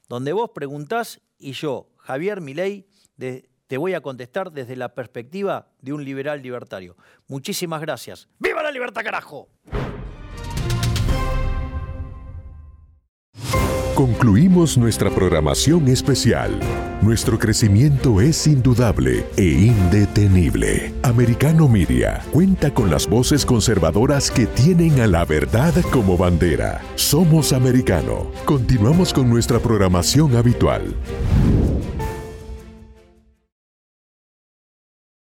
donde 0.08 0.34
vos 0.34 0.50
preguntás 0.56 1.22
y 1.38 1.52
yo, 1.52 1.92
Javier 1.98 2.42
Milei, 2.42 2.88
te 3.16 3.78
voy 3.78 3.94
a 3.94 4.02
contestar 4.02 4.52
desde 4.52 4.76
la 4.76 4.96
perspectiva 4.96 5.68
de 5.82 5.94
un 5.94 6.04
liberal 6.04 6.42
libertario. 6.42 6.98
Muchísimas 7.28 7.80
gracias. 7.80 8.28
¡Viva 8.40 8.64
la 8.64 8.72
libertad, 8.72 9.04
carajo! 9.04 9.50
Concluimos 14.00 14.78
nuestra 14.78 15.10
programación 15.10 15.90
especial. 15.90 16.58
Nuestro 17.02 17.38
crecimiento 17.38 18.22
es 18.22 18.48
indudable 18.48 19.26
e 19.36 19.44
indetenible. 19.44 20.94
Americano 21.04 21.68
Media 21.68 22.22
cuenta 22.32 22.74
con 22.74 22.90
las 22.90 23.10
voces 23.10 23.46
conservadoras 23.46 24.32
que 24.32 24.46
tienen 24.46 25.02
a 25.02 25.08
la 25.08 25.26
verdad 25.26 25.74
como 25.92 26.16
bandera. 26.16 26.80
Somos 26.96 27.52
americano. 27.52 28.32
Continuamos 28.46 29.12
con 29.14 29.30
nuestra 29.30 29.60
programación 29.60 30.38
habitual. 30.38 30.96